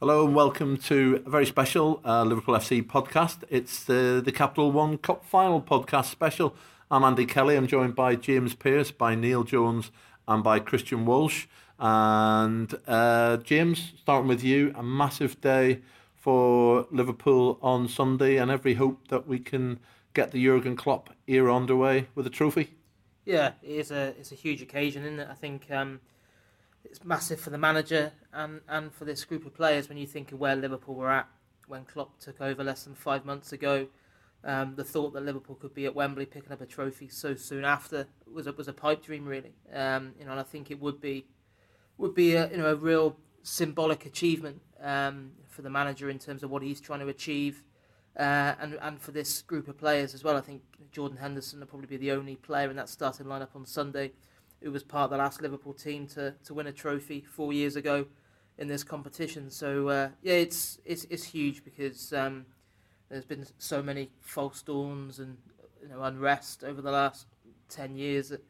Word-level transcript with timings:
Hello 0.00 0.24
and 0.24 0.32
welcome 0.32 0.76
to 0.76 1.20
a 1.26 1.28
very 1.28 1.44
special 1.44 2.00
uh, 2.04 2.22
Liverpool 2.22 2.54
FC 2.54 2.86
podcast. 2.86 3.42
It's 3.50 3.82
the 3.82 4.22
the 4.24 4.30
Capital 4.30 4.70
One 4.70 4.96
Cup 4.96 5.24
Final 5.24 5.60
podcast 5.60 6.04
special. 6.04 6.54
I'm 6.88 7.02
Andy 7.02 7.26
Kelly. 7.26 7.56
I'm 7.56 7.66
joined 7.66 7.96
by 7.96 8.14
James 8.14 8.54
Pierce, 8.54 8.92
by 8.92 9.16
Neil 9.16 9.42
Jones, 9.42 9.90
and 10.28 10.44
by 10.44 10.60
Christian 10.60 11.04
Walsh. 11.04 11.46
And 11.80 12.72
uh, 12.86 13.38
James, 13.38 13.92
starting 14.00 14.28
with 14.28 14.44
you, 14.44 14.72
a 14.76 14.84
massive 14.84 15.40
day 15.40 15.80
for 16.14 16.86
Liverpool 16.92 17.58
on 17.60 17.88
Sunday, 17.88 18.36
and 18.36 18.52
every 18.52 18.74
hope 18.74 19.08
that 19.08 19.26
we 19.26 19.40
can 19.40 19.80
get 20.14 20.30
the 20.30 20.44
Jurgen 20.44 20.76
Klopp 20.76 21.10
era 21.26 21.56
underway 21.56 22.06
with 22.14 22.24
a 22.24 22.30
trophy. 22.30 22.70
Yeah, 23.24 23.54
it 23.64 23.70
is 23.70 23.90
a 23.90 24.14
it's 24.18 24.30
a 24.30 24.36
huge 24.36 24.62
occasion, 24.62 25.02
isn't 25.02 25.18
it? 25.18 25.28
I 25.28 25.34
think. 25.34 25.68
Um, 25.72 26.00
it's 26.90 27.04
massive 27.04 27.40
for 27.40 27.50
the 27.50 27.58
manager 27.58 28.12
and, 28.32 28.60
and 28.68 28.92
for 28.92 29.04
this 29.04 29.24
group 29.24 29.46
of 29.46 29.54
players 29.54 29.88
when 29.88 29.98
you 29.98 30.06
think 30.06 30.32
of 30.32 30.38
where 30.38 30.56
Liverpool 30.56 30.94
were 30.94 31.10
at 31.10 31.28
when 31.66 31.84
Klopp 31.84 32.18
took 32.18 32.40
over 32.40 32.64
less 32.64 32.84
than 32.84 32.94
five 32.94 33.24
months 33.24 33.52
ago. 33.52 33.88
Um, 34.44 34.74
the 34.76 34.84
thought 34.84 35.12
that 35.14 35.24
Liverpool 35.24 35.56
could 35.56 35.74
be 35.74 35.84
at 35.84 35.94
Wembley 35.94 36.24
picking 36.24 36.52
up 36.52 36.60
a 36.60 36.66
trophy 36.66 37.08
so 37.08 37.34
soon 37.34 37.64
after 37.64 38.06
was 38.32 38.46
a, 38.46 38.52
was 38.52 38.68
a 38.68 38.72
pipe 38.72 39.02
dream, 39.02 39.26
really. 39.26 39.52
Um, 39.72 40.14
you 40.18 40.24
know, 40.24 40.30
and 40.30 40.40
I 40.40 40.44
think 40.44 40.70
it 40.70 40.80
would 40.80 41.00
be 41.00 41.26
would 41.98 42.14
be 42.14 42.34
a, 42.34 42.48
you 42.48 42.56
know 42.56 42.70
a 42.70 42.76
real 42.76 43.16
symbolic 43.42 44.06
achievement 44.06 44.62
um, 44.80 45.32
for 45.48 45.62
the 45.62 45.70
manager 45.70 46.08
in 46.08 46.20
terms 46.20 46.44
of 46.44 46.50
what 46.50 46.62
he's 46.62 46.80
trying 46.80 47.00
to 47.00 47.08
achieve, 47.08 47.64
uh, 48.16 48.54
and 48.60 48.78
and 48.80 49.00
for 49.00 49.10
this 49.10 49.42
group 49.42 49.66
of 49.66 49.76
players 49.76 50.14
as 50.14 50.22
well. 50.22 50.36
I 50.36 50.40
think 50.40 50.62
Jordan 50.92 51.18
Henderson 51.18 51.58
will 51.58 51.66
probably 51.66 51.88
be 51.88 51.96
the 51.96 52.12
only 52.12 52.36
player 52.36 52.70
in 52.70 52.76
that 52.76 52.88
starting 52.88 53.26
lineup 53.26 53.56
on 53.56 53.66
Sunday 53.66 54.12
who 54.62 54.70
was 54.70 54.82
part 54.82 55.04
of 55.04 55.10
the 55.10 55.16
last 55.16 55.40
Liverpool 55.40 55.72
team 55.72 56.06
to, 56.08 56.34
to 56.44 56.54
win 56.54 56.66
a 56.66 56.72
trophy 56.72 57.24
four 57.28 57.52
years 57.52 57.76
ago 57.76 58.06
in 58.58 58.68
this 58.68 58.82
competition. 58.82 59.50
So 59.50 59.88
uh, 59.88 60.08
yeah, 60.22 60.34
it's 60.34 60.78
it's 60.84 61.04
it's 61.04 61.24
huge 61.24 61.64
because 61.64 62.12
um, 62.12 62.46
there's 63.08 63.24
been 63.24 63.46
so 63.58 63.82
many 63.82 64.10
false 64.20 64.62
dawns 64.62 65.18
and 65.18 65.36
you 65.82 65.88
know 65.88 66.02
unrest 66.02 66.64
over 66.64 66.82
the 66.82 66.90
last 66.90 67.26
ten 67.68 67.96
years 67.96 68.32
at, 68.32 68.40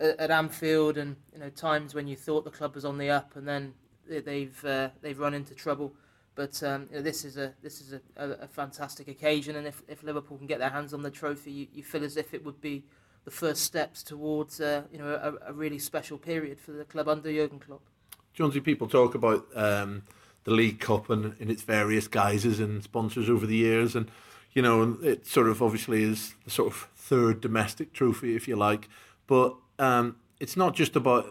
at 0.00 0.30
Anfield, 0.30 0.98
and 0.98 1.16
you 1.32 1.40
know 1.40 1.50
times 1.50 1.94
when 1.94 2.06
you 2.06 2.16
thought 2.16 2.44
the 2.44 2.50
club 2.50 2.74
was 2.74 2.84
on 2.84 2.98
the 2.98 3.10
up, 3.10 3.36
and 3.36 3.48
then 3.48 3.74
they've 4.06 4.64
uh, 4.64 4.90
they've 5.00 5.18
run 5.18 5.34
into 5.34 5.54
trouble. 5.54 5.94
But 6.34 6.62
um, 6.62 6.86
you 6.90 6.96
know, 6.96 7.02
this 7.02 7.24
is 7.24 7.36
a 7.36 7.54
this 7.62 7.80
is 7.80 7.94
a, 7.94 8.00
a, 8.16 8.30
a, 8.42 8.46
fantastic 8.46 9.08
occasion, 9.08 9.56
and 9.56 9.66
if, 9.66 9.82
if 9.88 10.04
Liverpool 10.04 10.38
can 10.38 10.46
get 10.46 10.60
their 10.60 10.70
hands 10.70 10.94
on 10.94 11.02
the 11.02 11.10
trophy, 11.10 11.50
you, 11.50 11.66
you 11.72 11.82
feel 11.82 12.04
as 12.04 12.16
if 12.16 12.32
it 12.32 12.44
would 12.44 12.60
be 12.60 12.84
the 13.24 13.30
first 13.30 13.62
steps 13.62 14.02
towards 14.02 14.60
uh, 14.60 14.82
you 14.92 14.98
know 14.98 15.08
a, 15.08 15.50
a, 15.50 15.52
really 15.52 15.78
special 15.78 16.18
period 16.18 16.60
for 16.60 16.72
the 16.72 16.84
club 16.84 17.08
under 17.08 17.32
Jurgen 17.32 17.58
Klopp. 17.58 17.82
Jonesy, 18.32 18.60
people 18.60 18.88
talk 18.88 19.14
about 19.14 19.46
um, 19.54 20.02
the 20.44 20.52
League 20.52 20.80
Cup 20.80 21.10
and 21.10 21.34
in 21.40 21.50
its 21.50 21.62
various 21.62 22.08
guises 22.08 22.60
and 22.60 22.82
sponsors 22.82 23.28
over 23.28 23.46
the 23.46 23.56
years, 23.56 23.94
and 23.94 24.10
you 24.52 24.62
know 24.62 24.96
it 25.02 25.26
sort 25.26 25.48
of 25.48 25.62
obviously 25.62 26.02
is 26.02 26.34
the 26.44 26.50
sort 26.50 26.72
of 26.72 26.88
third 26.96 27.40
domestic 27.40 27.92
trophy, 27.92 28.36
if 28.36 28.48
you 28.48 28.56
like, 28.56 28.88
but 29.26 29.56
um, 29.78 30.16
it's 30.40 30.56
not 30.56 30.74
just 30.74 30.96
about. 30.96 31.26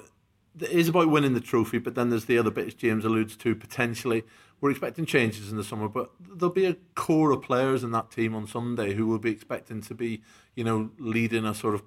It 0.60 0.72
is 0.72 0.90
about 0.90 1.12
winning 1.12 1.36
the 1.36 1.40
trophy, 1.40 1.78
but 1.78 1.94
then 1.94 2.10
there's 2.10 2.26
the 2.26 2.40
other 2.40 2.50
bit, 2.50 2.66
as 2.66 2.74
James 2.74 3.06
alludes 3.06 3.36
to, 3.38 3.56
potentially. 3.56 4.24
We're 4.60 4.72
expecting 4.72 5.06
changes 5.06 5.52
in 5.52 5.58
the 5.58 5.64
summer, 5.64 5.88
but 5.88 6.10
there'll 6.20 6.52
be 6.52 6.66
a 6.66 6.78
core 6.96 7.30
of 7.30 7.44
players 7.44 7.84
in 7.84 7.92
that 7.92 8.10
team 8.10 8.34
on 8.34 8.48
Sunday 8.48 8.96
who 8.96 9.06
will 9.06 9.20
be 9.20 9.30
expecting 9.30 9.82
to 9.82 9.94
be, 9.94 10.24
you 10.58 10.64
know, 10.64 10.90
leading 10.98 11.46
a 11.46 11.54
sort 11.54 11.76
of 11.76 11.84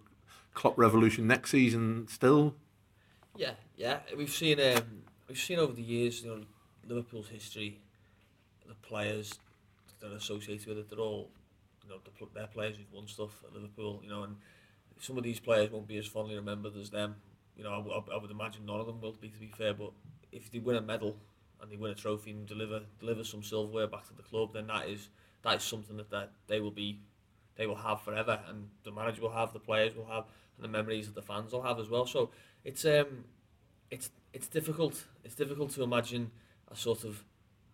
Klopp 0.54 0.78
revolution 0.78 1.26
next 1.26 1.50
season 1.50 2.06
still. 2.08 2.54
Yeah, 3.36 3.54
yeah, 3.77 3.98
we've 4.16 4.30
seen 4.30 4.60
um, 4.60 5.02
we've 5.28 5.38
seen 5.38 5.58
over 5.58 5.72
the 5.72 5.82
years, 5.82 6.22
you 6.22 6.30
know, 6.30 6.44
Liverpool's 6.86 7.28
history, 7.28 7.80
the 8.68 8.74
players 8.74 9.34
that 9.98 10.12
are 10.12 10.16
associated 10.16 10.68
with 10.68 10.78
it, 10.78 10.88
they're 10.88 11.00
all, 11.00 11.30
you 11.82 11.90
know, 11.90 11.96
the, 12.04 12.27
they're 12.32 12.46
players 12.46 12.77
who've 12.77 12.92
won 12.92 13.08
stuff 13.08 13.42
at 13.45 13.52
Liverpool, 13.52 14.00
you 14.05 14.08
know, 14.08 14.22
and 14.22 14.36
some 15.00 15.18
of 15.18 15.24
these 15.24 15.40
players 15.40 15.70
won't 15.70 15.89
be 15.89 15.98
as 15.98 16.06
fondly 16.06 16.36
remembered 16.36 16.77
as 16.77 16.90
them. 16.90 17.16
You 17.56 17.64
know, 17.64 17.70
I, 17.72 18.14
I 18.14 18.18
would 18.18 18.30
imagine 18.30 18.64
none 18.66 18.78
of 18.78 18.86
them 18.86 19.00
will 19.00 19.12
be, 19.12 19.30
to 19.30 19.39
be 19.39 19.52
fair, 19.58 19.74
but 19.74 19.90
if 20.30 20.50
they 20.52 20.61
win 20.61 20.77
a 20.77 20.80
medal 20.80 21.16
and 21.61 21.70
they 21.72 21.77
win 21.77 21.90
a 21.90 21.95
trophy 21.96 22.30
and 22.30 22.46
deliver 22.46 22.83
deliver 23.00 23.24
some 23.24 23.42
silverware 23.42 23.89
back 23.89 24.06
to 24.06 24.14
the 24.14 24.22
club, 24.22 24.52
then 24.55 24.68
that 24.68 24.89
is 24.89 25.08
that 25.42 25.56
is 25.56 25.62
something 25.64 25.96
that 25.96 26.30
they 26.46 26.61
will 26.61 26.70
be 26.70 27.00
they 27.56 27.66
will 27.66 27.77
have 27.77 28.00
forever, 28.02 28.40
and 28.48 28.68
the 28.84 28.90
manager 28.90 29.22
will 29.22 29.33
have, 29.33 29.52
the 29.52 29.61
players 29.61 29.94
will 29.94 30.06
have, 30.06 30.24
and 30.56 30.64
the 30.64 30.68
memories 30.68 31.06
that 31.06 31.14
the 31.14 31.22
fans 31.22 31.52
will 31.52 31.62
have 31.62 31.78
as 31.78 31.88
well. 31.88 32.06
So 32.06 32.30
it's 32.64 32.84
um 32.84 33.24
it's 33.90 34.11
it's 34.33 34.48
difficult 34.48 35.05
it's 35.24 35.34
difficult 35.34 35.70
to 35.72 35.83
imagine 35.83 36.30
a 36.70 36.77
sort 36.77 37.05
of 37.05 37.24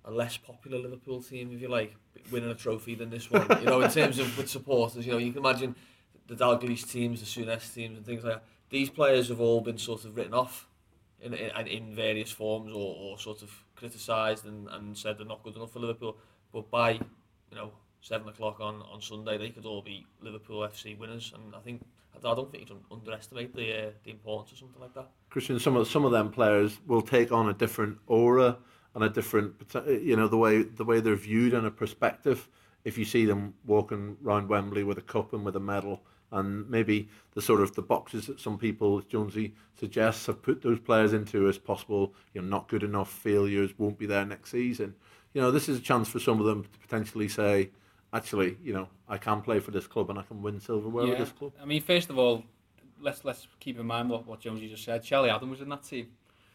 a 0.04 0.10
less 0.10 0.36
popular 0.36 0.78
Liverpool 0.78 1.20
team, 1.20 1.50
if 1.52 1.60
you 1.60 1.68
like, 1.68 1.96
winning 2.30 2.48
a 2.48 2.54
trophy 2.54 2.94
than 2.94 3.10
this 3.10 3.28
one. 3.28 3.44
you 3.60 3.66
know, 3.66 3.80
in 3.80 3.90
terms 3.90 4.20
of 4.20 4.38
with 4.38 4.48
supporters, 4.48 5.04
you 5.04 5.12
know, 5.12 5.18
you 5.18 5.32
can 5.32 5.40
imagine 5.40 5.74
the 6.28 6.36
Dalglish 6.36 6.88
teams, 6.88 7.20
the 7.20 7.26
Souness 7.26 7.74
teams, 7.74 7.96
and 7.96 8.06
things 8.06 8.22
like 8.22 8.34
that. 8.34 8.44
These 8.70 8.90
players 8.90 9.28
have 9.28 9.40
all 9.40 9.60
been 9.60 9.78
sort 9.78 10.04
of 10.04 10.16
written 10.16 10.34
off 10.34 10.68
in 11.20 11.34
in, 11.34 11.66
in 11.66 11.94
various 11.94 12.30
forms 12.30 12.72
or, 12.72 12.96
or 12.96 13.18
sort 13.18 13.42
of 13.42 13.50
criticised 13.74 14.46
and, 14.46 14.68
and 14.68 14.96
said 14.96 15.18
they're 15.18 15.26
not 15.26 15.42
good 15.42 15.56
enough 15.56 15.72
for 15.72 15.80
Liverpool. 15.80 16.16
But 16.52 16.70
by 16.70 16.92
you 16.92 17.56
know 17.56 17.72
seven 18.06 18.28
o'clock 18.28 18.60
on, 18.60 18.82
on 18.92 19.00
Sunday, 19.00 19.36
they 19.36 19.50
could 19.50 19.66
all 19.66 19.82
be 19.82 20.06
Liverpool 20.20 20.60
FC 20.60 20.96
winners, 20.96 21.32
and 21.34 21.54
I 21.54 21.58
think 21.58 21.84
I 22.16 22.34
don't 22.34 22.50
think 22.50 22.68
you 22.68 22.74
can 22.74 22.84
underestimate 22.90 23.54
the 23.54 23.88
uh, 23.88 23.90
the 24.04 24.10
importance 24.10 24.52
of 24.52 24.58
something 24.58 24.80
like 24.80 24.94
that. 24.94 25.10
Christian, 25.28 25.58
some 25.58 25.76
of 25.76 25.88
some 25.88 26.04
of 26.04 26.12
them 26.12 26.30
players 26.30 26.78
will 26.86 27.02
take 27.02 27.32
on 27.32 27.48
a 27.48 27.54
different 27.54 27.98
aura 28.06 28.58
and 28.94 29.04
a 29.04 29.10
different, 29.10 29.54
you 29.86 30.16
know, 30.16 30.28
the 30.28 30.38
way 30.38 30.62
the 30.62 30.84
way 30.84 31.00
they're 31.00 31.16
viewed 31.16 31.52
and 31.52 31.66
a 31.66 31.70
perspective. 31.70 32.48
If 32.84 32.96
you 32.96 33.04
see 33.04 33.24
them 33.24 33.54
walking 33.66 34.16
around 34.24 34.48
Wembley 34.48 34.84
with 34.84 34.98
a 34.98 35.02
cup 35.02 35.32
and 35.32 35.44
with 35.44 35.56
a 35.56 35.60
medal, 35.60 36.02
and 36.30 36.70
maybe 36.70 37.08
the 37.34 37.42
sort 37.42 37.60
of 37.60 37.74
the 37.74 37.82
boxes 37.82 38.26
that 38.28 38.38
some 38.38 38.56
people, 38.56 39.00
Jonesy 39.00 39.54
suggests, 39.78 40.26
have 40.26 40.40
put 40.40 40.62
those 40.62 40.78
players 40.78 41.12
into 41.12 41.48
as 41.48 41.58
possible, 41.58 42.14
you 42.32 42.40
know, 42.40 42.46
not 42.46 42.68
good 42.68 42.84
enough, 42.84 43.10
failures, 43.10 43.72
won't 43.76 43.98
be 43.98 44.06
there 44.06 44.24
next 44.24 44.50
season. 44.52 44.94
You 45.34 45.40
know, 45.40 45.50
this 45.50 45.68
is 45.68 45.78
a 45.78 45.82
chance 45.82 46.08
for 46.08 46.20
some 46.20 46.38
of 46.38 46.46
them 46.46 46.62
to 46.62 46.78
potentially 46.78 47.26
say, 47.26 47.70
actually, 48.12 48.56
you 48.62 48.72
know, 48.72 48.88
I 49.08 49.18
can 49.18 49.42
play 49.42 49.60
for 49.60 49.70
this 49.70 49.86
club 49.86 50.10
and 50.10 50.18
I 50.18 50.22
can 50.22 50.42
win 50.42 50.60
silverware 50.60 51.04
yeah. 51.04 51.10
with 51.10 51.18
this 51.18 51.32
club. 51.32 51.52
I 51.60 51.64
mean, 51.64 51.82
first 51.82 52.10
of 52.10 52.18
all, 52.18 52.44
let's 53.00 53.24
let's 53.24 53.46
keep 53.60 53.78
in 53.78 53.86
mind 53.86 54.10
what, 54.10 54.26
what 54.26 54.40
Jonesy 54.40 54.68
just 54.68 54.84
said. 54.84 55.02
Charlie 55.02 55.30
Adam 55.30 55.50
was 55.50 55.60
in 55.60 55.68
that 55.68 55.84
team. 55.84 56.08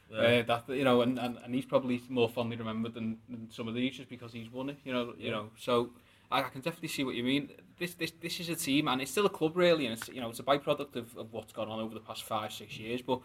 Yeah. 0.10 0.18
Uh, 0.18 0.44
that 0.44 0.76
you 0.76 0.84
know, 0.84 1.02
and, 1.02 1.18
and, 1.18 1.38
and 1.44 1.56
he's 1.56 1.66
probably 1.66 2.02
more 2.10 2.28
fondly 2.28 2.58
remembered 2.58 2.94
than, 2.94 3.18
than 3.30 3.50
some 3.50 3.70
of 3.70 3.76
these 3.76 3.96
just 3.96 4.10
because 4.10 4.34
he's 4.34 4.52
won 4.52 4.70
it. 4.70 4.78
You 4.84 4.92
know, 4.92 5.14
you 5.18 5.32
know. 5.32 5.52
So 5.58 5.92
I, 6.30 6.40
I 6.40 6.50
can 6.50 6.62
definitely 6.62 6.90
see 6.90 7.04
what 7.06 7.16
you 7.16 7.24
mean. 7.24 7.50
This 7.80 7.94
this 7.94 8.12
this 8.20 8.40
is 8.42 8.50
a 8.50 8.56
team, 8.56 8.90
and 8.90 9.02
it's 9.02 9.12
still 9.12 9.26
a 9.26 9.30
club 9.30 9.56
really, 9.56 9.86
and 9.86 9.98
it's 9.98 10.10
you 10.10 10.20
know 10.20 10.30
it's 10.30 10.40
a 10.40 10.44
byproduct 10.44 10.98
of, 10.98 11.16
of 11.18 11.32
what's 11.32 11.54
gone 11.54 11.70
on 11.70 11.80
over 11.80 11.94
the 11.94 12.02
past 12.02 12.24
five 12.24 12.52
six 12.52 12.78
years. 12.78 13.02
But 13.02 13.22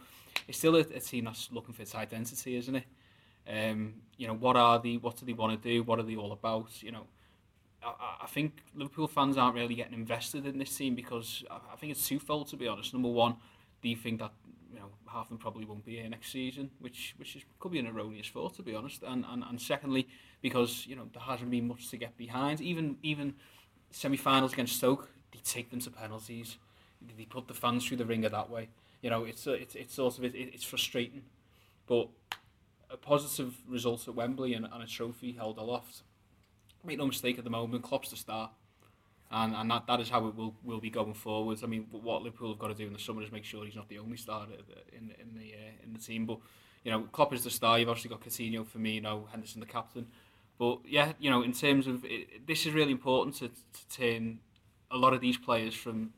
it's 0.47 0.59
still 0.59 0.77
a, 0.77 0.81
a 0.81 1.01
team 1.01 1.25
that's 1.25 1.51
looking 1.51 1.75
for 1.75 1.83
its 1.83 1.95
identity, 1.95 2.57
isn't 2.57 2.77
it? 2.77 2.85
Um, 3.49 3.95
you 4.17 4.29
know, 4.29 4.35
what 4.35 4.57
are 4.57 4.79
they? 4.79 4.95
What 4.95 5.17
do 5.17 5.27
they 5.27 5.33
want 5.33 5.61
to 5.61 5.69
do? 5.69 5.83
What 5.83 5.99
are 5.99 6.05
they 6.05 6.17
all 6.17 6.33
about? 6.33 6.83
You 6.83 6.93
know, 6.93 7.07
I, 7.87 8.25
I 8.25 8.27
think 8.27 8.63
Liverpool 8.75 9.09
fans 9.09 9.37
aren't 9.37 9.55
really 9.55 9.75
getting 9.75 9.95
invested 9.95 10.47
in 10.47 10.59
this 10.59 10.77
team 10.77 10.95
because 10.95 11.45
I, 11.51 11.61
I 11.73 11.77
think 11.77 11.93
it's 11.93 12.07
twofold 12.07 12.49
to 12.49 12.57
be 12.57 12.69
honest. 12.69 12.93
Number 12.93 13.09
one, 13.09 13.37
do 13.83 13.89
you 13.89 13.97
think 13.97 14.21
that 14.21 14.33
you 14.73 14.79
know 14.79 14.89
half 15.07 15.27
of 15.27 15.29
them 15.31 15.39
probably 15.39 15.65
won't 15.65 15.85
be 15.85 15.97
here 15.97 16.09
next 16.09 16.31
season, 16.33 16.71
which 16.81 17.15
which 17.19 17.37
is, 17.37 17.45
could 17.61 17.73
be 17.73 17.79
an 17.79 17.87
erroneous 17.87 18.29
thought 18.29 18.55
to 18.57 18.63
be 18.63 18.75
honest. 18.75 19.03
And 19.03 19.25
and, 19.29 19.43
and 19.49 19.61
secondly, 19.61 20.09
because 20.43 20.87
you 20.87 20.97
know 20.97 21.09
there 21.13 21.23
hasn't 21.23 21.51
been 21.51 21.69
much 21.69 21.91
to 21.91 21.97
get 21.97 22.17
behind. 22.17 22.61
Even 22.61 22.97
even 23.03 23.35
semi-finals 23.91 24.53
against 24.53 24.77
Stoke, 24.77 25.09
they 25.33 25.39
take 25.45 25.71
them 25.71 25.81
to 25.81 25.91
penalties. 25.91 26.59
They 27.17 27.25
put 27.25 27.47
the 27.47 27.55
fans 27.55 27.87
through 27.87 27.99
the 27.99 28.07
ringer 28.07 28.29
that 28.29 28.51
way. 28.51 28.69
You 29.03 29.11
know, 29.11 29.25
it's 29.25 29.47
it's 29.47 29.75
it's 29.75 29.95
sort 29.95 30.19
of 30.19 30.25
it, 30.25 30.35
it's 30.35 30.65
frustrating, 30.65 31.23
but 31.87 32.09
a 32.91 32.97
positive 32.97 33.55
result 33.69 34.07
at 34.09 34.15
Wembley 34.15 34.55
and, 34.55 34.67
and 34.73 34.83
a 34.83 34.87
trophy 34.87 35.33
held 35.33 35.59
aloft. 35.59 36.03
Make 36.87 36.99
no 36.99 37.07
mistake, 37.07 37.39
at 37.39 37.45
the 37.45 37.51
moment, 37.51 37.83
Klopp's 37.83 38.11
the 38.11 38.17
star. 38.17 38.51
And, 39.31 39.55
and 39.55 39.71
that, 39.71 39.87
that 39.89 40.01
is 40.01 40.09
how 40.09 40.27
it 40.29 40.37
will, 40.37 40.55
will 40.63 40.81
be 40.81 40.91
going 40.91 41.15
forwards. 41.15 41.65
I 41.65 41.67
mean, 41.67 41.87
what 41.91 42.23
Liverpool 42.23 42.51
have 42.51 42.59
got 42.59 42.69
to 42.69 42.75
do 42.75 42.87
in 42.87 42.93
the 42.93 42.99
summer 42.99 43.23
is 43.23 43.33
make 43.33 43.45
sure 43.45 43.65
he's 43.65 43.75
not 43.75 43.89
the 43.89 43.99
only 43.99 44.17
star 44.17 44.47
in, 44.93 45.13
in 45.21 45.37
the 45.37 45.53
uh, 45.53 45.85
in 45.85 45.93
the 45.93 45.99
team. 45.99 46.27
But 46.27 46.39
you 46.85 46.93
know, 46.93 47.03
Klopp 47.11 47.33
is 47.33 47.43
the 47.43 47.51
star. 47.51 47.79
You've 47.79 47.89
obviously 47.89 48.11
got 48.11 48.21
Coutinho, 48.21 48.65
Firmino, 48.65 49.29
Henderson, 49.29 49.61
the 49.61 49.67
captain. 49.67 50.07
But 50.59 50.79
yeah, 50.87 51.13
you 51.19 51.29
know, 51.29 51.43
in 51.43 51.53
terms 51.53 51.89
of 51.89 52.05
it, 52.05 52.47
this 52.47 52.67
is 52.67 52.73
really 52.73 52.93
important 52.93 53.35
to, 53.37 53.49
to 53.49 53.89
turn 53.91 54.39
a 54.93 54.97
lot 54.97 55.13
of 55.13 55.21
these 55.21 55.37
players 55.37 55.75
from 55.75 56.13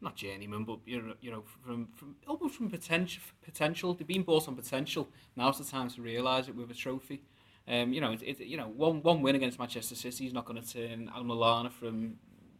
not 0.00 0.16
journeyman, 0.16 0.64
but 0.64 0.78
you 0.84 1.00
know, 1.00 1.14
you 1.22 1.30
know, 1.30 1.42
from 1.64 1.88
from 1.96 2.14
almost 2.28 2.56
from 2.56 2.68
potential 2.68 3.22
potential. 3.42 3.94
They've 3.94 4.06
been 4.06 4.22
bought 4.22 4.46
on 4.48 4.54
potential. 4.54 5.08
Now's 5.34 5.58
the 5.58 5.64
time 5.64 5.88
to 5.90 6.02
realise 6.02 6.48
it 6.48 6.54
with 6.54 6.70
a 6.70 6.74
trophy. 6.74 7.22
Um, 7.66 7.92
you 7.92 8.00
know, 8.00 8.12
it, 8.12 8.22
it, 8.22 8.40
you 8.40 8.56
know, 8.56 8.68
one 8.68 9.02
one 9.02 9.22
win 9.22 9.36
against 9.36 9.58
Manchester 9.58 9.94
City 9.94 10.26
is 10.26 10.32
not 10.32 10.44
going 10.44 10.60
to 10.60 10.68
turn 10.68 11.10
Adam 11.14 11.28
Lallana 11.28 11.72
from 11.72 12.16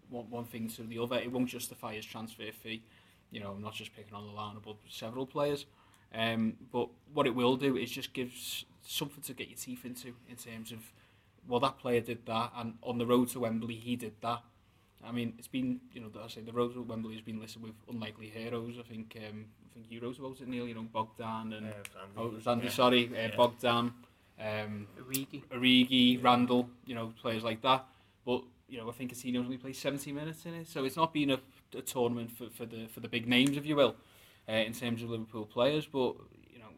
one, 0.08 0.30
one 0.30 0.44
thing 0.44 0.68
to 0.70 0.82
the 0.82 0.98
other. 0.98 1.16
It 1.16 1.30
won't 1.30 1.48
justify 1.48 1.94
his 1.94 2.06
transfer 2.06 2.50
fee. 2.52 2.82
You 3.30 3.40
know, 3.40 3.50
I'm 3.52 3.62
not 3.62 3.74
just 3.74 3.94
picking 3.94 4.14
on 4.14 4.22
Lallana, 4.24 4.62
but 4.64 4.76
several 4.88 5.26
players. 5.26 5.66
Um, 6.14 6.54
but 6.72 6.88
what 7.12 7.26
it 7.26 7.34
will 7.34 7.56
do 7.56 7.76
is 7.76 7.90
just 7.90 8.12
gives 8.14 8.64
something 8.86 9.22
to 9.24 9.34
get 9.34 9.48
your 9.48 9.58
teeth 9.58 9.84
into 9.84 10.14
in 10.28 10.36
terms 10.36 10.70
of 10.70 10.92
well 11.48 11.58
that 11.60 11.78
player 11.78 12.00
did 12.00 12.24
that 12.26 12.52
and 12.56 12.74
on 12.82 12.98
the 12.98 13.06
road 13.06 13.28
to 13.30 13.40
Wembley 13.40 13.74
he 13.74 13.96
did 13.96 14.14
that. 14.22 14.40
I 15.06 15.12
mean, 15.12 15.34
it's 15.38 15.48
been, 15.48 15.80
you 15.92 16.00
know, 16.00 16.08
I 16.22 16.28
say 16.28 16.40
the 16.40 16.52
road 16.52 16.72
to 16.74 16.82
Wembley 16.82 17.12
has 17.14 17.22
been 17.22 17.38
listed 17.38 17.62
with 17.62 17.72
unlikely 17.90 18.28
heroes. 18.30 18.76
I 18.78 18.82
think, 18.82 19.18
um, 19.28 19.44
I 19.70 19.74
think 19.74 19.86
you 19.90 20.00
wrote 20.00 20.18
about 20.18 20.40
it, 20.40 20.48
Neil. 20.48 20.66
You 20.66 20.74
know, 20.74 20.86
Bogdan 20.90 21.52
and 21.52 21.66
it 21.66 21.88
Andy. 22.00 22.14
oh, 22.16 22.26
it 22.28 22.32
was 22.34 22.46
Andy. 22.46 22.64
Yeah. 22.66 22.70
Sorry, 22.72 23.08
uh, 23.08 23.14
Yeah. 23.14 23.36
Bogdan, 23.36 23.92
um, 24.40 24.86
Origi. 25.00 25.42
Origi, 25.50 26.22
Randall. 26.22 26.68
You 26.86 26.94
know, 26.94 27.12
players 27.20 27.42
like 27.42 27.62
that. 27.62 27.86
But 28.24 28.42
you 28.68 28.78
know, 28.78 28.88
I 28.88 28.92
think 28.92 29.12
Coutinho 29.12 29.38
only 29.38 29.58
played 29.58 29.76
70 29.76 30.12
minutes 30.12 30.46
in 30.46 30.54
it, 30.54 30.68
so 30.68 30.84
it's 30.84 30.96
not 30.96 31.12
been 31.12 31.30
a, 31.30 31.40
a 31.76 31.82
tournament 31.82 32.30
for, 32.30 32.48
for 32.50 32.66
the 32.66 32.86
for 32.86 33.00
the 33.00 33.08
big 33.08 33.28
names, 33.28 33.56
if 33.56 33.66
you 33.66 33.76
will, 33.76 33.96
uh, 34.48 34.52
in 34.52 34.72
terms 34.72 35.02
of 35.02 35.10
Liverpool 35.10 35.46
players. 35.46 35.86
But 35.86 36.16
you 36.52 36.58
know, 36.58 36.72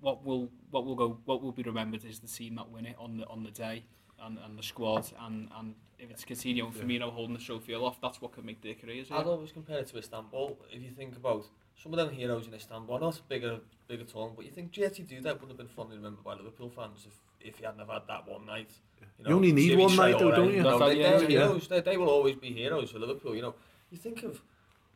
what 0.00 0.24
will 0.24 0.50
what 0.70 0.84
will 0.84 0.96
go 0.96 1.18
what 1.24 1.42
will 1.42 1.52
be 1.52 1.62
remembered 1.62 2.04
is 2.04 2.20
the 2.20 2.28
team 2.28 2.56
that 2.56 2.70
win 2.70 2.86
it 2.86 2.96
on 2.98 3.18
the 3.18 3.26
on 3.26 3.42
the 3.42 3.50
day. 3.50 3.84
And, 4.22 4.36
and 4.44 4.58
the 4.58 4.62
squad 4.62 5.10
and, 5.18 5.48
and 5.56 5.74
if 5.98 6.10
it's 6.10 6.26
Coutinho 6.26 6.66
and 6.66 6.74
Firmino 6.74 7.10
holding 7.10 7.34
the 7.34 7.42
trophy 7.42 7.72
aloft, 7.72 8.02
that's 8.02 8.20
what 8.20 8.32
can 8.32 8.44
make 8.44 8.60
their 8.60 8.74
careers. 8.74 9.06
I'd 9.10 9.22
here. 9.22 9.28
always 9.28 9.50
compare 9.50 9.78
it 9.78 9.86
to 9.86 9.96
Istanbul. 9.98 10.58
If 10.70 10.82
you 10.82 10.90
think 10.90 11.16
about 11.16 11.46
some 11.82 11.92
of 11.92 11.98
them 11.98 12.10
heroes 12.10 12.46
in 12.46 12.54
Istanbul, 12.54 12.96
I 12.96 13.00
know 13.00 13.08
it's 13.08 13.18
a 13.18 13.22
bigger, 13.22 13.58
bigger 13.88 14.04
tournament, 14.04 14.36
but 14.36 14.44
you 14.44 14.50
think 14.50 14.72
JT 14.72 15.08
do 15.08 15.20
that 15.22 15.40
would 15.40 15.48
have 15.48 15.56
been 15.56 15.68
fondly 15.68 15.96
remembered 15.96 16.24
by 16.24 16.34
Liverpool 16.34 16.68
fans 16.68 17.06
if, 17.06 17.48
if 17.48 17.58
he 17.58 17.64
hadn't 17.64 17.80
have 17.80 17.88
had 17.88 18.02
that 18.08 18.28
one 18.28 18.44
night. 18.44 18.70
You, 19.00 19.06
You 19.28 19.34
only 19.34 19.52
need 19.52 19.78
one 19.78 19.96
night 19.96 20.18
though, 20.18 20.30
don't 20.30 20.52
you? 20.52 20.62
know, 20.62 20.78
That's 20.78 20.92
they, 20.92 21.02
they're 21.02 21.22
yeah, 21.22 21.28
yeah. 21.28 21.28
heroes. 21.46 21.68
They, 21.68 21.80
they 21.80 21.96
will 21.96 22.08
always 22.10 22.36
be 22.36 22.52
heroes 22.52 22.90
for 22.90 22.98
Liverpool. 22.98 23.34
You 23.34 23.42
know, 23.42 23.54
you 23.90 23.96
think 23.98 24.22
of, 24.24 24.42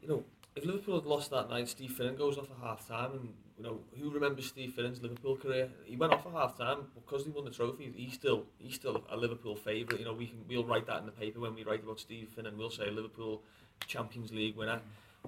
you 0.03 0.09
know, 0.09 0.25
if 0.55 0.65
Liverpool 0.65 0.97
had 0.97 1.07
lost 1.07 1.31
that 1.31 1.49
night, 1.51 1.69
Steve 1.69 1.91
Finnan 1.99 2.17
goes 2.17 2.39
off 2.39 2.49
at 2.51 2.63
half 2.63 2.87
time, 2.87 3.13
and 3.13 3.29
you 3.57 3.65
know 3.65 3.81
who 3.99 4.11
remembers 4.11 4.47
Steve 4.47 4.75
Finnan's 4.77 5.01
Liverpool 5.03 5.37
career? 5.37 5.71
He 5.85 5.97
went 5.97 6.13
off 6.13 6.27
at 6.27 6.33
half 6.33 6.57
time 6.59 6.87
because 6.95 7.25
he 7.25 7.31
won 7.31 7.45
the 7.45 7.51
trophy. 7.51 7.93
He's 7.97 8.13
still 8.13 8.45
he's 8.59 8.75
still 8.75 9.03
a 9.11 9.17
Liverpool 9.17 9.57
favourite. 9.57 9.99
You 10.01 10.05
know, 10.05 10.13
we 10.13 10.27
can 10.27 10.39
we'll 10.49 10.65
write 10.65 10.87
that 10.87 10.99
in 11.01 11.07
the 11.07 11.13
paper 11.13 11.41
when 11.41 11.55
we 11.55 11.65
write 11.65 11.83
about 11.83 11.99
Steve 11.99 12.29
Finnan. 12.37 12.57
We'll 12.59 12.71
say 12.71 12.91
Liverpool 12.91 13.43
Champions 13.87 14.33
League 14.33 14.55
winner. 14.57 14.81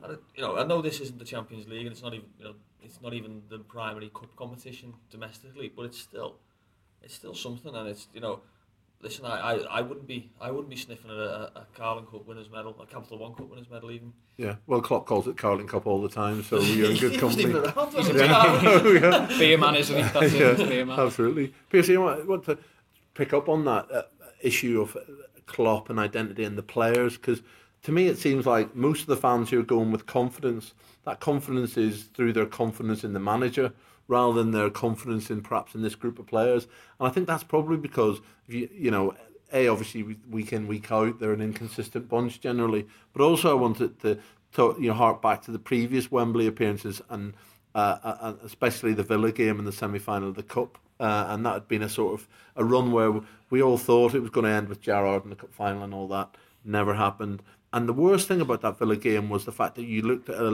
And 0.02 0.18
you 0.34 0.42
know, 0.42 0.56
I 0.58 0.64
know 0.64 0.82
this 0.82 1.00
isn't 1.00 1.18
the 1.18 1.24
Champions 1.24 1.66
League, 1.68 1.86
and 1.86 1.92
it's 1.92 2.02
not 2.02 2.14
even 2.14 2.26
you 2.38 2.44
know 2.44 2.54
it's 2.82 3.00
not 3.02 3.14
even 3.14 3.42
the 3.48 3.58
primary 3.58 4.10
cup 4.14 4.34
competition 4.36 4.94
domestically, 5.10 5.72
but 5.74 5.86
it's 5.86 5.98
still 5.98 6.36
it's 7.02 7.14
still 7.14 7.34
something, 7.34 7.74
and 7.74 7.88
it's 7.88 8.08
you 8.14 8.20
know. 8.20 8.40
Listen, 9.02 9.26
I, 9.26 9.36
I, 9.38 9.54
I 9.56 9.80
wouldn't 9.82 10.06
be 10.06 10.30
I 10.40 10.50
wouldn't 10.50 10.70
be 10.70 10.76
sniffing 10.76 11.10
at 11.10 11.16
a, 11.18 11.50
a 11.54 11.66
Carling 11.74 12.06
Cup 12.06 12.26
winners 12.26 12.48
medal, 12.50 12.74
a 12.80 12.86
Capital 12.86 13.18
One 13.18 13.34
Cup 13.34 13.50
winners 13.50 13.68
medal 13.70 13.90
even. 13.90 14.14
Yeah, 14.38 14.56
well, 14.66 14.80
Klopp 14.80 15.04
calls 15.06 15.28
it 15.28 15.36
Carling 15.36 15.66
Cup 15.66 15.86
all 15.86 16.00
the 16.00 16.08
time, 16.08 16.42
so 16.42 16.58
you're 16.60 16.90
in 16.90 16.96
good 16.96 17.20
company. 17.20 17.42
even 17.42 17.56
around 17.56 17.92
when 17.92 18.06
Yeah. 18.16 18.26
Carling. 18.28 18.94
yeah. 19.02 19.26
Beer 19.38 19.58
man, 19.58 19.76
isn't 19.76 19.94
he? 19.96 20.02
That's 20.02 20.32
it, 20.32 20.40
it's 20.40 20.62
beer 20.62 20.86
man. 20.86 20.98
Absolutely. 20.98 21.52
Pierce, 21.68 21.88
you 21.88 21.96
know, 21.96 22.08
I 22.08 22.22
want 22.22 22.46
to 22.46 22.56
pick 23.12 23.34
up 23.34 23.50
on 23.50 23.66
that 23.66 23.92
uh, 23.92 24.02
issue 24.40 24.80
of 24.80 24.96
Klopp 25.44 25.90
and 25.90 25.98
identity 25.98 26.44
and 26.44 26.56
the 26.56 26.62
players 26.62 27.18
because 27.18 27.42
to 27.82 27.92
me 27.92 28.08
it 28.08 28.18
seems 28.18 28.46
like 28.46 28.74
most 28.74 29.02
of 29.02 29.06
the 29.06 29.16
fans 29.16 29.50
who 29.50 29.60
are 29.60 29.64
going 29.64 29.92
with 29.92 30.06
confidence, 30.06 30.74
that 31.04 31.20
confidence 31.20 31.76
is 31.76 32.04
through 32.04 32.32
their 32.32 32.46
confidence 32.46 33.04
in 33.04 33.12
the 33.12 33.20
manager 33.20 33.72
rather 34.08 34.34
than 34.34 34.52
their 34.52 34.70
confidence 34.70 35.30
in 35.30 35.40
perhaps 35.40 35.74
in 35.74 35.82
this 35.82 35.94
group 35.94 36.18
of 36.18 36.26
players. 36.26 36.66
And 36.98 37.08
I 37.08 37.10
think 37.10 37.26
that's 37.26 37.44
probably 37.44 37.76
because, 37.76 38.20
you, 38.46 38.68
you 38.72 38.90
know, 38.90 39.14
A, 39.52 39.68
obviously 39.68 40.02
week 40.30 40.52
in, 40.52 40.66
week 40.66 40.90
out, 40.92 41.18
they're 41.18 41.32
an 41.32 41.40
inconsistent 41.40 42.08
bunch 42.08 42.40
generally, 42.40 42.86
but 43.12 43.22
also 43.22 43.50
I 43.50 43.60
wanted 43.60 44.00
to, 44.00 44.18
to 44.54 44.76
you 44.78 44.88
know, 44.88 44.94
hark 44.94 45.22
back 45.22 45.42
to 45.42 45.50
the 45.50 45.58
previous 45.58 46.10
Wembley 46.10 46.46
appearances 46.46 47.02
and 47.08 47.34
uh, 47.74 47.98
uh, 48.02 48.34
especially 48.42 48.94
the 48.94 49.02
Villa 49.02 49.30
game 49.30 49.58
in 49.58 49.66
the 49.66 49.72
semi-final 49.72 50.30
of 50.30 50.34
the 50.34 50.42
Cup. 50.42 50.78
Uh, 50.98 51.26
and 51.28 51.44
that 51.44 51.52
had 51.52 51.68
been 51.68 51.82
a 51.82 51.90
sort 51.90 52.14
of 52.14 52.26
a 52.56 52.64
run 52.64 52.90
where 52.90 53.20
we 53.50 53.62
all 53.62 53.76
thought 53.76 54.14
it 54.14 54.20
was 54.20 54.30
going 54.30 54.46
to 54.46 54.50
end 54.50 54.68
with 54.68 54.80
Gerrard 54.80 55.24
in 55.24 55.30
the 55.30 55.36
Cup 55.36 55.52
final 55.52 55.82
and 55.82 55.92
all 55.92 56.08
that. 56.08 56.36
Never 56.64 56.94
happened. 56.94 57.42
And 57.76 57.86
the 57.86 57.92
worst 57.92 58.26
thing 58.26 58.40
about 58.40 58.62
that 58.62 58.78
Villa 58.78 58.96
game 58.96 59.28
was 59.28 59.44
the 59.44 59.52
fact 59.52 59.74
that 59.74 59.84
you 59.84 60.00
looked 60.00 60.30
at 60.30 60.36
a, 60.36 60.46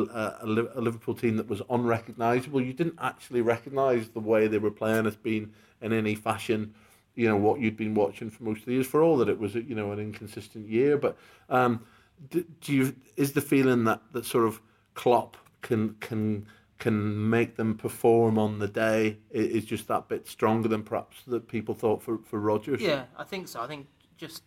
a, 0.43 0.45
a 0.45 0.81
Liverpool 0.81 1.15
team 1.15 1.37
that 1.37 1.49
was 1.49 1.63
unrecognisable. 1.71 2.61
You 2.61 2.73
didn't 2.73 2.99
actually 3.01 3.43
recognise 3.43 4.09
the 4.09 4.19
way 4.19 4.49
they 4.49 4.59
were 4.59 4.73
playing 4.73 5.07
as 5.07 5.15
being 5.15 5.53
in 5.81 5.93
any 5.93 6.17
fashion, 6.17 6.75
you 7.15 7.29
know, 7.29 7.37
what 7.37 7.61
you'd 7.61 7.77
been 7.77 7.95
watching 7.95 8.29
for 8.29 8.43
most 8.43 8.59
of 8.59 8.65
the 8.65 8.73
years. 8.73 8.89
For 8.89 9.05
all 9.05 9.17
that 9.19 9.29
it 9.29 9.39
was, 9.39 9.55
you 9.55 9.77
know, 9.77 9.93
an 9.93 10.01
inconsistent 10.01 10.69
year. 10.69 10.99
But 10.99 11.17
um, 11.49 11.85
do, 12.29 12.45
do 12.61 12.73
you 12.73 12.97
is 13.17 13.35
the 13.35 13.41
feeling 13.41 13.85
that 13.85 14.01
that 14.11 14.27
sort 14.27 14.45
of 14.45 14.61
Klopp 14.95 15.37
can 15.61 15.95
can 16.01 16.45
can 16.81 17.31
make 17.31 17.55
them 17.55 17.77
perform 17.77 18.37
on 18.37 18.59
the 18.59 18.67
day 18.67 19.19
is 19.31 19.65
just 19.65 19.87
that 19.87 20.09
bit 20.09 20.27
stronger 20.27 20.67
than 20.67 20.83
perhaps 20.83 21.19
that 21.29 21.47
people 21.47 21.77
thought 21.77 22.03
for 22.03 22.19
for 22.25 22.41
Rodgers. 22.41 22.81
Yeah, 22.81 23.05
I 23.17 23.23
think 23.23 23.47
so. 23.47 23.61
I 23.61 23.69
think 23.69 23.87
just 24.17 24.43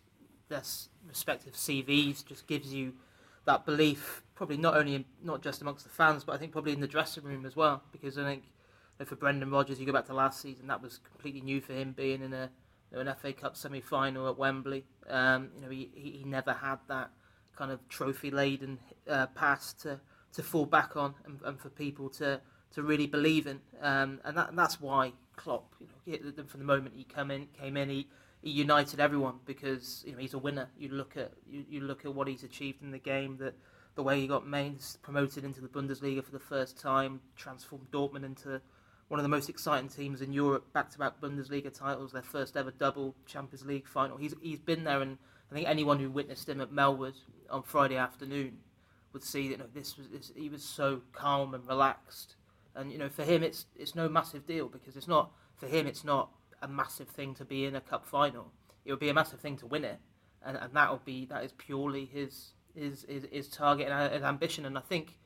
their 0.48 0.62
respective 1.06 1.54
CVs 1.54 2.24
just 2.24 2.46
gives 2.46 2.72
you 2.72 2.94
that 3.44 3.64
belief, 3.64 4.22
probably 4.34 4.56
not 4.56 4.76
only 4.76 4.94
in, 4.94 5.04
not 5.22 5.42
just 5.42 5.62
amongst 5.62 5.84
the 5.84 5.90
fans, 5.90 6.24
but 6.24 6.34
I 6.34 6.38
think 6.38 6.52
probably 6.52 6.72
in 6.72 6.80
the 6.80 6.88
dressing 6.88 7.24
room 7.24 7.46
as 7.46 7.56
well. 7.56 7.82
Because 7.92 8.18
I 8.18 8.24
think 8.24 8.42
you 8.44 9.04
know, 9.04 9.06
for 9.06 9.16
Brendan 9.16 9.50
Rodgers, 9.50 9.80
you 9.80 9.86
go 9.86 9.92
back 9.92 10.06
to 10.06 10.14
last 10.14 10.40
season, 10.40 10.66
that 10.66 10.82
was 10.82 10.98
completely 10.98 11.40
new 11.40 11.60
for 11.60 11.72
him, 11.72 11.92
being 11.92 12.22
in 12.22 12.32
a 12.32 12.50
you 12.90 12.96
know, 12.96 13.10
an 13.10 13.16
FA 13.16 13.32
Cup 13.32 13.56
semi-final 13.56 14.28
at 14.28 14.36
Wembley. 14.36 14.84
Um, 15.08 15.50
you 15.54 15.62
know, 15.62 15.70
he, 15.70 15.90
he 15.94 16.24
never 16.24 16.52
had 16.52 16.78
that 16.88 17.10
kind 17.56 17.70
of 17.70 17.86
trophy-laden 17.88 18.78
uh, 19.08 19.26
pass 19.28 19.72
to, 19.74 20.00
to 20.34 20.42
fall 20.42 20.66
back 20.66 20.96
on, 20.96 21.14
and, 21.24 21.40
and 21.44 21.60
for 21.60 21.70
people 21.70 22.08
to, 22.10 22.40
to 22.74 22.82
really 22.82 23.06
believe 23.06 23.46
in. 23.46 23.60
Um, 23.80 24.20
and 24.24 24.36
that 24.36 24.50
and 24.50 24.58
that's 24.58 24.80
why 24.80 25.12
Klopp, 25.36 25.74
you 26.04 26.32
know, 26.36 26.44
from 26.44 26.60
the 26.60 26.66
moment 26.66 26.94
he 26.96 27.04
come 27.04 27.30
in, 27.30 27.46
came 27.58 27.76
in, 27.76 27.88
he, 27.88 28.08
he 28.46 28.52
united 28.52 29.00
everyone 29.00 29.34
because 29.44 30.04
you 30.06 30.12
know 30.12 30.18
he's 30.18 30.32
a 30.32 30.38
winner. 30.38 30.68
You 30.78 30.90
look 30.90 31.16
at 31.16 31.32
you, 31.50 31.64
you 31.68 31.80
look 31.80 32.04
at 32.04 32.14
what 32.14 32.28
he's 32.28 32.44
achieved 32.44 32.80
in 32.80 32.92
the 32.92 32.98
game, 32.98 33.38
that 33.38 33.54
the 33.96 34.04
way 34.04 34.20
he 34.20 34.28
got 34.28 34.46
Mainz 34.46 34.98
promoted 35.02 35.42
into 35.42 35.60
the 35.60 35.66
Bundesliga 35.66 36.22
for 36.22 36.30
the 36.30 36.38
first 36.38 36.78
time, 36.78 37.20
transformed 37.34 37.90
Dortmund 37.90 38.24
into 38.24 38.60
one 39.08 39.18
of 39.18 39.24
the 39.24 39.28
most 39.28 39.48
exciting 39.48 39.88
teams 39.88 40.22
in 40.22 40.32
Europe, 40.32 40.72
back-to-back 40.72 41.20
Bundesliga 41.20 41.76
titles, 41.76 42.12
their 42.12 42.22
first 42.22 42.56
ever 42.56 42.70
double 42.70 43.16
Champions 43.26 43.66
League 43.66 43.88
final. 43.88 44.16
He's 44.16 44.34
he's 44.40 44.60
been 44.60 44.84
there, 44.84 45.02
and 45.02 45.18
I 45.50 45.54
think 45.54 45.66
anyone 45.66 45.98
who 45.98 46.08
witnessed 46.08 46.48
him 46.48 46.60
at 46.60 46.70
Melwood 46.70 47.16
on 47.50 47.64
Friday 47.64 47.96
afternoon 47.96 48.58
would 49.12 49.24
see 49.24 49.48
that 49.48 49.54
you 49.54 49.58
know, 49.58 49.66
this 49.74 49.96
was 49.96 50.06
this, 50.08 50.30
he 50.36 50.48
was 50.48 50.62
so 50.62 51.00
calm 51.12 51.52
and 51.52 51.66
relaxed, 51.66 52.36
and 52.76 52.92
you 52.92 52.98
know 52.98 53.08
for 53.08 53.24
him 53.24 53.42
it's 53.42 53.66
it's 53.74 53.96
no 53.96 54.08
massive 54.08 54.46
deal 54.46 54.68
because 54.68 54.96
it's 54.96 55.08
not 55.08 55.32
for 55.56 55.66
him 55.66 55.88
it's 55.88 56.04
not 56.04 56.30
a 56.62 56.68
massive 56.68 57.08
thing 57.08 57.34
to 57.34 57.44
be 57.44 57.64
in 57.64 57.76
a 57.76 57.80
cup 57.80 58.06
final. 58.06 58.52
It 58.84 58.92
would 58.92 59.00
be 59.00 59.08
a 59.08 59.14
massive 59.14 59.40
thing 59.40 59.56
to 59.58 59.66
win 59.66 59.84
it, 59.84 59.98
and 60.44 60.56
and 60.56 60.72
that 60.74 60.90
will 60.90 61.02
be 61.04 61.26
that 61.26 61.44
is 61.44 61.52
purely 61.52 62.06
his 62.06 62.52
his 62.74 63.04
his, 63.08 63.26
his 63.30 63.48
target 63.48 63.88
and 63.88 64.12
his 64.12 64.22
ambition. 64.22 64.66
And 64.66 64.78
I 64.78 64.82
think 64.82 65.18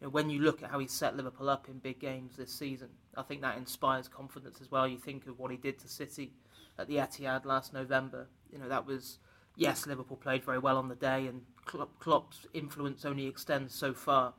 you 0.00 0.06
know, 0.06 0.10
when 0.10 0.30
you 0.30 0.40
look 0.40 0.62
at 0.62 0.70
how 0.70 0.78
he 0.78 0.86
set 0.86 1.16
Liverpool 1.16 1.48
up 1.48 1.68
in 1.68 1.78
big 1.78 1.98
games 1.98 2.36
this 2.36 2.52
season, 2.52 2.88
I 3.16 3.22
think 3.22 3.42
that 3.42 3.56
inspires 3.58 4.08
confidence 4.08 4.60
as 4.60 4.70
well. 4.70 4.86
You 4.86 4.98
think 4.98 5.26
of 5.26 5.38
what 5.38 5.50
he 5.50 5.56
did 5.56 5.78
to 5.80 5.88
City 5.88 6.32
at 6.78 6.86
the 6.86 6.96
Etihad 6.96 7.44
last 7.44 7.72
November. 7.72 8.28
You 8.52 8.58
know 8.58 8.68
that 8.68 8.86
was 8.86 9.18
yes, 9.56 9.86
Liverpool 9.86 10.16
played 10.16 10.44
very 10.44 10.58
well 10.58 10.78
on 10.78 10.88
the 10.88 10.94
day, 10.94 11.26
and 11.26 11.42
Klopp, 11.64 11.98
Klopp's 11.98 12.46
influence 12.54 13.04
only 13.04 13.26
extends 13.26 13.74
so 13.74 13.92
far. 13.92 14.32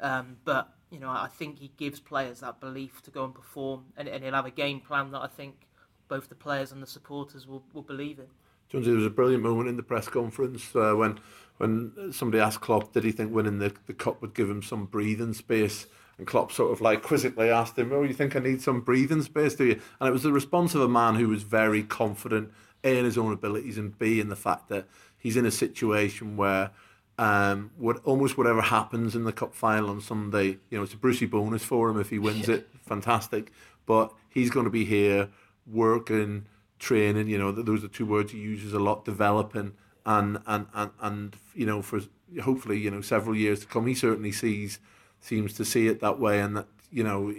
Um, 0.00 0.36
but 0.44 0.72
you 0.90 0.98
know, 0.98 1.10
I 1.10 1.28
think 1.28 1.58
he 1.58 1.72
gives 1.76 2.00
players 2.00 2.40
that 2.40 2.60
belief 2.60 3.02
to 3.02 3.10
go 3.10 3.24
and 3.24 3.34
perform, 3.34 3.86
and, 3.96 4.08
and 4.08 4.24
he'll 4.24 4.34
have 4.34 4.46
a 4.46 4.50
game 4.50 4.80
plan 4.80 5.10
that 5.12 5.20
I 5.20 5.26
think 5.26 5.66
both 6.10 6.28
the 6.28 6.34
players 6.34 6.72
and 6.72 6.82
the 6.82 6.86
supporters 6.86 7.46
will, 7.46 7.62
will 7.72 7.82
believe 7.82 8.18
in. 8.18 8.26
Jonesy, 8.68 8.90
there 8.90 8.98
was 8.98 9.06
a 9.06 9.10
brilliant 9.10 9.42
moment 9.42 9.68
in 9.68 9.76
the 9.76 9.82
press 9.82 10.08
conference 10.08 10.76
uh, 10.76 10.92
when 10.92 11.18
when 11.56 12.12
somebody 12.12 12.40
asked 12.40 12.62
Klopp, 12.62 12.92
did 12.92 13.04
he 13.04 13.12
think 13.12 13.34
winning 13.34 13.58
the, 13.58 13.74
the 13.86 13.92
cup 13.92 14.22
would 14.22 14.34
give 14.34 14.48
him 14.48 14.62
some 14.62 14.86
breathing 14.86 15.34
space? 15.34 15.86
And 16.16 16.26
Klopp 16.26 16.52
sort 16.52 16.72
of 16.72 16.80
like 16.80 17.02
quizzically 17.02 17.50
asked 17.50 17.78
him, 17.78 17.92
"Oh, 17.92 18.02
you 18.02 18.14
think 18.14 18.36
I 18.36 18.40
need 18.40 18.60
some 18.60 18.80
breathing 18.80 19.22
space, 19.22 19.54
do 19.54 19.64
you?" 19.64 19.80
And 20.00 20.08
it 20.08 20.12
was 20.12 20.22
the 20.22 20.32
response 20.32 20.74
of 20.74 20.82
a 20.82 20.88
man 20.88 21.14
who 21.14 21.28
was 21.28 21.42
very 21.42 21.82
confident 21.82 22.50
a 22.84 22.98
in 22.98 23.04
his 23.04 23.18
own 23.18 23.32
abilities 23.32 23.78
and 23.78 23.98
b 23.98 24.20
in 24.20 24.28
the 24.28 24.36
fact 24.36 24.68
that 24.68 24.86
he's 25.18 25.36
in 25.36 25.44
a 25.44 25.50
situation 25.50 26.36
where 26.36 26.70
um, 27.18 27.70
what 27.76 28.00
almost 28.04 28.38
whatever 28.38 28.62
happens 28.62 29.14
in 29.14 29.24
the 29.24 29.32
cup 29.32 29.54
final 29.54 29.90
on 29.90 30.00
Sunday, 30.00 30.58
you 30.70 30.78
know, 30.78 30.82
it's 30.82 30.94
a 30.94 30.96
Brucey 30.96 31.26
bonus 31.26 31.62
for 31.62 31.90
him 31.90 32.00
if 32.00 32.08
he 32.08 32.18
wins 32.18 32.48
it. 32.48 32.68
Fantastic, 32.86 33.52
but 33.84 34.12
he's 34.30 34.48
going 34.48 34.64
to 34.64 34.70
be 34.70 34.86
here 34.86 35.28
working, 35.70 36.46
training. 36.78 37.28
You 37.28 37.38
know, 37.38 37.52
those 37.52 37.84
are 37.84 37.88
two 37.88 38.06
words 38.06 38.32
he 38.32 38.38
uses 38.38 38.72
a 38.72 38.78
lot. 38.78 39.04
Developing 39.04 39.72
and 40.06 40.38
and 40.46 40.66
and 40.74 40.90
and 41.00 41.36
you 41.54 41.66
know 41.66 41.82
for 41.82 42.00
hopefully 42.42 42.78
you 42.78 42.90
know 42.90 43.00
several 43.00 43.36
years 43.36 43.60
to 43.60 43.66
come. 43.66 43.86
He 43.86 43.94
certainly 43.94 44.32
sees 44.32 44.78
seems 45.20 45.54
to 45.54 45.64
see 45.64 45.88
it 45.88 46.00
that 46.00 46.18
way, 46.18 46.40
and 46.40 46.56
that 46.56 46.66
you 46.90 47.04
know. 47.04 47.34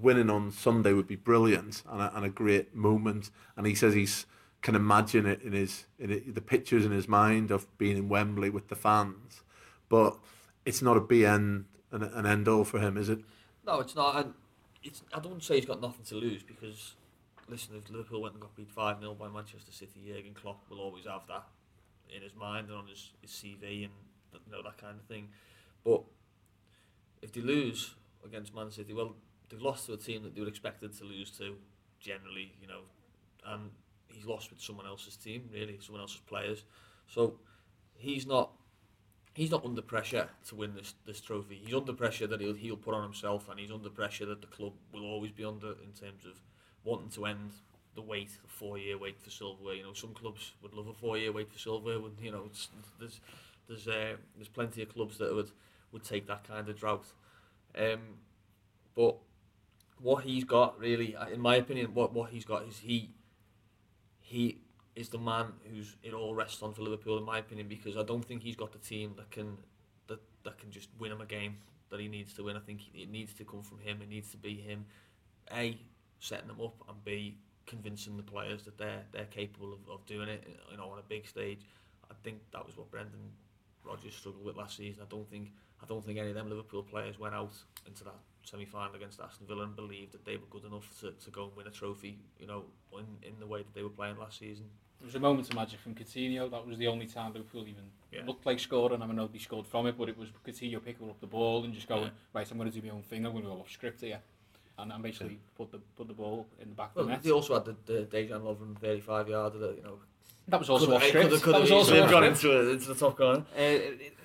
Winning 0.00 0.30
on 0.30 0.52
Sunday 0.52 0.92
would 0.92 1.08
be 1.08 1.16
brilliant 1.16 1.82
and 1.90 2.00
a, 2.00 2.16
and 2.16 2.24
a 2.24 2.28
great 2.28 2.76
moment. 2.76 3.28
And 3.56 3.66
he 3.66 3.74
says 3.74 3.92
he's 3.92 4.24
can 4.62 4.74
imagine 4.74 5.26
it 5.26 5.42
in 5.42 5.52
his 5.52 5.86
in 5.98 6.10
it, 6.10 6.34
the 6.34 6.40
pictures 6.40 6.84
in 6.84 6.92
his 6.92 7.08
mind 7.08 7.50
of 7.50 7.66
being 7.78 7.96
in 7.96 8.08
Wembley 8.08 8.50
with 8.50 8.68
the 8.68 8.76
fans, 8.76 9.42
but 9.88 10.18
it's 10.64 10.82
not 10.82 10.96
a 10.96 11.00
be 11.00 11.24
end 11.24 11.64
and 11.90 12.02
an 12.02 12.26
end 12.26 12.46
all 12.46 12.64
for 12.64 12.78
him, 12.78 12.96
is 12.96 13.08
it? 13.08 13.20
No, 13.66 13.80
it's 13.80 13.94
not. 13.96 14.16
And 14.16 14.34
it's 14.82 15.02
I 15.12 15.20
don't 15.20 15.42
say 15.42 15.56
he's 15.56 15.66
got 15.66 15.80
nothing 15.80 16.04
to 16.06 16.14
lose 16.16 16.42
because 16.42 16.94
listen, 17.50 17.76
if 17.76 17.90
Liverpool 17.90 18.22
went 18.22 18.34
and 18.34 18.42
got 18.42 18.54
beat 18.54 18.70
five 18.70 19.00
0 19.00 19.14
by 19.14 19.28
Manchester 19.28 19.72
City, 19.72 20.04
Jurgen 20.06 20.34
Klopp 20.34 20.68
will 20.70 20.80
always 20.80 21.06
have 21.06 21.22
that 21.28 21.46
in 22.14 22.22
his 22.22 22.34
mind 22.34 22.68
and 22.68 22.76
on 22.76 22.86
his, 22.86 23.10
his 23.20 23.30
CV 23.30 23.84
and 23.84 23.92
you 24.32 24.52
know 24.52 24.62
that 24.62 24.78
kind 24.78 24.98
of 24.98 25.04
thing. 25.06 25.28
But 25.84 26.02
if 27.22 27.32
they 27.32 27.40
lose 27.40 27.94
against 28.24 28.54
Man 28.54 28.70
City, 28.70 28.92
well, 28.92 29.16
they've 29.48 29.60
lost 29.60 29.86
to 29.86 29.94
a 29.94 29.96
team 29.96 30.22
that 30.22 30.34
they 30.34 30.40
were 30.40 30.48
expected 30.48 30.96
to 30.98 31.04
lose 31.04 31.30
to, 31.38 31.56
generally, 31.98 32.52
you 32.60 32.68
know, 32.68 32.80
and 33.46 33.70
he's 34.08 34.26
lost 34.26 34.50
with 34.50 34.60
someone 34.60 34.86
else's 34.86 35.16
team, 35.16 35.48
really, 35.52 35.78
someone 35.80 36.00
else's 36.00 36.20
players. 36.20 36.64
So 37.06 37.34
he's 37.96 38.26
not 38.26 38.52
he's 39.34 39.50
not 39.50 39.64
under 39.64 39.82
pressure 39.82 40.28
to 40.48 40.54
win 40.54 40.74
this 40.74 40.94
this 41.06 41.20
trophy. 41.20 41.60
He's 41.62 41.74
under 41.74 41.92
pressure 41.92 42.26
that 42.26 42.40
he'll 42.40 42.54
he'll 42.54 42.76
put 42.76 42.94
on 42.94 43.02
himself, 43.02 43.48
and 43.48 43.58
he's 43.58 43.70
under 43.70 43.90
pressure 43.90 44.26
that 44.26 44.40
the 44.40 44.46
club 44.46 44.72
will 44.92 45.04
always 45.04 45.32
be 45.32 45.44
under 45.44 45.72
in 45.84 45.92
terms 45.98 46.24
of 46.24 46.40
wanting 46.84 47.10
to 47.10 47.26
end 47.26 47.50
the 47.94 48.02
wait, 48.02 48.30
the 48.42 48.48
four 48.48 48.78
year 48.78 48.98
wait 48.98 49.20
for 49.20 49.30
silverware. 49.30 49.74
You 49.74 49.84
know, 49.84 49.92
some 49.92 50.14
clubs 50.14 50.52
would 50.62 50.74
love 50.74 50.88
a 50.88 50.94
four 50.94 51.18
year 51.18 51.32
wait 51.32 51.52
for 51.52 51.58
silverware. 51.58 52.00
When 52.00 52.12
you 52.22 52.32
know, 52.32 52.50
there's 52.98 53.20
there's 53.68 53.88
uh, 53.88 54.16
there's 54.36 54.48
plenty 54.48 54.82
of 54.82 54.92
clubs 54.94 55.18
that 55.18 55.34
would 55.34 55.50
would 55.92 56.04
take 56.04 56.26
that 56.26 56.44
kind 56.44 56.68
of 56.68 56.78
drought. 56.78 57.06
Um, 57.76 58.00
but 58.94 59.16
what 60.00 60.24
he's 60.24 60.44
got 60.44 60.78
really, 60.78 61.16
in 61.32 61.40
my 61.40 61.56
opinion, 61.56 61.94
what 61.94 62.12
what 62.12 62.30
he's 62.30 62.44
got 62.44 62.66
is 62.66 62.78
he 62.78 63.10
he 64.20 64.58
is 64.96 65.08
the 65.08 65.18
man 65.18 65.46
who's 65.72 65.96
it 66.02 66.12
all 66.12 66.34
rests 66.34 66.62
on 66.62 66.72
for 66.72 66.82
Liverpool, 66.82 67.18
in 67.18 67.24
my 67.24 67.38
opinion, 67.38 67.68
because 67.68 67.96
I 67.96 68.02
don't 68.02 68.24
think 68.24 68.42
he's 68.42 68.56
got 68.56 68.72
the 68.72 68.78
team 68.78 69.14
that 69.16 69.30
can 69.30 69.56
that 70.08 70.20
that 70.44 70.58
can 70.58 70.70
just 70.70 70.88
win 70.98 71.12
him 71.12 71.20
a 71.20 71.26
game 71.26 71.58
that 71.90 72.00
he 72.00 72.08
needs 72.08 72.32
to 72.34 72.44
win. 72.44 72.56
I 72.56 72.60
think 72.60 72.82
it 72.94 73.10
needs 73.10 73.32
to 73.34 73.44
come 73.44 73.62
from 73.62 73.80
him. 73.80 74.00
It 74.02 74.08
needs 74.08 74.30
to 74.30 74.36
be 74.36 74.54
him, 74.54 74.86
a 75.52 75.78
setting 76.20 76.48
them 76.48 76.60
up, 76.60 76.76
and 76.88 77.04
b 77.04 77.36
convincing 77.66 78.16
the 78.16 78.22
players 78.22 78.62
that 78.64 78.78
they're 78.78 79.02
they're 79.12 79.26
capable 79.26 79.72
of, 79.72 79.80
of 79.92 80.06
doing 80.06 80.28
it. 80.28 80.46
You 80.70 80.76
know, 80.76 80.90
on 80.90 80.98
a 80.98 81.08
big 81.08 81.26
stage. 81.26 81.60
I 82.10 82.14
think 82.22 82.38
that 82.52 82.66
was 82.66 82.76
what 82.76 82.90
Brendan 82.90 83.32
Rodgers 83.84 84.14
struggled 84.14 84.44
with 84.44 84.56
last 84.56 84.76
season. 84.76 85.02
I 85.02 85.06
don't 85.08 85.28
think 85.28 85.50
I 85.82 85.86
don't 85.86 86.04
think 86.04 86.18
any 86.18 86.28
of 86.28 86.34
them 86.34 86.48
Liverpool 86.48 86.82
players 86.82 87.18
went 87.18 87.34
out 87.34 87.54
into 87.86 88.04
that 88.04 88.18
semi-final 88.44 88.94
against 88.94 89.20
Aston 89.20 89.46
Villa 89.46 89.64
and 89.64 89.76
believed 89.76 90.12
that 90.12 90.24
they 90.24 90.36
were 90.36 90.46
good 90.50 90.64
enough 90.64 90.88
to, 91.00 91.12
to 91.12 91.30
go 91.30 91.44
and 91.44 91.56
win 91.56 91.66
a 91.66 91.70
trophy, 91.70 92.18
you 92.38 92.46
know, 92.46 92.64
in, 92.98 93.28
in 93.28 93.38
the 93.38 93.46
way 93.46 93.62
that 93.62 93.74
they 93.74 93.82
were 93.82 93.90
playing 93.90 94.18
last 94.18 94.38
season. 94.38 94.66
There 94.98 95.06
was 95.06 95.14
a 95.14 95.20
moment 95.20 95.48
of 95.48 95.54
magic 95.54 95.80
from 95.80 95.94
Coutinho. 95.94 96.50
That 96.50 96.66
was 96.66 96.76
the 96.76 96.86
only 96.86 97.06
time 97.06 97.32
Liverpool 97.32 97.62
even 97.62 97.84
yeah. 98.12 98.20
looked 98.26 98.44
like 98.44 98.58
scoring. 98.58 99.00
I 99.00 99.06
mean, 99.06 99.16
nobody 99.16 99.38
scored 99.38 99.66
from 99.66 99.86
it, 99.86 99.96
but 99.96 100.10
it 100.10 100.18
was 100.18 100.28
Coutinho 100.46 100.84
picking 100.84 101.08
up 101.08 101.20
the 101.20 101.26
ball 101.26 101.64
and 101.64 101.72
just 101.72 101.88
going, 101.88 102.04
yeah. 102.04 102.10
right, 102.34 102.50
I'm 102.50 102.58
going 102.58 102.70
to 102.70 102.80
do 102.80 102.86
my 102.86 102.92
own 102.92 103.02
thing. 103.02 103.24
I'm 103.24 103.32
going 103.32 103.44
to 103.44 103.50
go 103.50 103.60
off 103.60 103.70
script 103.70 104.02
here. 104.02 104.20
And, 104.80 104.92
and 104.92 105.02
basically 105.02 105.34
yeah. 105.34 105.56
put 105.56 105.70
the 105.70 105.78
put 105.96 106.08
the 106.08 106.14
ball 106.14 106.46
in 106.60 106.70
the 106.70 106.74
back 106.74 106.90
well, 106.94 107.02
of 107.02 107.08
the 107.08 107.14
net. 107.14 107.22
They 107.22 107.30
also 107.30 107.54
had 107.54 107.64
the, 107.64 107.76
the 107.86 108.06
Dejan 108.06 108.42
Lovren 108.42 108.78
35 108.78 109.28
yarder 109.28 109.58
that, 109.58 109.76
you 109.76 109.82
know, 109.82 109.98
that 110.48 110.58
was 110.58 110.70
also 110.70 110.94
off 110.94 111.04
script. 111.04 111.30
Could, 111.30 111.42
could 111.42 111.54
that 111.54 111.60
was 111.60 111.70
also 111.70 112.08
gone 112.08 112.24
into, 112.24 112.50
it, 112.50 112.72
into 112.72 112.88
the 112.88 112.94
top 112.94 113.16
corner. 113.16 113.44
Uh, 113.56 113.78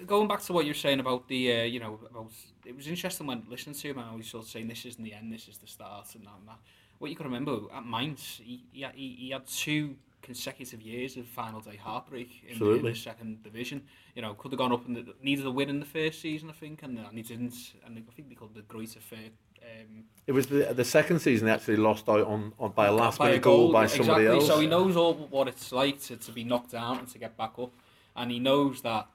going 0.06 0.28
back 0.28 0.42
to 0.42 0.54
what 0.54 0.66
you 0.66 0.72
were 0.72 0.76
saying 0.76 1.00
about 1.00 1.28
the, 1.28 1.62
uh, 1.62 1.64
you 1.64 1.80
know, 1.80 2.00
about 2.10 2.32
it 2.66 2.76
was 2.76 2.88
interesting 2.88 3.28
when 3.28 3.44
listening 3.48 3.76
to 3.76 3.90
him. 3.90 4.00
I 4.00 4.16
was 4.16 4.28
sort 4.28 4.46
of 4.46 4.50
saying 4.50 4.68
this 4.68 4.86
isn't 4.86 5.04
the 5.04 5.14
end, 5.14 5.32
this 5.32 5.48
is 5.48 5.58
the 5.58 5.68
start, 5.68 6.16
and 6.16 6.26
that. 6.26 6.34
And 6.40 6.48
that. 6.48 6.60
What 6.98 7.12
you 7.12 7.16
got 7.16 7.26
to 7.26 7.30
remember 7.30 7.60
at 7.76 7.86
Mainz, 7.86 8.42
he, 8.44 8.64
he, 8.72 8.86
he 8.96 9.30
had 9.30 9.46
two 9.46 9.98
consecutive 10.22 10.82
years 10.82 11.18
of 11.18 11.28
final 11.28 11.60
day 11.60 11.76
heartbreak 11.76 12.44
in, 12.50 12.58
the, 12.58 12.72
in 12.72 12.86
the 12.86 12.96
second 12.96 13.44
division. 13.44 13.84
You 14.16 14.24
know, 14.24 14.34
could 14.34 14.52
have 14.52 14.58
gone 14.58 14.72
up 14.72 14.88
and 14.88 15.14
needed 15.22 15.46
a 15.46 15.52
win 15.52 15.70
in 15.70 15.80
the 15.80 15.86
first 15.86 16.22
season, 16.22 16.50
I 16.50 16.54
think, 16.54 16.82
and, 16.84 16.98
and 16.98 17.16
he 17.16 17.22
didn't. 17.22 17.74
And 17.86 17.98
I 17.98 18.14
think 18.14 18.30
they 18.30 18.36
called 18.36 18.56
the 18.56 18.64
Greater 18.64 19.00
Fair. 19.00 19.30
Um, 19.66 20.04
it 20.28 20.32
was 20.32 20.48
the, 20.48 20.74
the 20.74 20.86
second 20.86 21.20
season 21.20 21.48
they 21.48 21.54
actually 21.54 21.78
lost 21.78 22.10
out 22.10 22.26
on, 22.26 22.54
on 22.60 22.72
by 22.72 22.88
a 22.88 22.92
last 22.92 23.20
minute 23.20 23.42
goal, 23.42 23.66
goal 23.66 23.74
by 23.74 23.88
somebody 23.88 24.26
exactly. 24.26 24.40
else. 24.40 24.48
So 24.48 24.60
he 24.60 24.68
knows 24.68 24.96
all 24.96 25.14
what 25.14 25.48
it's 25.48 25.72
like 25.72 26.02
to, 26.04 26.18
to 26.18 26.32
be 26.32 26.44
knocked 26.44 26.72
down 26.72 27.00
and 27.00 27.08
to 27.10 27.18
get 27.18 27.38
back 27.38 27.54
up, 27.60 27.72
and 28.16 28.32
he 28.32 28.40
knows 28.40 28.82
that 28.82 29.08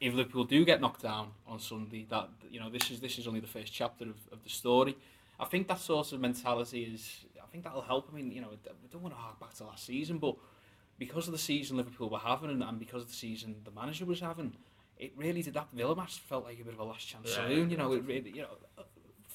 if 0.00 0.14
Liverpool 0.14 0.44
do 0.44 0.64
get 0.64 0.80
knocked 0.80 1.02
down 1.02 1.28
on 1.46 1.58
Sunday, 1.58 2.06
that 2.10 2.28
you 2.50 2.60
know 2.60 2.70
this 2.70 2.90
is 2.90 3.00
this 3.00 3.18
is 3.18 3.26
only 3.26 3.40
the 3.40 3.46
first 3.46 3.72
chapter 3.72 4.04
of, 4.04 4.16
of 4.32 4.42
the 4.42 4.50
story. 4.50 4.96
I 5.38 5.44
think 5.46 5.68
that 5.68 5.80
sort 5.80 6.12
of 6.12 6.20
mentality 6.20 6.84
is. 6.84 7.24
I 7.42 7.46
think 7.54 7.64
that'll 7.64 7.82
help. 7.82 8.08
I 8.10 8.16
mean, 8.16 8.32
you 8.32 8.40
know, 8.40 8.48
we 8.50 8.88
don't 8.90 9.02
want 9.02 9.14
to 9.14 9.20
hark 9.20 9.38
back 9.38 9.54
to 9.54 9.64
last 9.64 9.86
season, 9.86 10.18
but 10.18 10.36
because 10.98 11.26
of 11.26 11.32
the 11.32 11.38
season 11.38 11.76
Liverpool 11.76 12.08
were 12.08 12.18
having 12.18 12.50
and, 12.50 12.62
and 12.62 12.78
because 12.78 13.02
of 13.02 13.08
the 13.08 13.14
season 13.14 13.56
the 13.64 13.70
manager 13.70 14.04
was 14.04 14.20
having, 14.20 14.54
it 14.98 15.12
really 15.16 15.42
did 15.42 15.54
that 15.54 15.68
Villa 15.72 15.94
match 15.94 16.18
felt 16.20 16.44
like 16.44 16.60
a 16.60 16.64
bit 16.64 16.74
of 16.74 16.80
a 16.80 16.84
last 16.84 17.06
chance 17.06 17.28
yeah, 17.28 17.36
saloon. 17.36 17.70
You 17.70 17.76
know, 17.76 17.92
it 17.92 18.04
really, 18.04 18.30
you 18.30 18.42
know, 18.42 18.84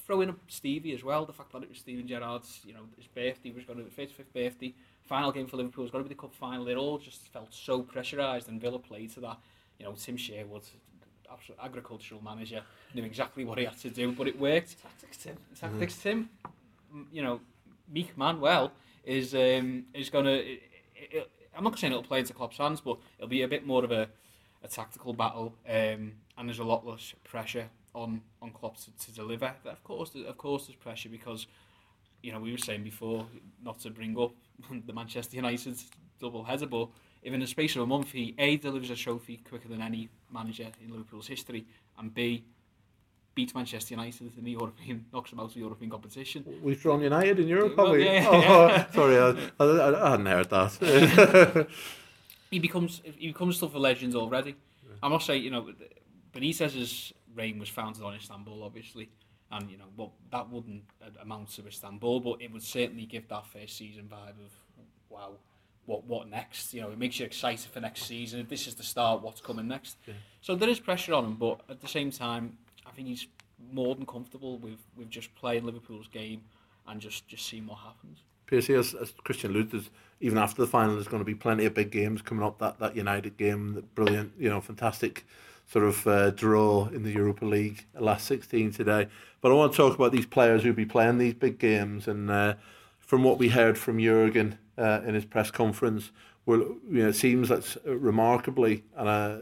throw 0.09 0.21
in 0.21 0.35
Stevie 0.47 0.95
as 0.95 1.03
well. 1.03 1.23
The 1.23 1.33
fact 1.33 1.51
that 1.51 1.61
it 1.61 1.69
was 1.69 1.77
Steven 1.77 2.07
Gerrard's, 2.07 2.61
you 2.65 2.73
know, 2.73 2.79
his 2.97 3.05
birthday 3.05 3.51
was 3.51 3.63
going 3.63 3.77
to 3.77 3.85
be 3.85 3.91
his 3.91 4.09
55th 4.09 4.33
birthday. 4.33 4.73
Final 5.05 5.31
game 5.31 5.45
for 5.45 5.57
Liverpool 5.57 5.83
was 5.83 5.91
going 5.91 6.03
to 6.03 6.09
be 6.09 6.15
the 6.15 6.19
cup 6.19 6.33
final. 6.33 6.67
It 6.67 6.77
all 6.77 6.97
just 6.97 7.27
felt 7.27 7.53
so 7.53 7.83
pressurised, 7.83 8.47
and 8.47 8.59
Villa 8.59 8.79
played 8.79 9.11
to 9.11 9.19
that. 9.19 9.37
You 9.77 9.85
know, 9.85 9.93
Tim 9.93 10.17
Sherwood, 10.17 10.63
absolute 11.31 11.59
agricultural 11.63 12.23
manager, 12.23 12.63
knew 12.95 13.03
exactly 13.03 13.45
what 13.45 13.59
he 13.59 13.65
had 13.65 13.77
to 13.81 13.91
do, 13.91 14.11
but 14.11 14.27
it 14.27 14.39
worked. 14.39 14.81
Tactics 14.81 15.17
Tim. 15.17 15.37
Tactics 15.59 15.95
mm-hmm. 15.97 16.09
Tim. 16.09 16.29
You 17.11 17.21
know, 17.21 17.39
Meek 17.93 18.17
Manuel 18.17 18.71
is 19.03 19.35
um, 19.35 19.85
is 19.93 20.09
going 20.09 20.25
to. 20.25 20.57
I'm 21.55 21.63
not 21.63 21.77
saying 21.77 21.93
it'll 21.93 22.03
play 22.03 22.19
into 22.19 22.33
Klopp's 22.33 22.57
hands, 22.57 22.81
but 22.81 22.97
it'll 23.19 23.29
be 23.29 23.43
a 23.43 23.47
bit 23.47 23.65
more 23.65 23.83
of 23.83 23.91
a, 23.91 24.07
a 24.63 24.67
tactical 24.67 25.13
battle, 25.13 25.53
um, 25.67 26.13
and 26.35 26.47
there's 26.47 26.59
a 26.59 26.63
lot 26.63 26.83
less 26.83 27.13
pressure 27.23 27.69
on 27.99 28.21
on 28.41 28.51
Klopp 28.51 28.77
to, 28.77 28.91
to 29.05 29.11
deliver. 29.11 29.53
Of 29.65 29.83
course, 29.83 30.15
of 30.15 30.37
course, 30.37 30.67
there's 30.67 30.77
pressure 30.77 31.09
because 31.09 31.47
you 32.21 32.31
know 32.31 32.39
we 32.39 32.51
were 32.51 32.57
saying 32.57 32.83
before 32.83 33.25
not 33.63 33.79
to 33.79 33.89
bring 33.89 34.17
up 34.19 34.31
the 34.87 34.93
Manchester 34.93 35.35
United 35.35 35.77
double 36.19 36.43
header, 36.43 36.65
but 36.65 36.89
if 37.21 37.33
in 37.33 37.39
the 37.39 37.47
space 37.47 37.75
of 37.75 37.81
a 37.81 37.85
month 37.85 38.11
he 38.11 38.35
a 38.37 38.57
delivers 38.57 38.89
a 38.89 38.95
trophy 38.95 39.37
quicker 39.37 39.67
than 39.67 39.81
any 39.81 40.09
manager 40.31 40.67
in 40.83 40.91
Liverpool's 40.91 41.27
history, 41.27 41.65
and 41.97 42.13
b 42.13 42.43
beats 43.35 43.53
Manchester 43.53 43.93
United 43.93 44.31
in 44.37 44.43
the 44.43 44.51
European, 44.59 45.05
knocks 45.13 45.29
them 45.29 45.39
out 45.39 45.47
of 45.47 45.53
the 45.53 45.59
European 45.59 45.91
competition. 45.91 46.43
We've 46.61 46.81
drawn 46.81 47.01
United 47.01 47.39
in 47.39 47.47
Europe, 47.47 47.77
well, 47.77 47.87
have 47.87 47.95
we? 47.95 48.05
Yeah, 48.05 48.27
oh, 48.27 48.39
yeah. 48.39 48.85
oh, 48.89 48.93
sorry, 48.93 49.17
I, 49.17 49.63
I, 49.63 50.07
I, 50.07 50.09
hadn't 50.11 50.25
heard 50.25 50.49
that. 50.49 51.67
he 52.51 52.59
becomes 52.59 53.01
he 53.17 53.27
becomes 53.27 53.57
stuff 53.57 53.71
for 53.71 53.79
legends 53.79 54.15
already. 54.15 54.55
I 55.01 55.07
must 55.07 55.25
say, 55.25 55.37
you 55.37 55.51
know, 55.51 55.69
Benitez's 56.33 57.13
reign 57.39 57.60
was 57.60 57.69
founded 57.69 58.03
on 58.03 58.13
Istanbul, 58.15 58.63
obviously, 58.63 59.10
and 59.51 59.63
you 59.72 59.77
know, 59.77 59.89
well, 59.98 60.12
that 60.31 60.50
wouldn't 60.50 60.84
amount 61.22 61.50
to 61.55 61.67
Istanbul, 61.67 62.19
but 62.19 62.41
it 62.41 62.51
would 62.51 62.63
certainly 62.63 63.05
give 63.05 63.25
that 63.29 63.46
first 63.48 63.77
season 63.77 64.05
vibe 64.15 64.39
of 64.46 64.51
wow. 65.10 65.31
What, 65.86 66.05
what 66.05 66.29
next? 66.29 66.72
You 66.75 66.81
know, 66.81 66.91
it 66.91 67.00
makes 67.00 67.19
you 67.19 67.25
excited 67.25 67.72
for 67.72 67.79
next 67.79 68.03
season. 68.03 68.39
If 68.39 68.48
this 68.48 68.67
is 68.67 68.75
the 68.75 68.84
start, 68.84 69.24
what's 69.24 69.41
coming 69.41 69.67
next? 69.67 69.98
Yeah. 70.05 70.13
So 70.39 70.53
there 70.53 70.69
is 70.69 70.79
pressure 70.79 71.15
on 71.15 71.25
him, 71.25 71.36
but 71.36 71.62
at 71.67 71.81
the 71.81 71.88
same 71.88 72.12
time, 72.12 72.60
I 72.86 72.91
think 72.91 73.08
he's 73.08 73.25
more 73.74 73.96
than 73.96 74.05
comfortable 74.05 74.60
with, 74.60 74.79
with 74.96 75.10
just 75.10 75.34
playing 75.34 75.65
Liverpool's 75.65 76.08
game 76.08 76.41
and 76.88 77.01
just, 77.01 77.27
just 77.27 77.43
seeing 77.48 77.65
what 77.65 77.79
happens. 77.79 78.19
Piercy, 78.46 78.75
as, 78.75 78.93
as 78.93 79.13
Christian 79.24 79.50
alluded, 79.50 79.89
even 80.19 80.38
after 80.38 80.62
the 80.62 80.67
final, 80.67 80.93
there's 80.93 81.08
going 81.08 81.22
to 81.22 81.25
be 81.25 81.34
plenty 81.34 81.65
of 81.65 81.74
big 81.74 81.89
games 81.89 82.22
coming 82.22 82.43
up. 82.43 82.60
That 82.60 82.77
that 82.79 82.96
United 82.96 83.38
game, 83.38 83.74
that 83.74 83.96
brilliant, 83.96 84.34
you 84.38 84.50
know, 84.50 84.62
fantastic 84.62 85.25
sort 85.71 85.85
of 85.85 86.07
uh, 86.07 86.31
draw 86.31 86.88
in 86.88 87.03
the 87.03 87.11
Europa 87.11 87.45
League, 87.45 87.85
last 87.93 88.25
16 88.25 88.71
today. 88.71 89.07
But 89.39 89.51
I 89.51 89.55
want 89.55 89.71
to 89.71 89.77
talk 89.77 89.95
about 89.95 90.11
these 90.11 90.25
players 90.25 90.63
who'll 90.63 90.73
be 90.73 90.85
playing 90.85 91.19
these 91.19 91.35
big 91.35 91.59
games. 91.59 92.07
And 92.07 92.31
uh, 92.31 92.55
from 92.99 93.23
what 93.23 93.38
we 93.38 93.49
heard 93.49 93.77
from 93.77 93.99
Jurgen 93.99 94.57
uh, 94.77 95.01
in 95.05 95.13
his 95.13 95.25
press 95.25 95.51
conference, 95.51 96.11
well, 96.45 96.59
you 96.59 97.03
know, 97.03 97.09
it 97.09 97.15
seems 97.15 97.49
that's 97.49 97.77
remarkably, 97.85 98.83
and 98.97 99.07
uh, 99.07 99.38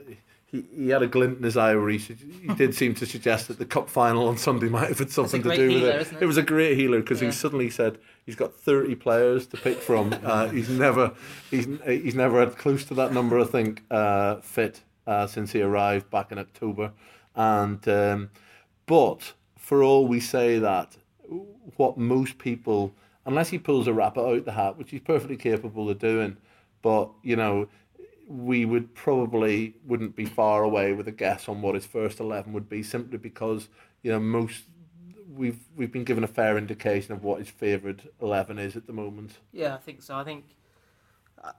he, 0.46 0.66
he 0.76 0.90
had 0.90 1.02
a 1.02 1.08
glint 1.08 1.38
in 1.38 1.44
his 1.44 1.56
eye 1.56 1.74
where 1.76 1.88
he, 1.88 1.98
he 1.98 2.54
did 2.56 2.76
seem 2.76 2.94
to 2.96 3.06
suggest 3.06 3.48
that 3.48 3.58
the 3.58 3.66
cup 3.66 3.90
final 3.90 4.28
on 4.28 4.38
Sunday 4.38 4.68
might 4.70 4.90
have 4.90 5.00
had 5.00 5.12
something 5.12 5.42
to 5.44 5.56
do 5.56 5.68
with 5.68 5.84
it. 5.84 6.14
it. 6.14 6.24
it. 6.24 6.26
was 6.26 6.36
a 6.36 6.44
great 6.44 6.78
healer 6.78 7.00
because 7.00 7.22
yeah. 7.22 7.28
he 7.28 7.32
suddenly 7.32 7.70
said 7.70 7.98
he's 8.26 8.36
got 8.36 8.54
30 8.54 8.96
players 8.96 9.48
to 9.48 9.58
pick 9.58 9.78
from. 9.78 10.14
Uh, 10.28 10.50
he's 10.50 10.68
never 10.68 11.14
he's 11.50 11.68
he's 11.86 12.16
never 12.16 12.40
had 12.42 12.58
close 12.58 12.84
to 12.84 12.94
that 12.94 13.14
number, 13.14 13.40
I 13.40 13.46
think, 13.46 13.84
uh, 13.90 14.38
fit 14.38 14.82
uh, 15.08 15.26
since 15.26 15.54
he 15.54 15.62
arrived 15.62 16.10
back 16.12 16.32
in 16.32 16.38
October. 16.38 16.92
And 17.36 17.88
um, 17.88 18.30
but 18.86 19.34
for 19.58 19.82
all 19.82 20.08
we 20.08 20.20
say 20.20 20.60
that, 20.60 20.98
what 21.78 21.98
most 21.98 22.38
people, 22.38 22.94
unless 23.26 23.50
he 23.50 23.58
pulls 23.58 23.88
a 23.88 23.94
rabbit 23.94 24.22
out 24.22 24.46
the 24.46 24.52
hat, 24.52 24.78
which 24.78 24.92
he's 24.92 25.02
perfectly 25.02 25.38
capable 25.38 25.90
of 25.90 25.98
doing, 25.98 26.38
but 26.82 27.10
you 27.24 27.36
know 27.36 27.68
we 28.28 28.66
would 28.66 28.94
probably 28.94 29.74
wouldn't 29.86 30.16
be 30.16 30.26
far 30.26 30.64
away 30.64 30.92
with 30.92 31.08
a 31.08 31.12
guess 31.12 31.48
on 31.48 31.62
what 31.62 31.76
his 31.76 31.86
first 31.86 32.20
eleven 32.20 32.54
would 32.54 32.70
be, 32.70 32.84
simply 32.84 33.18
because 33.18 33.70
you 34.04 34.12
know 34.12 34.20
most 34.20 34.64
we've 35.34 35.60
we've 35.76 35.92
been 35.92 36.04
given 36.04 36.24
a 36.24 36.28
fair 36.28 36.58
indication 36.58 37.14
of 37.14 37.24
what 37.24 37.40
his 37.40 37.50
favourite 37.50 38.02
eleven 38.22 38.58
is 38.58 38.76
at 38.76 38.88
the 38.88 38.94
moment. 38.94 39.38
Yeah, 39.54 39.76
I 39.76 39.78
think 39.78 40.02
so. 40.02 40.16
I 40.16 40.24
think 40.24 40.46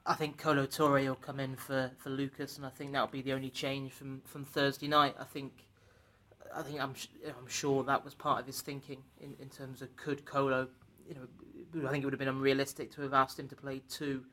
I 0.05 0.15
think 0.15 0.39
Kolo 0.39 0.67
Touré 0.67 1.07
will 1.07 1.15
come 1.15 1.39
in 1.39 1.55
for, 1.57 1.91
for 1.99 2.11
Lucas, 2.11 2.57
and 2.57 2.67
I 2.67 2.71
think 2.71 2.93
that'll 2.93 3.07
be 3.09 3.23
the 3.23 3.33
only 3.33 3.51
change 3.51 3.93
from, 3.93 4.23
from 4.25 4.45
Thursday 4.45 4.89
night. 4.89 5.15
I 5.19 5.25
think 5.25 5.53
I 6.55 6.63
think 6.63 6.81
I'm 6.81 6.95
I'm 7.27 7.47
sure 7.47 7.85
that 7.85 8.05
was 8.05 8.15
part 8.15 8.41
of 8.41 8.47
his 8.47 8.61
thinking 8.61 9.03
in, 9.21 9.35
in 9.41 9.49
terms 9.49 9.83
of 9.83 9.95
could 9.97 10.25
Colo, 10.25 10.69
you 11.07 11.15
know, 11.15 11.87
I 11.87 11.91
think 11.91 12.03
it 12.03 12.07
would 12.07 12.15
have 12.15 12.19
been 12.19 12.29
unrealistic 12.29 12.91
to 12.93 13.03
have 13.03 13.15
asked 13.15 13.39
him 13.39 13.49
to 13.49 13.57
play 13.57 13.83
two 13.89 14.25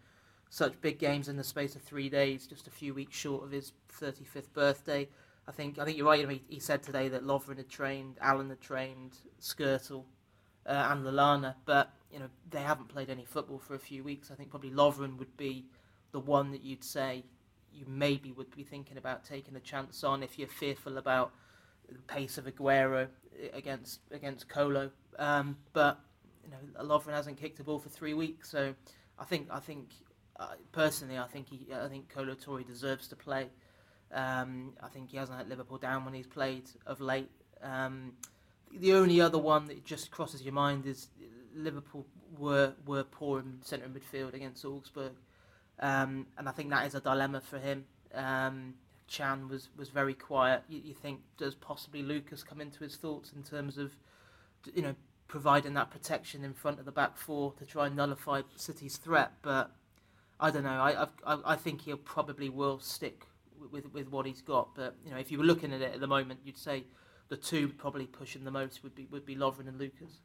such 0.50 0.80
big 0.82 1.00
games 1.00 1.28
in 1.28 1.36
the 1.36 1.44
space 1.44 1.76
of 1.76 1.82
three 1.82 2.10
days, 2.10 2.48
just 2.48 2.68
a 2.68 2.72
few 2.72 2.94
weeks 2.94 3.16
short 3.16 3.44
of 3.44 3.52
his 3.52 3.74
35th 4.00 4.54
birthday. 4.54 5.08
I 5.48 5.52
think 5.52 5.78
I 5.78 5.86
think 5.86 5.98
you're 5.98 6.08
right. 6.08 6.24
I 6.24 6.28
mean, 6.28 6.42
he 6.48 6.60
said 6.60 6.82
today 6.82 7.10
that 7.10 7.24
Lovren 7.24 7.58
had 7.58 7.70
trained, 7.70 8.18
Allen 8.22 8.50
had 8.50 8.62
trained, 8.62 9.18
Skrtel, 9.40 10.04
uh, 10.66 10.90
and 10.92 11.06
Lallana, 11.06 11.56
but 11.66 11.94
you 12.12 12.20
know 12.20 12.30
they 12.50 12.62
haven't 12.62 12.90
played 12.90 13.10
any 13.10 13.26
football 13.26 13.60
for 13.60 13.76
a 13.76 13.80
few 13.80 14.04
weeks. 14.04 14.32
I 14.32 14.36
think 14.36 14.50
probably 14.50 14.72
Lovren 14.72 15.18
would 15.18 15.36
be 15.38 15.66
the 16.12 16.20
one 16.20 16.52
that 16.52 16.64
you'd 16.64 16.84
say 16.84 17.24
you 17.74 17.86
maybe 17.88 18.32
would 18.32 18.56
be 18.56 18.64
thinking 18.64 18.98
about 18.98 19.26
taking 19.26 19.56
a 19.56 19.60
chance 19.60 20.04
on 20.04 20.24
if 20.24 20.40
you're 20.40 20.48
fearful 20.48 20.98
about 20.98 21.34
the 21.92 22.00
pace 22.00 22.38
of 22.38 22.46
Aguero 22.46 23.08
against 23.54 24.00
against 24.12 24.48
Kolo. 24.48 24.92
Um, 25.20 25.58
but 25.74 26.00
you 26.44 26.52
know 26.52 26.84
Lovren 26.84 27.14
hasn't 27.14 27.38
kicked 27.38 27.60
a 27.60 27.64
ball 27.64 27.80
for 27.80 27.90
three 27.90 28.14
weeks, 28.14 28.50
so 28.50 28.74
I 29.20 29.26
think 29.26 29.48
I 29.52 29.60
think 29.60 29.90
uh, 30.40 30.56
personally 30.72 31.18
I 31.18 31.28
think 31.28 31.50
he 31.50 31.68
I 31.74 31.88
think 31.88 32.14
Kolo 32.14 32.36
Touré 32.36 32.66
deserves 32.66 33.08
to 33.10 33.16
play. 33.16 33.50
Um, 34.12 34.74
I 34.82 34.88
think 34.88 35.10
he 35.12 35.18
hasn't 35.18 35.38
let 35.38 35.50
Liverpool 35.50 35.78
down 35.78 36.06
when 36.06 36.14
he's 36.14 36.28
played 36.28 36.70
of 36.86 37.02
late. 37.02 37.30
Um, 37.62 38.14
the 38.80 38.94
only 38.94 39.22
other 39.22 39.38
one 39.38 39.66
that 39.68 39.86
just 39.86 40.12
crosses 40.12 40.42
your 40.42 40.54
mind 40.54 40.86
is 40.86 41.08
Liverpool 41.56 42.06
were 42.38 42.74
were 42.86 43.04
poor 43.04 43.40
in 43.40 43.60
centre 43.62 43.86
and 43.86 43.96
midfield 43.96 44.34
against 44.34 44.66
Augsburg, 44.66 45.14
um, 45.80 46.28
and 46.38 46.50
I 46.50 46.52
think 46.52 46.70
that 46.70 46.86
is 46.86 46.96
a 46.96 47.02
dilemma 47.02 47.42
for 47.42 47.60
him. 47.60 47.86
Um, 48.14 48.76
Can 49.08 49.48
was, 49.50 49.70
was 49.78 49.90
very 49.90 50.14
quiet. 50.14 50.64
You, 50.68 50.82
you, 50.84 50.94
think 50.94 51.20
does 51.38 51.54
possibly 51.56 52.02
Lucas 52.02 52.44
come 52.44 52.62
into 52.62 52.84
his 52.84 52.96
thoughts 52.96 53.32
in 53.36 53.44
terms 53.44 53.78
of 53.78 53.92
you 54.74 54.82
know 54.82 54.96
providing 55.28 55.74
that 55.74 55.92
protection 55.92 56.44
in 56.44 56.54
front 56.54 56.80
of 56.80 56.86
the 56.86 56.92
back 56.92 57.18
four 57.18 57.54
to 57.54 57.66
try 57.66 57.88
and 57.88 57.96
nullify 57.96 58.42
City's 58.56 58.98
threat, 58.98 59.32
but 59.42 59.72
I 60.40 60.52
don't 60.52 60.64
know. 60.64 60.70
I 60.70 61.08
I, 61.26 61.54
I 61.54 61.56
think 61.56 61.82
he'll 61.82 61.98
probably 61.98 62.50
will 62.50 62.80
stick 62.80 63.26
with 63.72 63.92
with 63.94 64.10
what 64.10 64.26
he's 64.26 64.42
got. 64.42 64.76
But 64.76 64.96
you 65.06 65.12
know, 65.12 65.18
if 65.18 65.32
you 65.32 65.38
were 65.38 65.46
looking 65.46 65.74
at 65.74 65.82
it 65.82 65.94
at 65.94 66.00
the 66.00 66.08
moment, 66.08 66.42
you'd 66.44 66.58
say 66.58 66.84
the 67.30 67.38
two 67.38 67.70
probably 67.70 68.06
pushing 68.06 68.44
the 68.44 68.52
most 68.52 68.84
would 68.84 68.96
be 68.96 69.08
would 69.12 69.26
be 69.26 69.36
Lovren 69.36 69.68
and 69.68 69.80
Lucas. 69.80 70.20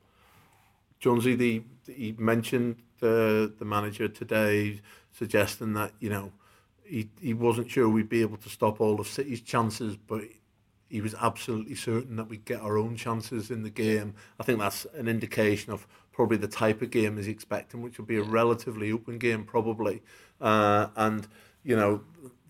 Jonesy, 0.99 1.35
the 1.35 1.63
he 1.87 2.15
mentioned 2.19 2.77
the 3.01 3.53
the 3.59 3.65
manager 3.65 4.09
today 4.09 4.81
suggesting 5.13 5.73
that 5.75 5.93
you 5.99 6.11
know 6.11 6.33
he 6.85 7.09
he 7.21 7.35
wasn't 7.35 7.71
sure 7.71 7.89
we'd 7.89 8.09
be 8.09 8.21
able 8.21 8.37
to 8.37 8.49
stop 8.49 8.81
all 8.81 9.01
of 9.01 9.07
City's 9.07 9.41
chances, 9.41 9.97
but 9.97 10.23
he 10.89 11.01
was 11.01 11.15
absolutely 11.21 11.77
certain 11.77 12.17
that 12.17 12.29
we'd 12.29 12.45
get 12.45 12.61
our 12.61 12.77
own 12.77 12.97
chances 12.97 13.51
in 13.51 13.63
the 13.63 13.71
game. 13.71 14.15
I 14.41 14.43
think 14.43 14.59
that's 14.59 14.87
an 14.97 15.07
indication 15.09 15.73
of 15.73 15.87
probably 16.13 16.37
the 16.37 16.49
type 16.49 16.83
of 16.83 16.91
game 16.91 17.17
he's 17.17 17.29
expecting, 17.29 17.81
which 17.81 17.97
will 17.97 18.07
be 18.07 18.17
a 18.17 18.23
relatively 18.23 18.91
open 18.91 19.19
game 19.19 19.45
probably, 19.45 20.03
uh, 20.41 20.89
and 20.97 21.27
you 21.63 21.77
know 21.77 22.03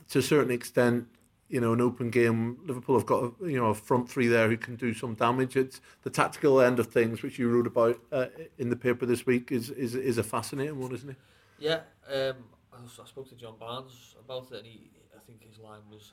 to 0.08 0.18
a 0.18 0.22
certain 0.22 0.50
extent 0.50 1.06
you 1.50 1.60
know, 1.60 1.72
an 1.72 1.80
open 1.80 2.10
game. 2.10 2.58
Liverpool 2.64 2.96
have 2.96 3.06
got 3.06 3.24
a, 3.24 3.48
you 3.48 3.58
know 3.58 3.66
a 3.66 3.74
front 3.74 4.08
three 4.08 4.28
there 4.28 4.48
who 4.48 4.56
can 4.56 4.76
do 4.76 4.94
some 4.94 5.14
damage. 5.14 5.56
It's 5.56 5.80
the 6.02 6.10
tactical 6.10 6.60
end 6.60 6.78
of 6.78 6.86
things, 6.86 7.22
which 7.22 7.38
you 7.38 7.50
wrote 7.50 7.66
about 7.66 8.00
uh, 8.12 8.26
in 8.56 8.70
the 8.70 8.76
paper 8.76 9.04
this 9.04 9.26
week, 9.26 9.50
is 9.50 9.70
is 9.70 9.96
is 9.96 10.16
a 10.16 10.22
fascinating 10.22 10.78
one, 10.78 10.94
isn't 10.94 11.10
it? 11.10 11.16
Yeah, 11.58 11.80
um, 12.08 12.36
I, 12.72 13.04
spoke 13.04 13.28
to 13.28 13.34
John 13.34 13.54
Barnes 13.58 14.14
about 14.24 14.50
it, 14.52 14.58
and 14.58 14.66
he, 14.66 14.90
I 15.14 15.18
think 15.26 15.44
his 15.44 15.58
line 15.58 15.82
was, 15.90 16.12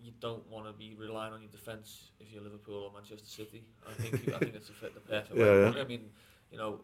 "You 0.00 0.12
don't 0.20 0.48
want 0.48 0.66
to 0.66 0.72
be 0.72 0.94
relying 0.96 1.32
on 1.32 1.42
your 1.42 1.50
defence 1.50 2.12
if 2.20 2.32
you're 2.32 2.42
Liverpool 2.42 2.84
or 2.84 2.92
Manchester 2.92 3.28
City." 3.28 3.64
I 3.88 3.92
think 3.94 4.32
I 4.34 4.38
think 4.38 4.54
it's 4.54 4.70
a 4.70 4.72
fit 4.72 4.94
the 4.94 5.00
perfect 5.00 5.36
yeah, 5.36 5.72
yeah. 5.74 5.80
I 5.82 5.84
mean, 5.84 6.04
you 6.50 6.58
know. 6.58 6.80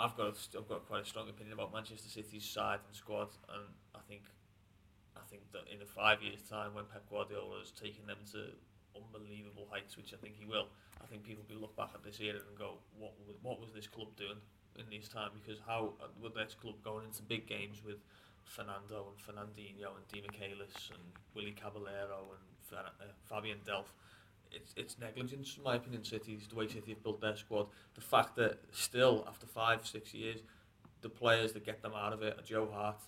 I've 0.00 0.16
got 0.16 0.28
a, 0.28 0.58
I've 0.58 0.68
got 0.70 0.86
quite 0.86 1.02
a 1.02 1.04
strong 1.04 1.28
opinion 1.28 1.52
about 1.52 1.70
Manchester 1.70 2.08
City's 2.08 2.46
side 2.46 2.78
and 2.86 2.96
squad, 2.96 3.28
and 3.52 3.66
I 3.94 3.98
think 4.08 4.22
think 5.28 5.42
that 5.52 5.64
in 5.72 5.82
a 5.82 5.86
five 5.86 6.22
years' 6.22 6.42
time, 6.48 6.74
when 6.74 6.84
Pep 6.86 7.08
Guardiola 7.10 7.58
has 7.60 7.70
taken 7.70 8.06
them 8.06 8.18
to 8.32 8.52
unbelievable 8.96 9.68
heights, 9.70 9.96
which 9.96 10.12
I 10.14 10.16
think 10.16 10.34
he 10.38 10.44
will, 10.44 10.68
I 11.02 11.06
think 11.06 11.24
people 11.24 11.44
will 11.48 11.60
look 11.60 11.76
back 11.76 11.90
at 11.94 12.02
this 12.02 12.20
era 12.20 12.40
and 12.40 12.58
go, 12.58 12.78
what 12.98 13.12
what 13.42 13.60
was 13.60 13.72
this 13.72 13.86
club 13.86 14.08
doing 14.16 14.40
in 14.78 14.84
this 14.90 15.08
time? 15.08 15.30
Because 15.34 15.60
how 15.66 15.94
uh, 16.02 16.08
would 16.22 16.34
this 16.34 16.54
club 16.54 16.76
going 16.82 17.04
into 17.04 17.22
big 17.22 17.46
games 17.46 17.82
with 17.84 17.98
Fernando 18.44 19.12
and 19.12 19.18
Fernandinho 19.18 19.92
and 19.96 20.04
Demichelis 20.08 20.90
and 20.90 21.02
Willy 21.34 21.52
Caballero 21.52 22.32
and 22.36 22.78
uh, 22.78 23.04
Fabian 23.28 23.58
Delph? 23.66 23.92
It's, 24.52 24.72
it's 24.76 24.98
negligence, 24.98 25.56
in 25.56 25.64
my 25.64 25.74
opinion, 25.74 26.04
City's, 26.04 26.46
the 26.48 26.54
way 26.54 26.68
City 26.68 26.92
have 26.92 27.02
built 27.02 27.20
their 27.20 27.36
squad. 27.36 27.66
The 27.94 28.00
fact 28.00 28.36
that 28.36 28.60
still, 28.72 29.24
after 29.28 29.46
five, 29.46 29.86
six 29.86 30.14
years, 30.14 30.40
the 31.02 31.08
players 31.08 31.52
that 31.52 31.66
get 31.66 31.82
them 31.82 31.92
out 31.94 32.12
of 32.12 32.22
it 32.22 32.38
are 32.38 32.42
Joe 32.42 32.68
Hart, 32.72 33.00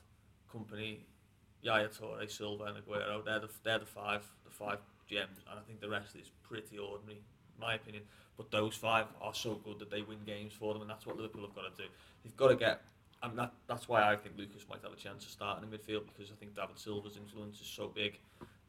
Kompany, 0.53 0.99
Yaya 1.62 1.88
Toure, 1.88 2.31
Silva, 2.31 2.64
and 2.64 2.77
Aguero. 2.79 3.25
They're 3.25 3.40
the 3.40 3.51
they're 3.64 3.79
the 3.79 3.87
five 3.87 4.25
the 4.44 4.51
five 4.51 4.79
gems, 5.09 5.38
and 5.51 5.59
I 5.59 5.62
think 5.62 5.81
the 5.81 5.88
rest 5.88 6.16
is 6.16 6.31
pretty 6.42 6.79
ordinary, 6.79 7.18
in 7.18 7.61
my 7.61 7.75
opinion. 7.75 8.05
But 8.37 8.51
those 8.51 8.75
five 8.75 9.07
are 9.21 9.35
so 9.35 9.55
good 9.57 9.79
that 9.81 9.90
they 9.90 10.03
win 10.03 10.18
games 10.25 10.53
for 10.53 10.73
them, 10.73 10.83
and 10.83 10.90
that's 10.90 11.07
what 11.07 11.16
Liverpool 11.16 11.42
have 11.42 11.55
got 11.55 11.77
to 11.77 11.83
do. 11.83 11.88
They've 12.23 12.37
got 12.37 12.49
to 12.49 12.57
get. 12.57 12.83
And 13.21 13.37
that, 13.37 13.53
that's 13.66 13.88
why 13.88 14.12
I 14.12 14.14
think 14.14 14.37
Lucas 14.38 14.64
might 14.71 14.81
have 14.85 14.92
a 14.92 14.97
chance 14.97 15.25
to 15.25 15.31
start 15.31 15.61
in 15.61 15.68
the 15.68 15.77
midfield 15.77 16.07
because 16.07 16.31
I 16.31 16.37
think 16.38 16.55
David 16.55 16.79
Silva's 16.79 17.16
influence 17.16 17.61
is 17.61 17.66
so 17.66 17.88
big 17.88 18.21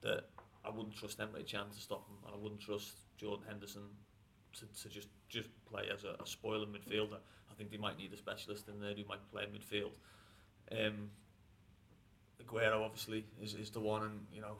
that 0.01 0.23
I 0.65 0.71
wouldn't 0.71 0.95
trust 0.95 1.19
Emre 1.19 1.45
Can 1.45 1.69
to 1.69 1.79
stop 1.79 2.07
him, 2.07 2.15
and 2.25 2.33
I 2.35 2.37
wouldn't 2.37 2.59
trust 2.59 2.93
Jordan 3.17 3.45
Henderson 3.47 3.83
to, 4.53 4.65
to 4.81 4.89
just 4.89 5.09
just 5.27 5.49
play 5.69 5.83
as 5.93 6.03
a, 6.03 6.15
a 6.21 6.25
spoiler 6.25 6.65
midfielder. 6.65 7.19
I 7.51 7.53
think 7.55 7.69
they 7.69 7.77
might 7.77 7.97
need 7.97 8.11
a 8.13 8.17
specialist 8.17 8.67
in 8.67 8.79
there 8.79 8.95
who 8.95 9.03
might 9.07 9.19
play 9.31 9.43
midfield. 9.45 9.91
Um, 10.71 11.11
Aguero 12.43 12.83
obviously 12.83 13.25
is, 13.41 13.53
is 13.55 13.69
the 13.69 13.79
one, 13.79 14.03
and 14.03 14.25
you 14.33 14.41
know, 14.41 14.57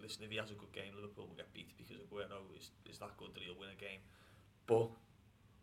listen, 0.00 0.22
if 0.24 0.30
he 0.30 0.36
has 0.36 0.50
a 0.50 0.54
good 0.54 0.72
game, 0.72 0.92
Liverpool 0.94 1.26
will 1.26 1.36
get 1.36 1.52
beat 1.52 1.68
because 1.76 1.90
Aguero 1.96 2.44
is, 2.56 2.70
is 2.88 2.98
that 2.98 3.16
good 3.16 3.34
that 3.34 3.42
he'll 3.42 3.58
win 3.58 3.70
a 3.70 3.80
game. 3.80 4.00
But 4.66 4.90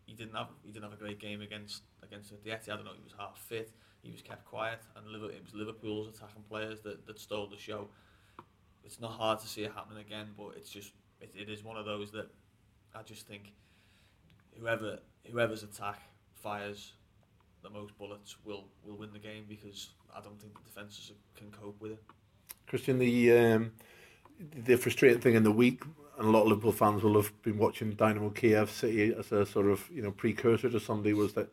he 0.06 0.14
didn't 0.14 0.34
have 0.34 0.48
he 0.64 0.72
didn't 0.72 0.84
have 0.84 0.92
a 0.92 1.02
great 1.02 1.20
game 1.20 1.42
against 1.42 1.82
against 2.02 2.30
the 2.30 2.50
Etihad. 2.50 2.72
I 2.72 2.76
don't 2.76 2.84
know. 2.84 2.92
He 2.96 3.02
was 3.02 3.14
half 3.18 3.38
fit. 3.38 3.72
He 4.02 4.12
was 4.12 4.22
kept 4.22 4.44
quiet, 4.44 4.80
and 4.94 5.06
Liverpool, 5.06 5.34
it 5.34 5.42
was 5.44 5.54
Liverpool's 5.54 6.08
attacking 6.08 6.42
players 6.48 6.80
that, 6.82 7.06
that 7.06 7.18
stole 7.18 7.48
the 7.48 7.56
show. 7.56 7.88
It's 8.84 9.00
not 9.00 9.10
hard 9.10 9.40
to 9.40 9.48
see 9.48 9.62
it 9.62 9.72
happening 9.72 9.98
again, 9.98 10.28
but 10.36 10.54
it's 10.56 10.70
just 10.70 10.92
it, 11.20 11.32
it 11.34 11.48
is 11.48 11.64
one 11.64 11.76
of 11.76 11.84
those 11.86 12.12
that 12.12 12.28
I 12.94 13.02
just 13.02 13.26
think 13.26 13.52
whoever 14.58 14.98
whoever's 15.30 15.64
attack 15.64 16.00
fires 16.34 16.92
the 17.62 17.70
most 17.70 17.96
bullets 17.98 18.36
will 18.44 18.64
will 18.84 18.96
win 18.96 19.12
the 19.12 19.18
game 19.18 19.44
because 19.48 19.90
I 20.14 20.20
don't 20.20 20.40
think 20.40 20.54
the 20.54 20.64
defences 20.64 21.12
can 21.36 21.50
cope 21.50 21.80
with 21.80 21.92
it. 21.92 22.02
Christian, 22.66 22.98
the 22.98 23.38
um, 23.38 23.72
the 24.64 24.76
frustrating 24.76 25.20
thing 25.20 25.34
in 25.34 25.42
the 25.42 25.52
week, 25.52 25.82
and 26.18 26.26
a 26.26 26.30
lot 26.30 26.42
of 26.42 26.48
Liverpool 26.48 26.72
fans 26.72 27.02
will 27.02 27.14
have 27.14 27.30
been 27.42 27.58
watching 27.58 27.92
Dynamo 27.92 28.30
Kiev 28.30 28.70
City 28.70 29.14
as 29.16 29.32
a 29.32 29.46
sort 29.46 29.66
of 29.66 29.88
you 29.92 30.02
know 30.02 30.10
precursor 30.10 30.70
to 30.70 30.80
Sunday, 30.80 31.12
was 31.12 31.34
that 31.34 31.48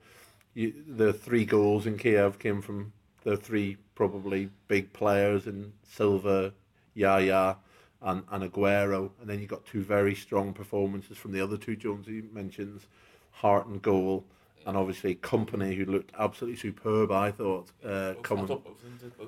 you, 0.53 0.73
the 0.87 1.13
three 1.13 1.45
goals 1.45 1.85
in 1.85 1.97
Kiev 1.97 2.39
came 2.39 2.61
from 2.61 2.93
the 3.23 3.37
three 3.37 3.77
probably 3.95 4.49
big 4.67 4.91
players 4.93 5.47
in 5.47 5.71
Silva, 5.83 6.53
Yaya, 6.93 7.55
and, 8.01 8.23
and 8.31 8.51
Aguero, 8.51 9.11
and 9.21 9.29
then 9.29 9.39
you 9.39 9.47
got 9.47 9.65
two 9.65 9.81
very 9.81 10.13
strong 10.13 10.53
performances 10.53 11.17
from 11.17 11.31
the 11.31 11.41
other 11.41 11.57
two 11.57 11.75
Jones 11.75 12.05
he 12.05 12.21
mentions, 12.33 12.87
Hart 13.31 13.65
and 13.67 13.81
goal 13.81 14.25
and 14.65 14.77
obviously 14.77 15.15
Kompany 15.15 15.75
who 15.75 15.85
looked 15.85 16.11
absolutely 16.17 16.57
superb. 16.57 17.11
I 17.11 17.31
thought 17.31 17.71
uh, 17.85 18.13
coming 18.21 18.47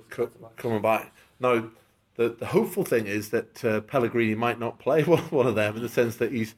co- 0.10 0.32
coming 0.58 0.82
back. 0.82 1.14
Now, 1.40 1.70
the 2.16 2.30
the 2.30 2.48
hopeful 2.48 2.84
thing 2.84 3.08
is 3.08 3.30
that 3.30 3.64
uh, 3.64 3.82
Pellegrini 3.82 4.36
might 4.36 4.60
not 4.60 4.80
play 4.80 5.04
one, 5.06 5.24
one 5.24 5.48
of 5.48 5.56
them 5.56 5.76
in 5.76 5.82
the 5.82 5.90
sense 5.90 6.16
that 6.18 6.32
he's 6.32 6.56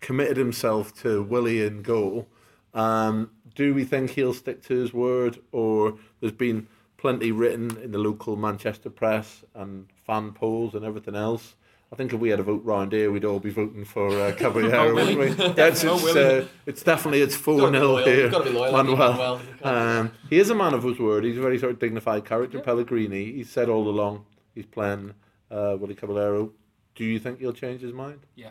committed 0.00 0.36
himself 0.36 0.94
to 1.02 1.22
Willy 1.22 1.62
in 1.62 1.82
goal. 1.82 2.26
Um, 2.72 3.30
do 3.54 3.74
we 3.74 3.84
think 3.84 4.10
he'll 4.10 4.32
stick 4.34 4.62
to 4.64 4.74
his 4.74 4.92
word, 4.94 5.38
or 5.52 5.98
there's 6.20 6.32
been 6.32 6.68
plenty 6.96 7.32
written 7.32 7.76
in 7.82 7.92
the 7.92 7.98
local 7.98 8.36
Manchester 8.36 8.90
press 8.90 9.44
and 9.54 9.88
fan 10.06 10.32
polls 10.32 10.74
and 10.74 10.84
everything 10.84 11.16
else 11.16 11.54
I 11.92 11.96
think 11.96 12.12
if 12.12 12.20
we 12.20 12.28
had 12.28 12.38
a 12.38 12.44
vote 12.44 12.64
round 12.64 12.92
here, 12.92 13.10
we'd 13.10 13.24
all 13.24 13.40
be 13.40 13.50
voting 13.50 13.84
for 13.84 14.08
uh, 14.08 14.32
Caballero, 14.38 14.94
wouldn't 14.94 15.18
we? 15.18 15.48
That's, 15.54 15.82
it's, 15.82 16.04
uh, 16.16 16.46
it's 16.64 16.84
definitely 16.84 17.20
it's 17.20 17.34
4 17.34 17.72
0 17.72 17.96
here. 18.04 18.30
Manuel. 18.30 19.40
Um, 19.62 20.12
he 20.28 20.38
is 20.38 20.50
a 20.50 20.54
man 20.54 20.72
of 20.72 20.84
his 20.84 21.00
word. 21.00 21.24
He's 21.24 21.36
a 21.36 21.40
very 21.40 21.58
sort 21.58 21.72
of 21.72 21.78
dignified 21.80 22.24
character, 22.24 22.58
yeah. 22.58 22.64
Pellegrini. 22.64 23.32
He's 23.32 23.50
said 23.50 23.68
all 23.68 23.88
along 23.88 24.24
he's 24.54 24.66
playing 24.66 25.14
uh, 25.50 25.76
Willy 25.78 25.94
Caballero. 25.94 26.52
Do 26.94 27.04
you 27.04 27.18
think 27.18 27.40
he'll 27.40 27.52
change 27.52 27.80
his 27.80 27.92
mind? 27.92 28.20
Yeah. 28.34 28.50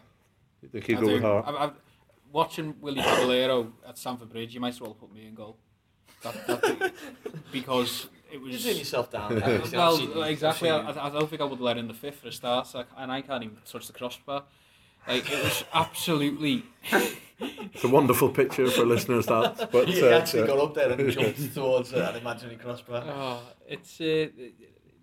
You 0.61 0.69
think 0.69 0.85
he'll 0.85 0.97
I 0.97 1.01
go 1.01 1.35
with? 1.37 1.45
I've, 1.47 1.55
I've, 1.55 1.73
watching 2.31 2.75
Willy 2.81 3.01
Caballero 3.01 3.71
at 3.87 3.97
Stamford 3.97 4.29
Bridge, 4.29 4.53
you 4.53 4.59
might 4.59 4.69
as 4.69 4.81
well 4.81 4.93
put 4.93 5.13
me 5.13 5.27
in 5.27 5.35
goal. 5.35 5.57
That, 6.23 6.47
that, 6.47 6.93
because 7.51 8.09
it 8.31 8.41
was. 8.41 8.65
You're 8.65 8.75
yourself 8.75 9.11
down. 9.11 9.39
well, 9.73 10.23
exactly. 10.23 10.69
I, 10.69 11.07
I, 11.07 11.09
don't 11.09 11.29
think 11.29 11.41
I 11.41 11.45
would 11.45 11.59
let 11.59 11.77
in 11.77 11.87
the 11.87 11.93
fifth 11.93 12.19
for 12.21 12.27
a 12.27 12.31
start, 12.31 12.67
so 12.67 12.79
I, 12.79 13.03
and 13.03 13.11
I 13.11 13.21
can't 13.21 13.43
even 13.43 13.57
touch 13.65 13.87
the 13.87 13.93
crossbar. 13.93 14.43
Like 15.07 15.31
it 15.31 15.43
was 15.43 15.63
absolutely. 15.73 16.63
It's 17.39 17.83
a 17.83 17.87
wonderful 17.87 18.29
picture 18.29 18.69
for 18.69 18.85
listeners, 18.85 19.25
that. 19.27 19.69
But 19.71 19.87
he 19.87 20.01
uh, 20.01 20.17
actually 20.17 20.43
uh, 20.43 20.47
got 20.47 20.59
up 20.59 20.73
there 20.73 20.91
and 20.91 21.11
jumped 21.11 21.53
towards 21.53 21.93
uh, 21.93 22.11
an 22.13 22.21
imaginary 22.21 22.57
crossbar. 22.57 23.03
Oh, 23.07 23.41
it's 23.67 24.01
uh, 24.01 24.27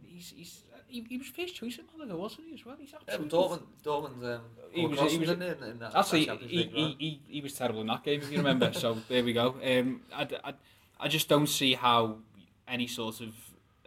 he's, 0.05 0.35
he's 0.37 0.62
he, 0.89 1.05
he 1.09 1.19
was 1.19 1.27
first 1.29 1.55
choice 1.55 1.79
at 1.79 1.85
Malaga, 1.93 2.17
wasn't 2.17 2.47
he 2.49 2.55
as 2.55 2.65
well? 2.65 2.77
He's 2.79 2.93
Yeah, 2.93 2.99
absolutely. 3.09 3.29
but 3.29 3.83
Dortmund, 3.85 4.21
Dortmund, 4.23 4.35
um, 4.35 4.41
He 4.73 4.87
was- 4.87 5.12
he 5.12 5.19
was- 5.19 5.31
in, 5.31 5.43
in, 5.43 5.62
in 5.62 5.79
that, 5.81 5.95
Actually, 5.95 6.27
that 6.27 6.41
he, 6.41 6.62
he, 6.62 6.97
he, 6.99 7.21
he 7.29 7.41
was 7.41 7.55
terrible 7.55 7.81
in 7.81 7.87
that 7.89 8.05
game, 8.05 8.21
if 8.21 8.31
you 8.31 8.39
remember. 8.39 8.73
so 8.73 8.97
there 9.09 9.25
we 9.25 9.33
go. 9.33 9.57
Um, 9.65 10.03
I, 10.15 10.29
I, 10.45 10.55
I 11.01 11.09
just 11.09 11.29
don't 11.29 11.49
see 11.49 11.75
how 11.75 12.19
any 12.68 12.87
sort 12.87 13.20
of. 13.20 13.35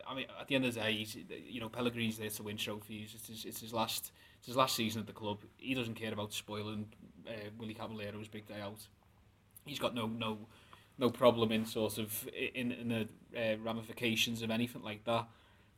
I 0.08 0.16
mean, 0.16 0.26
at 0.40 0.48
the 0.48 0.56
end 0.56 0.66
of 0.66 0.74
the 0.74 0.80
day, 0.80 1.06
you 1.48 1.60
know, 1.60 1.70
Pellegrini's 1.70 2.18
there 2.18 2.30
to 2.32 2.44
win 2.44 2.58
trophies. 2.58 3.12
It's 3.14 3.28
his, 3.28 3.46
it's 3.46 3.62
his 3.62 3.74
last, 3.74 4.12
it's 4.40 4.48
his 4.48 4.56
last 4.56 4.76
season 4.76 5.02
at 5.02 5.08
the 5.08 5.14
club. 5.14 5.44
He 5.58 5.76
doesn't 5.76 5.94
care 5.94 6.12
about 6.12 6.34
spoiling 6.34 6.88
uh, 7.28 7.50
Willy 7.60 7.76
Caballero's 7.76 8.28
big 8.28 8.48
day 8.48 8.60
out. 8.60 8.88
He's 9.66 9.78
got 9.78 9.94
no, 9.94 10.08
no, 10.08 10.40
no 10.98 11.12
problem 11.12 11.52
in 11.52 11.66
sort 11.66 12.00
of 12.00 12.28
in 12.56 12.72
in 12.72 12.90
the 12.90 13.08
uh, 13.40 13.58
ramifications 13.58 14.42
of 14.42 14.50
anything 14.50 14.82
like 14.82 15.04
that. 15.06 15.28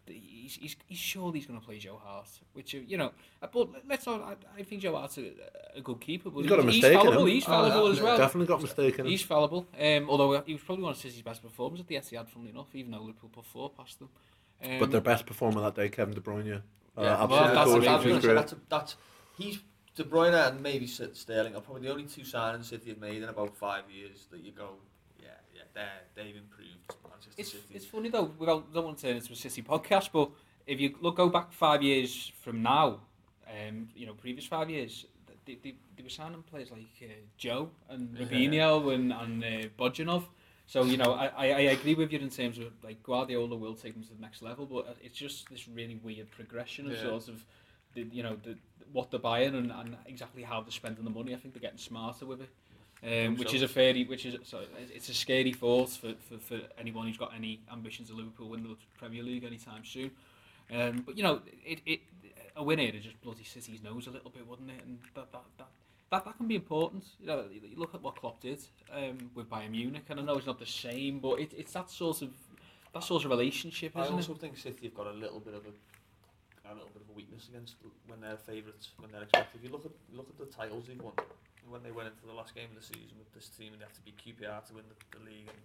He's, 0.08 0.56
he's, 0.56 0.76
he's 0.88 0.98
surely 0.98 1.40
he's 1.40 1.48
going 1.48 1.60
to 1.60 1.66
play 1.66 1.78
Joe 1.78 2.00
Hart, 2.04 2.28
which 2.54 2.74
you 2.74 2.98
know. 2.98 3.12
But 3.40 3.70
let's 3.88 4.06
not. 4.06 4.22
I, 4.22 4.60
I 4.60 4.64
think 4.64 4.82
Joe 4.82 4.96
Hart's 4.96 5.18
a, 5.20 5.32
a 5.76 5.82
good 5.82 6.02
keeper, 6.02 6.30
but 6.30 6.42
He's 6.42 6.50
got 6.50 6.60
a 6.60 6.64
he's 6.64 6.82
mistake 6.82 6.94
in 6.94 7.00
fallible. 7.00 7.22
him. 7.22 7.28
He's 7.28 7.44
Oh, 7.44 7.48
fallible 7.48 7.86
yeah. 7.86 7.92
as 7.94 8.02
well. 8.02 8.18
definitely 8.18 8.48
got 8.48 8.62
mistaken. 8.62 9.06
He's 9.06 9.22
fallible. 9.22 9.68
Um, 9.80 10.10
although 10.10 10.42
he 10.42 10.54
was 10.54 10.62
probably 10.64 10.84
one 10.84 10.92
of 10.92 10.98
City's 10.98 11.22
best 11.22 11.42
performers 11.42 11.80
at 11.80 11.88
the 11.88 11.96
Etihad, 11.96 12.28
funnily 12.28 12.52
enough, 12.52 12.74
even 12.74 12.92
though 12.92 13.02
Liverpool 13.02 13.30
put 13.32 13.46
four 13.46 13.70
past 13.70 14.00
them. 14.00 14.10
Um, 14.64 14.80
but 14.80 14.92
their 14.92 15.02
best 15.02 15.26
performer 15.26 15.62
that 15.62 15.76
day, 15.76 15.90
Kevin 15.90 16.14
De 16.14 16.22
Bruyne. 16.22 16.62
Uh, 16.98 17.02
Yeah, 17.02 17.24
absolutely 17.24 17.38
well, 17.38 17.54
that's 17.56 17.72
course, 17.72 17.76
a 17.76 17.80
big 17.80 17.84
he 17.84 17.88
I 17.88 17.96
was 17.96 18.06
was 18.06 18.12
gonna 18.14 18.22
say, 18.22 18.34
that's, 18.34 18.54
that's 18.70 18.96
he's 19.38 19.60
De 19.96 20.04
Bruyne 20.04 20.48
and 20.50 20.62
maybe 20.62 20.88
Sterling 20.88 21.56
are 21.56 21.62
probably 21.62 21.84
the 21.84 21.92
only 21.92 22.04
two 22.04 22.22
signings 22.22 22.66
City 22.66 22.90
have 22.90 23.00
made 23.00 23.22
in 23.24 23.30
about 23.30 23.56
five 23.56 23.84
years 23.90 24.28
that 24.32 24.42
you 24.44 24.52
go, 24.52 24.76
yeah, 25.76 25.84
they've 26.16 26.36
improved 26.36 26.96
Manchester 27.10 27.34
It's, 27.38 27.52
City. 27.52 27.64
it's 27.74 27.86
funny 27.86 28.10
though. 28.10 28.32
We 28.38 28.46
don't, 28.46 28.74
don't 28.74 28.86
want 28.86 28.98
to 29.00 29.08
turn 29.08 29.18
into 29.18 29.34
a 29.34 29.36
City 29.36 29.62
podcast, 29.62 30.10
but 30.12 30.30
if 30.68 30.80
you 30.80 30.96
look 31.02 31.18
go 31.18 31.30
back 31.30 31.52
five 31.52 31.82
years 31.82 32.32
from 32.42 32.62
now, 32.62 33.00
um, 33.48 33.90
you 33.96 34.06
know, 34.06 34.14
previous 34.14 34.46
five 34.46 34.70
years, 34.70 35.06
they, 35.46 35.56
they, 35.64 35.76
they 35.98 36.04
were 36.04 36.10
signing 36.10 36.44
players 36.44 36.72
like 36.72 36.86
uh, 37.02 37.08
Joe 37.38 37.70
and 37.90 38.16
Yeah. 38.18 38.26
Robinho 38.26 38.94
and 38.94 39.12
and 39.12 39.44
uh, 39.44 39.68
Bojinov. 39.80 40.24
So 40.68 40.84
you 40.84 40.96
know, 40.98 41.14
I, 41.14 41.26
I, 41.28 41.46
I 41.48 41.60
agree 41.78 41.96
with 41.96 42.14
you 42.14 42.20
in 42.20 42.30
terms 42.30 42.58
of 42.60 42.68
like 42.84 43.04
Guardiola 43.04 43.56
will 43.58 43.74
take 43.76 43.94
them 43.94 44.04
to 44.04 44.14
the 44.14 44.22
next 44.22 44.42
level, 44.42 44.66
but 44.66 44.96
it's 45.04 45.18
just 45.18 45.50
this 45.50 45.68
really 45.68 45.96
weird 45.96 46.30
progression 46.32 46.86
of 46.86 46.94
Yeah. 46.94 47.02
sort 47.02 47.28
of, 47.28 47.44
the, 47.94 48.04
you 48.12 48.24
know, 48.24 48.38
the, 48.44 48.56
what 48.94 49.12
they're 49.12 49.20
buying 49.20 49.56
and, 49.56 49.72
and 49.72 49.98
exactly 50.06 50.44
how 50.44 50.62
they're 50.62 50.72
spending 50.72 51.04
the 51.04 51.10
money. 51.10 51.34
I 51.34 51.38
think 51.38 51.54
they're 51.54 51.62
getting 51.62 51.78
smarter 51.78 52.26
with 52.26 52.42
it. 52.42 52.50
Um, 53.04 53.36
which 53.36 53.50
so. 53.50 53.56
is 53.56 53.62
a 53.64 53.68
fairly, 53.68 54.04
which 54.06 54.28
is 54.28 54.36
sorry, 54.44 54.68
it's 54.94 55.10
a 55.10 55.14
scary 55.14 55.54
force 55.54 55.98
for, 55.98 56.14
for, 56.30 56.38
for 56.38 56.60
anyone 56.78 57.08
who's 57.08 57.18
got 57.18 57.34
any 57.36 57.60
ambitions 57.72 58.12
of 58.12 58.18
Liverpool 58.18 58.50
win 58.50 58.62
the 58.62 58.76
Premier 59.00 59.24
League 59.24 59.44
anytime 59.44 59.84
soon. 59.84 60.12
Um, 60.72 61.04
but 61.06 61.18
you 61.18 61.24
know, 61.24 61.42
it, 61.66 61.80
it 61.86 62.02
a 62.56 62.64
win 62.64 62.78
here 62.78 62.92
to 62.92 63.00
just 63.00 63.20
bloody 63.22 63.44
City's 63.44 63.82
nose 63.84 64.06
a 64.06 64.12
little 64.12 64.30
bit, 64.30 64.48
wouldn't 64.48 64.70
it? 64.70 64.84
And 64.86 65.00
that 65.16 65.32
that, 65.32 65.42
that, 65.58 65.68
that, 66.12 66.26
that 66.26 66.38
can 66.38 66.48
be 66.48 66.56
important. 66.56 67.04
You 67.20 67.28
know, 67.28 67.46
you 67.52 67.62
look 67.76 67.96
at 67.96 68.04
what 68.04 68.18
Klopp 68.18 68.40
did 68.40 68.60
um, 68.94 69.32
with 69.34 69.50
Bayern 69.50 69.72
Munich, 69.72 70.04
and 70.10 70.20
I 70.20 70.24
know 70.24 70.38
it's 70.38 70.46
not 70.46 70.60
the 70.60 70.66
same, 70.66 71.20
but 71.20 71.40
it, 71.40 71.54
it's 71.58 71.74
that 71.74 71.90
sort 71.90 72.22
of 72.22 72.30
that 72.94 73.04
sort 73.04 73.26
of 73.26 73.32
relationship, 73.32 73.96
I 73.96 74.08
also 74.08 74.34
it? 74.34 74.40
think 74.40 74.58
City 74.58 74.88
have 74.88 74.96
got 74.96 75.08
a 75.08 75.14
little 75.14 75.40
bit 75.40 75.54
of 75.54 75.66
a 75.66 75.72
a 76.70 76.74
little 76.74 76.90
bit 76.94 77.02
of 77.02 77.10
a 77.10 77.14
weakness 77.14 77.48
against 77.50 77.76
when 78.08 78.22
they're 78.22 78.38
favourites, 78.38 78.90
when 78.98 79.12
they're 79.12 79.24
expected. 79.24 79.58
If 79.58 79.64
you 79.64 79.72
look 79.72 79.86
at 79.86 79.92
look 80.14 80.28
at 80.30 80.38
the 80.38 80.46
titles 80.46 80.86
they've 80.88 81.02
won, 81.02 81.14
when 81.70 81.84
they 81.84 81.92
went 81.92 82.08
into 82.10 82.26
the 82.26 82.34
last 82.34 82.56
game 82.56 82.70
of 82.74 82.78
the 82.80 82.86
season 82.86 83.16
with 83.20 83.32
this 83.34 83.50
team, 83.50 83.74
and 83.74 83.80
they 83.82 83.86
have 83.86 83.94
to 83.96 84.02
be 84.06 84.14
QPR 84.18 84.66
to 84.68 84.74
win 84.74 84.84
the, 84.90 84.98
the 85.18 85.24
league, 85.24 85.48
and 85.48 85.62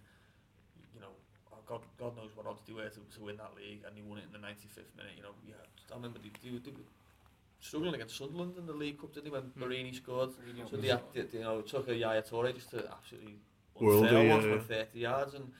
you 0.93 1.01
know, 1.01 1.11
oh 1.53 1.57
God, 1.67 1.81
God 1.99 2.15
knows 2.15 2.31
what 2.35 2.45
odds 2.47 2.61
they 2.67 2.73
were 2.73 2.89
to, 2.89 2.99
to 3.01 3.19
win 3.23 3.37
that 3.37 3.51
league, 3.57 3.81
and 3.85 3.95
they 3.95 4.01
won 4.01 4.17
it 4.19 4.25
in 4.29 4.33
the 4.33 4.41
95th 4.45 4.93
minute. 4.95 5.13
You 5.17 5.23
know, 5.23 5.35
yeah, 5.47 5.59
I 5.91 5.95
remember 5.95 6.19
they, 6.19 6.31
they, 6.43 6.57
they 6.57 6.71
were 6.71 6.87
struggling 7.59 7.95
against 7.95 8.17
Sunderland 8.17 8.55
in 8.57 8.65
the 8.65 8.73
League 8.73 8.99
Cup, 9.01 9.13
didn't 9.13 9.25
they? 9.25 9.35
When 9.35 9.49
Hmm. 9.51 9.63
Borini 9.63 9.93
scored, 9.95 10.29
Really 10.45 10.63
so 10.69 10.77
they, 10.77 10.89
had- 10.89 11.01
they, 11.13 11.25
you 11.37 11.43
know, 11.43 11.61
took 11.61 11.87
a 11.89 11.95
Yaya 11.95 12.21
Toure 12.21 12.53
just 12.53 12.69
to 12.71 12.87
absolutely 12.91 13.35
Worldie, 13.79 14.03
unfair 14.03 14.23
yeah, 14.23 14.35
one 14.35 14.43
yeah. 14.49 14.59
30 14.59 14.99
yards, 14.99 15.33
and 15.33 15.51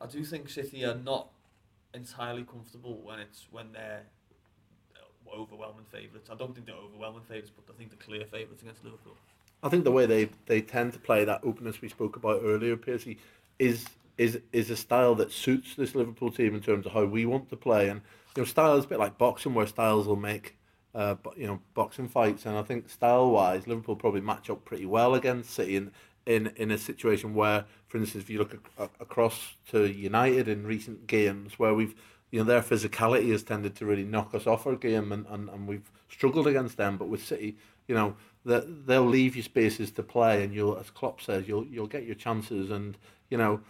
I 0.00 0.06
do 0.06 0.24
think 0.24 0.48
City 0.48 0.84
are 0.84 0.94
not 0.94 1.28
entirely 1.94 2.44
comfortable 2.44 3.00
when 3.02 3.18
it's 3.18 3.46
when 3.50 3.72
they're 3.72 4.04
overwhelming 5.34 5.84
favourites. 5.90 6.30
I 6.30 6.34
don't 6.36 6.54
think 6.54 6.66
they're 6.66 6.76
overwhelming 6.76 7.22
favourites, 7.22 7.50
but 7.54 7.72
I 7.72 7.76
think 7.76 7.90
they're 7.90 7.98
clear 8.06 8.24
favourites 8.26 8.62
against 8.62 8.84
Liverpool. 8.84 9.16
I 9.62 9.68
think 9.68 9.84
the 9.84 9.92
way 9.92 10.06
they, 10.06 10.30
they 10.46 10.60
tend 10.60 10.92
to 10.92 10.98
play 10.98 11.24
that 11.24 11.40
openness 11.42 11.80
we 11.80 11.88
spoke 11.88 12.16
about 12.16 12.42
earlier, 12.44 12.76
Piercy, 12.76 13.18
is 13.58 13.86
is 14.18 14.40
is 14.52 14.70
a 14.70 14.76
style 14.76 15.14
that 15.14 15.30
suits 15.30 15.74
this 15.74 15.94
Liverpool 15.94 16.30
team 16.30 16.54
in 16.54 16.62
terms 16.62 16.86
of 16.86 16.92
how 16.92 17.04
we 17.04 17.26
want 17.26 17.50
to 17.50 17.56
play. 17.56 17.88
And 17.88 18.00
you 18.36 18.42
know, 18.42 18.44
style 18.46 18.76
is 18.76 18.84
a 18.84 18.88
bit 18.88 18.98
like 18.98 19.18
boxing, 19.18 19.54
where 19.54 19.66
styles 19.66 20.06
will 20.06 20.16
make 20.16 20.56
uh, 20.94 21.16
you 21.36 21.46
know 21.46 21.60
boxing 21.74 22.08
fights. 22.08 22.46
And 22.46 22.56
I 22.56 22.62
think 22.62 22.88
style 22.88 23.30
wise, 23.30 23.66
Liverpool 23.66 23.96
probably 23.96 24.20
match 24.20 24.48
up 24.50 24.64
pretty 24.64 24.86
well 24.86 25.14
against 25.14 25.50
City 25.50 25.76
in 25.76 25.92
in, 26.26 26.52
in 26.56 26.70
a 26.72 26.78
situation 26.78 27.34
where, 27.34 27.64
for 27.86 27.98
instance, 27.98 28.24
if 28.24 28.30
you 28.30 28.38
look 28.38 28.54
ac- 28.78 28.90
across 29.00 29.54
to 29.70 29.86
United 29.86 30.48
in 30.48 30.66
recent 30.66 31.06
games, 31.06 31.58
where 31.58 31.72
we've 31.72 31.94
you 32.36 32.42
know 32.44 32.48
their 32.48 32.60
physicality 32.60 33.30
has 33.32 33.42
tended 33.42 33.74
to 33.76 33.86
really 33.86 34.04
knock 34.04 34.34
us 34.34 34.46
off 34.46 34.66
our 34.66 34.76
game, 34.76 35.10
and, 35.10 35.24
and, 35.30 35.48
and 35.48 35.66
we've 35.66 35.90
struggled 36.10 36.46
against 36.46 36.76
them. 36.76 36.98
But 36.98 37.08
with 37.08 37.24
City, 37.24 37.56
you 37.88 37.94
know, 37.94 38.14
that 38.44 38.86
they'll 38.86 39.06
leave 39.06 39.36
you 39.36 39.42
spaces 39.42 39.90
to 39.92 40.02
play, 40.02 40.44
and 40.44 40.52
you'll, 40.52 40.76
as 40.76 40.90
Klopp 40.90 41.22
says, 41.22 41.48
you'll 41.48 41.64
you'll 41.66 41.86
get 41.86 42.04
your 42.04 42.14
chances, 42.14 42.70
and 42.70 42.98
you 43.30 43.38
know, 43.38 43.62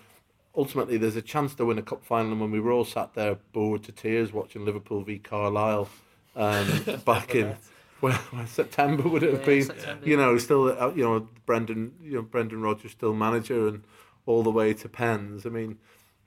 ultimately 0.57 0.97
there's 0.97 1.15
a 1.15 1.23
chance 1.23 1.55
to 1.55 1.65
win 1.65 1.79
a 1.79 1.83
cup 1.83 2.05
final. 2.05 2.33
And 2.33 2.41
when 2.41 2.51
we 2.51 2.59
were 2.59 2.73
all 2.73 2.85
sat 2.85 3.15
there 3.15 3.37
bored 3.53 3.85
to 3.85 3.93
tears 3.93 4.33
watching 4.33 4.65
Liverpool 4.65 5.03
v 5.05 5.21
Carlisle 5.21 5.89
um, 6.35 6.67
back 7.05 7.37
in 7.37 7.57
well, 8.01 8.19
September 8.47 9.09
would 9.09 9.23
it 9.23 9.31
have 9.33 9.43
Yeah, 9.43 9.47
been? 9.47 9.63
September, 9.63 10.07
You 10.09 10.17
know, 10.17 10.39
still 10.39 10.77
uh, 10.77 10.93
you 10.93 11.05
know 11.05 11.29
Brendan, 11.47 11.93
you 12.03 12.15
know 12.15 12.23
Brendan 12.23 12.63
Rodgers 12.63 12.91
still 12.91 13.15
manager, 13.15 13.69
and 13.69 13.85
all 14.27 14.43
the 14.43 14.51
way 14.51 14.75
to 14.75 14.89
pens. 14.89 15.47
I 15.47 15.51
mean. 15.51 15.79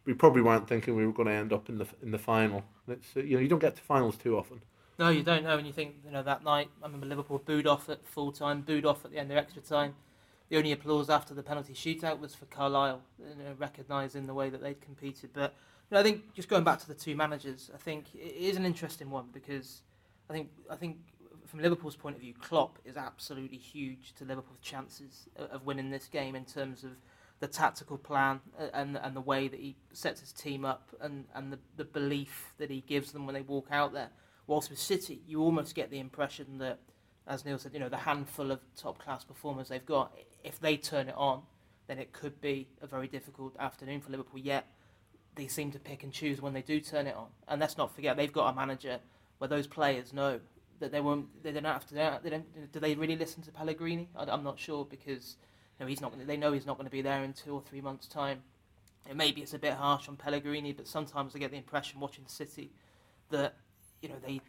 We 0.09 0.15
probably 0.15 0.41
weren't 0.41 0.67
thinking 0.67 0.95
we 0.95 1.05
were 1.05 1.13
going 1.13 1.27
to 1.27 1.35
end 1.35 1.53
up 1.53 1.69
in 1.69 1.77
the 1.77 1.85
in 2.01 2.09
the 2.09 2.17
final. 2.17 2.63
It's 2.87 3.15
you 3.15 3.35
know 3.35 3.41
you 3.41 3.47
don't 3.47 3.59
get 3.59 3.75
to 3.75 3.81
finals 3.83 4.17
too 4.17 4.39
often. 4.39 4.59
No, 4.97 5.09
you 5.09 5.21
don't 5.21 5.43
know. 5.43 5.55
And 5.55 5.67
you 5.67 5.71
think, 5.71 5.97
you 6.03 6.09
know, 6.09 6.23
that 6.23 6.43
night, 6.43 6.67
I 6.81 6.87
remember 6.87 7.05
Liverpool 7.05 7.37
booed 7.45 7.67
off 7.67 7.89
at 7.89 8.03
full 8.07 8.31
time, 8.31 8.61
booed 8.61 8.87
off 8.87 9.05
at 9.05 9.11
the 9.11 9.19
end 9.19 9.29
of 9.31 9.37
extra 9.37 9.61
time. 9.61 9.93
The 10.49 10.57
only 10.57 10.71
applause 10.71 11.11
after 11.11 11.35
the 11.35 11.43
penalty 11.43 11.75
shootout 11.75 12.19
was 12.19 12.33
for 12.33 12.45
Carlisle, 12.45 13.03
you 13.19 13.43
know, 13.43 13.53
recognising 13.59 14.25
the 14.25 14.33
way 14.33 14.49
that 14.49 14.63
they'd 14.63 14.81
competed. 14.81 15.29
But 15.31 15.53
you 15.91 15.95
know, 15.95 15.99
I 15.99 16.03
think 16.03 16.33
just 16.33 16.49
going 16.49 16.63
back 16.63 16.79
to 16.79 16.87
the 16.87 16.95
two 16.95 17.15
managers, 17.15 17.69
I 17.71 17.77
think 17.77 18.05
it 18.15 18.35
is 18.35 18.57
an 18.57 18.65
interesting 18.65 19.11
one 19.11 19.27
because 19.31 19.83
I 20.27 20.33
think 20.33 20.49
I 20.71 20.75
think 20.75 20.97
from 21.45 21.59
Liverpool's 21.61 21.95
point 21.95 22.15
of 22.15 22.21
view, 22.23 22.33
Klopp 22.33 22.79
is 22.83 22.97
absolutely 22.97 23.59
huge 23.59 24.15
to 24.15 24.25
Liverpool's 24.25 24.59
chances 24.63 25.29
of 25.35 25.51
of 25.51 25.65
winning 25.67 25.91
this 25.91 26.07
game 26.07 26.35
in 26.35 26.45
terms 26.45 26.83
of 26.83 26.93
the 27.39 27.47
tactical 27.47 27.97
plan 27.97 28.41
uh, 28.59 28.67
and 28.73 28.97
and 28.97 29.15
the 29.15 29.21
way 29.21 29.47
that 29.47 29.59
he 29.59 29.75
sets 29.93 30.19
his 30.19 30.31
team 30.31 30.65
up 30.65 30.89
and, 31.01 31.25
and 31.33 31.53
the, 31.53 31.59
the 31.77 31.85
belief 31.85 32.53
that 32.57 32.69
he 32.69 32.81
gives 32.81 33.11
them 33.11 33.25
when 33.25 33.33
they 33.33 33.41
walk 33.41 33.67
out 33.71 33.93
there. 33.93 34.09
Whilst 34.47 34.69
with 34.69 34.79
City, 34.79 35.21
you 35.27 35.41
almost 35.41 35.75
get 35.75 35.91
the 35.91 35.99
impression 35.99 36.57
that, 36.57 36.79
as 37.27 37.45
Neil 37.45 37.59
said, 37.59 37.73
you 37.73 37.79
know, 37.79 37.89
the 37.89 37.97
handful 37.97 38.51
of 38.51 38.59
top 38.75 38.97
class 38.97 39.23
performers 39.23 39.69
they've 39.69 39.85
got, 39.85 40.11
if 40.43 40.59
they 40.59 40.75
turn 40.75 41.07
it 41.07 41.15
on, 41.15 41.43
then 41.87 41.99
it 41.99 42.13
could 42.13 42.41
be 42.41 42.67
a 42.81 42.87
very 42.87 43.07
difficult 43.07 43.55
afternoon 43.59 44.01
for 44.01 44.09
Liverpool. 44.09 44.39
Yet 44.39 44.65
they 45.35 45.47
seem 45.47 45.71
to 45.71 45.79
pick 45.79 46.03
and 46.03 46.11
choose 46.11 46.41
when 46.41 46.53
they 46.53 46.63
do 46.63 46.79
turn 46.79 47.07
it 47.07 47.15
on. 47.15 47.27
And 47.47 47.61
let's 47.61 47.77
not 47.77 47.93
forget 47.93 48.17
they've 48.17 48.33
got 48.33 48.51
a 48.51 48.55
manager 48.55 48.99
where 49.37 49.47
those 49.47 49.67
players 49.67 50.13
know 50.13 50.39
that 50.79 50.91
they 50.91 50.99
won't. 50.99 51.43
They 51.43 51.51
don't 51.51 51.63
have 51.65 51.85
to. 51.87 51.93
They 52.23 52.29
don't, 52.29 52.71
do 52.71 52.79
they 52.79 52.95
really 52.95 53.15
listen 53.15 53.43
to 53.43 53.51
Pellegrini? 53.51 54.09
I, 54.15 54.23
I'm 54.23 54.43
not 54.43 54.59
sure 54.59 54.83
because 54.83 55.37
you 55.79 55.85
know, 55.85 55.87
he's 55.87 56.01
not. 56.01 56.13
They 56.27 56.37
know 56.37 56.51
he's 56.51 56.65
not 56.65 56.77
going 56.77 56.87
to 56.87 56.91
be 56.91 57.01
there 57.01 57.23
in 57.23 57.33
two 57.33 57.53
or 57.53 57.61
three 57.61 57.81
months' 57.81 58.07
time. 58.07 58.41
And 59.07 59.17
maybe 59.17 59.41
it's 59.41 59.53
a 59.53 59.59
bit 59.59 59.73
harsh 59.73 60.09
on 60.09 60.17
Pellegrini, 60.17 60.73
but 60.73 60.87
sometimes 60.87 61.35
I 61.35 61.39
get 61.39 61.51
the 61.51 61.57
impression 61.57 61.99
watching 61.99 62.25
City 62.27 62.71
that 63.29 63.55
you 64.01 64.09
know 64.09 64.15
they 64.25 64.41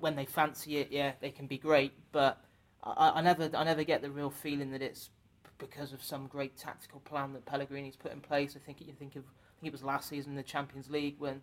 when 0.00 0.16
they 0.16 0.24
fancy 0.24 0.78
it, 0.78 0.88
yeah, 0.90 1.12
they 1.20 1.30
can 1.30 1.46
be 1.46 1.58
great, 1.58 1.92
but 2.12 2.40
I, 2.82 3.12
I 3.16 3.20
never 3.20 3.50
I 3.54 3.64
never 3.64 3.84
get 3.84 4.02
the 4.02 4.10
real 4.10 4.30
feeling 4.30 4.70
that 4.70 4.82
it's 4.82 5.10
because 5.58 5.92
of 5.92 6.02
some 6.02 6.26
great 6.26 6.56
tactical 6.56 7.00
plan 7.00 7.32
that 7.32 7.44
Pellegrini's 7.46 7.96
put 7.96 8.12
in 8.12 8.20
place. 8.20 8.56
I 8.56 8.64
think 8.64 8.80
you 8.80 8.92
think 8.92 9.16
of 9.16 9.22
I 9.24 9.60
think 9.60 9.68
it 9.68 9.72
was 9.72 9.82
last 9.82 10.08
season 10.08 10.32
in 10.32 10.36
the 10.36 10.42
Champions 10.42 10.90
League 10.90 11.16
when 11.18 11.40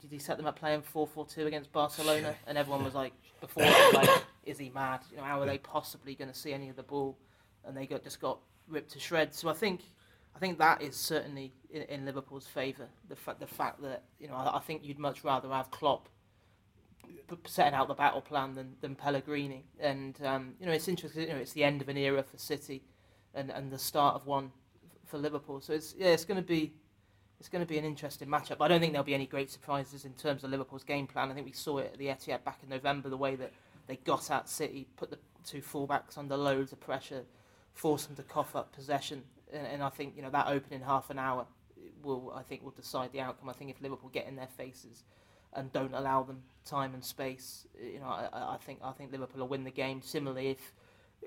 did 0.00 0.10
he 0.10 0.18
set 0.20 0.36
them 0.36 0.46
up 0.46 0.56
playing 0.56 0.82
4-4-2 0.94 1.46
against 1.46 1.72
Barcelona 1.72 2.36
and 2.46 2.56
everyone 2.56 2.84
was 2.84 2.94
like 2.94 3.12
before 3.40 3.64
like 3.92 4.24
is 4.44 4.58
he 4.58 4.70
mad? 4.70 5.00
You 5.10 5.18
know 5.18 5.24
how 5.24 5.40
are 5.40 5.46
they 5.46 5.58
possibly 5.58 6.14
going 6.14 6.30
to 6.30 6.36
see 6.36 6.52
any 6.52 6.68
of 6.68 6.76
the 6.76 6.82
ball? 6.82 7.18
And 7.64 7.76
they 7.76 7.86
got 7.86 8.02
just 8.02 8.20
got 8.20 8.38
ripped 8.70 8.92
to 8.92 9.00
shreds. 9.00 9.38
So 9.38 9.48
I 9.48 9.54
think 9.54 9.80
I 10.34 10.38
think 10.38 10.58
that 10.58 10.82
is 10.82 10.96
certainly 10.96 11.52
in, 11.70 11.82
in 11.82 12.04
Liverpool's 12.04 12.46
favour. 12.46 12.88
The 13.08 13.16
fact 13.16 13.40
the 13.40 13.46
fact 13.46 13.82
that 13.82 14.04
you 14.18 14.28
know 14.28 14.34
I, 14.34 14.56
I 14.56 14.60
think 14.60 14.84
you'd 14.84 14.98
much 14.98 15.24
rather 15.24 15.48
have 15.50 15.70
Klopp 15.70 16.08
setting 17.46 17.74
out 17.74 17.88
the 17.88 17.94
battle 17.94 18.20
plan 18.20 18.54
than, 18.54 18.74
than 18.80 18.94
Pellegrini. 18.94 19.64
And 19.78 20.18
um, 20.24 20.54
you 20.60 20.66
know, 20.66 20.72
it's 20.72 20.88
interesting. 20.88 21.22
You 21.22 21.28
know, 21.34 21.36
it's 21.36 21.52
the 21.52 21.64
end 21.64 21.82
of 21.82 21.88
an 21.88 21.96
era 21.96 22.22
for 22.22 22.38
City, 22.38 22.82
and, 23.34 23.50
and 23.50 23.70
the 23.70 23.78
start 23.78 24.14
of 24.14 24.26
one 24.26 24.50
for 25.06 25.18
Liverpool. 25.18 25.60
So 25.60 25.72
it's 25.72 25.94
yeah, 25.98 26.08
it's 26.08 26.24
going 26.24 26.40
to 26.40 26.46
be 26.46 26.72
it's 27.38 27.48
going 27.48 27.64
to 27.64 27.68
be 27.68 27.78
an 27.78 27.84
interesting 27.84 28.28
matchup. 28.28 28.56
I 28.60 28.68
don't 28.68 28.80
think 28.80 28.92
there'll 28.92 29.04
be 29.04 29.14
any 29.14 29.26
great 29.26 29.50
surprises 29.50 30.04
in 30.04 30.12
terms 30.12 30.44
of 30.44 30.50
Liverpool's 30.50 30.84
game 30.84 31.06
plan. 31.06 31.30
I 31.30 31.34
think 31.34 31.46
we 31.46 31.52
saw 31.52 31.78
it 31.78 31.90
at 31.92 31.98
the 31.98 32.06
Etihad 32.06 32.44
back 32.44 32.58
in 32.62 32.68
November, 32.68 33.08
the 33.08 33.16
way 33.16 33.34
that 33.36 33.52
they 33.86 33.96
got 33.96 34.30
at 34.30 34.48
City, 34.48 34.86
put 34.96 35.10
the 35.10 35.18
two 35.44 35.62
fullbacks 35.62 36.18
under 36.18 36.36
loads 36.36 36.72
of 36.72 36.80
pressure, 36.80 37.24
forced 37.74 38.06
them 38.06 38.16
to 38.16 38.22
cough 38.22 38.54
up 38.56 38.72
possession, 38.72 39.22
and, 39.52 39.66
and 39.66 39.82
I 39.82 39.88
think 39.88 40.16
you 40.16 40.22
know 40.22 40.30
that 40.30 40.46
opening 40.48 40.82
half 40.82 41.10
an 41.10 41.18
hour 41.18 41.46
will 42.02 42.32
I 42.34 42.42
think 42.42 42.62
will 42.62 42.70
decide 42.70 43.12
the 43.12 43.20
outcome. 43.20 43.48
I 43.48 43.52
think 43.52 43.70
if 43.70 43.80
Liverpool 43.80 44.10
get 44.10 44.26
in 44.26 44.36
their 44.36 44.48
faces 44.56 45.04
and 45.52 45.72
don't 45.72 45.94
allow 45.94 46.22
them 46.22 46.42
time 46.64 46.94
and 46.94 47.04
space, 47.04 47.66
you 47.82 47.98
know, 47.98 48.06
I, 48.06 48.54
I 48.54 48.56
think 48.64 48.80
I 48.82 48.92
think 48.92 49.12
Liverpool 49.12 49.40
will 49.40 49.48
win 49.48 49.64
the 49.64 49.70
game. 49.70 50.02
Similarly, 50.02 50.48
if 50.50 50.72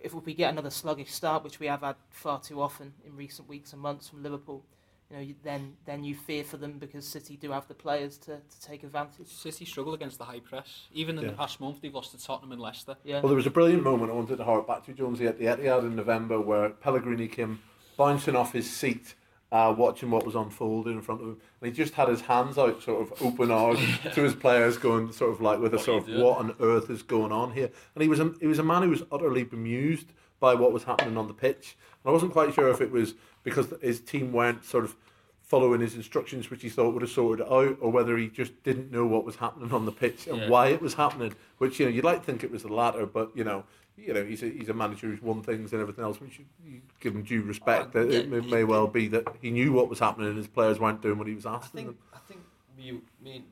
if 0.01 0.13
we 0.13 0.33
get 0.33 0.51
another 0.51 0.69
sluggish 0.69 1.11
start, 1.11 1.43
which 1.43 1.59
we 1.59 1.67
have 1.67 1.81
had 1.81 1.95
far 2.09 2.39
too 2.39 2.61
often 2.61 2.93
in 3.05 3.15
recent 3.15 3.47
weeks 3.47 3.73
and 3.73 3.81
months 3.81 4.09
from 4.09 4.23
Liverpool, 4.23 4.65
you 5.13 5.27
know, 5.27 5.33
then 5.43 5.73
then 5.85 6.03
you 6.03 6.15
fear 6.15 6.43
for 6.43 6.57
them 6.57 6.73
because 6.79 7.07
City 7.07 7.37
do 7.37 7.51
have 7.51 7.67
the 7.67 7.73
players 7.73 8.17
to, 8.19 8.37
to 8.37 8.61
take 8.61 8.83
advantage. 8.83 9.27
City 9.27 9.65
struggle 9.65 9.93
against 9.93 10.17
the 10.17 10.25
high 10.25 10.39
press. 10.39 10.87
Even 10.93 11.17
in 11.17 11.23
Yeah. 11.25 11.31
the 11.31 11.37
past 11.37 11.59
month, 11.59 11.81
they've 11.81 11.93
lost 11.93 12.11
to 12.11 12.23
Tottenham 12.23 12.51
and 12.51 12.61
Leicester. 12.61 12.97
Yeah. 13.03 13.15
Well, 13.21 13.27
there 13.29 13.35
was 13.35 13.45
a 13.47 13.51
brilliant 13.51 13.83
moment 13.83 14.11
I 14.11 14.15
wanted 14.15 14.37
to 14.37 14.43
hark 14.43 14.67
back 14.67 14.83
to 14.85 14.93
Jonesy 14.93 15.27
at 15.27 15.37
the 15.39 15.45
Etihad 15.45 15.81
in 15.81 15.95
November 15.95 16.39
where 16.39 16.69
Pellegrini 16.69 17.27
came 17.27 17.59
bouncing 17.97 18.35
off 18.35 18.53
his 18.53 18.69
seat, 18.69 19.13
uh, 19.51 19.73
watching 19.77 20.09
what 20.09 20.25
was 20.25 20.33
unfolding 20.35 20.93
in 20.93 21.01
front 21.01 21.21
of 21.21 21.27
him, 21.27 21.37
and 21.61 21.67
he 21.69 21.71
just 21.71 21.93
had 21.93 22.07
his 22.07 22.21
hands 22.21 22.57
out, 22.57 22.81
sort 22.81 23.01
of 23.11 23.21
open 23.21 23.51
arms 23.51 23.79
to 24.15 24.23
his 24.23 24.33
players, 24.33 24.77
going 24.77 25.11
sort 25.11 25.31
of 25.31 25.41
like 25.41 25.59
with 25.59 25.73
a 25.73 25.77
What 25.77 25.81
are 25.81 25.85
sort 25.85 26.01
of 26.01 26.07
doing? 26.07 26.21
what 26.23 26.39
on 26.39 26.55
earth 26.59 26.89
is 26.89 27.03
going 27.03 27.31
on 27.31 27.51
here? 27.51 27.69
And 27.93 28.01
he 28.01 28.07
was 28.09 28.19
a, 28.19 28.33
he 28.39 28.47
was 28.47 28.57
a 28.59 28.63
man 28.63 28.81
who 28.83 28.89
was 28.89 29.03
utterly 29.11 29.43
bemused 29.43 30.11
by 30.43 30.53
what 30.53 30.73
was 30.73 30.83
happening 30.83 31.15
on 31.15 31.29
the 31.29 31.33
pitch. 31.33 31.77
And 32.03 32.09
I 32.09 32.11
wasn't 32.11 32.33
quite 32.33 32.53
sure 32.53 32.67
if 32.67 32.81
it 32.81 32.91
was 32.91 33.13
because 33.43 33.73
his 33.81 34.01
team 34.01 34.33
weren't 34.33 34.65
sort 34.65 34.83
of 34.83 34.93
following 35.41 35.79
his 35.79 35.95
instructions, 35.95 36.49
which 36.49 36.61
he 36.61 36.67
thought 36.67 36.91
would 36.93 37.01
have 37.01 37.11
sorted 37.11 37.45
it 37.45 37.49
out, 37.51 37.77
or 37.79 37.89
whether 37.89 38.17
he 38.17 38.27
just 38.27 38.61
didn't 38.63 38.91
know 38.91 39.05
what 39.05 39.23
was 39.23 39.37
happening 39.37 39.71
on 39.71 39.85
the 39.85 39.91
pitch 39.93 40.27
and 40.27 40.35
Yeah. 40.37 40.49
why 40.49 40.67
it 40.67 40.81
was 40.81 40.95
happening. 40.95 41.33
Which 41.59 41.79
you 41.79 41.85
know 41.85 41.91
you'd 41.93 42.03
like 42.03 42.19
to 42.19 42.25
think 42.25 42.43
it 42.43 42.51
was 42.51 42.63
the 42.63 42.73
latter, 42.73 43.05
but 43.05 43.31
you 43.37 43.45
know 43.45 43.63
you 43.95 44.13
know 44.13 44.25
he's 44.25 44.43
a, 44.43 44.47
he's 44.49 44.67
a 44.67 44.73
manager 44.73 45.07
who's 45.07 45.21
won 45.21 45.41
things 45.43 45.71
and 45.71 45.81
everything 45.81 46.03
else. 46.03 46.19
Which 46.19 46.39
you, 46.39 46.45
you 46.65 46.81
give 46.99 47.15
him 47.15 47.23
due 47.23 47.41
respect. 47.43 47.95
Uh, 47.95 47.99
that 48.03 48.11
it 48.11 48.25
yeah, 48.25 48.39
may, 48.41 48.45
may 48.45 48.63
well 48.65 48.87
be 48.87 49.07
that 49.09 49.25
he 49.41 49.49
knew 49.49 49.71
what 49.71 49.87
was 49.87 49.99
happening 49.99 50.27
and 50.27 50.37
his 50.37 50.47
players 50.47 50.77
weren't 50.77 51.01
doing 51.01 51.17
what 51.17 51.27
he 51.27 51.35
was 51.35 51.45
I 51.45 51.53
asking 51.55 51.77
think 51.77 51.87
them. 51.87 51.97
I 52.13 52.19
think 52.27 52.41
you, 52.77 53.01
me 53.23 53.35
and 53.37 53.45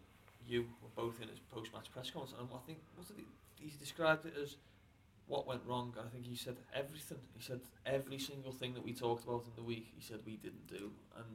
you 0.45 0.65
were 0.82 0.89
both 0.93 1.21
in 1.21 1.30
his 1.30 1.39
post-match 1.54 1.89
press 1.93 2.10
conference, 2.10 2.36
and 2.38 2.49
I 2.54 2.58
think 2.65 2.80
what 2.97 3.08
did 3.08 3.15
he, 3.17 3.65
he 3.65 3.71
described 3.80 4.25
it 4.25 4.34
as 4.41 4.58
what 5.32 5.48
went 5.48 5.62
wrong. 5.65 5.94
And 5.98 6.06
I 6.06 6.10
think 6.10 6.26
he 6.26 6.36
said 6.36 6.58
everything. 6.74 7.17
He 7.38 7.41
said 7.41 7.62
every 7.86 8.20
single 8.20 8.52
thing 8.52 8.74
that 8.76 8.84
we 8.84 8.94
talked 8.94 9.24
about 9.24 9.46
in 9.46 9.54
the 9.56 9.63
week. 9.63 9.88
He 9.96 10.02
said 10.04 10.20
we 10.26 10.36
didn't 10.36 10.67
do, 10.67 10.91
and 11.17 11.26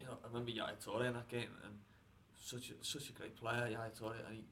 you 0.00 0.06
know 0.06 0.14
I 0.24 0.26
remember 0.28 0.50
Yaya 0.50 0.76
Toure 0.84 1.06
in 1.06 1.12
that 1.12 1.28
game, 1.28 1.52
and 1.64 1.74
such 2.36 2.70
a 2.70 2.74
such 2.84 3.10
a 3.10 3.12
great 3.12 3.36
player, 3.36 3.66
Yaya 3.70 3.90
Toure, 3.98 4.14
and 4.26 4.36
he. 4.36 4.44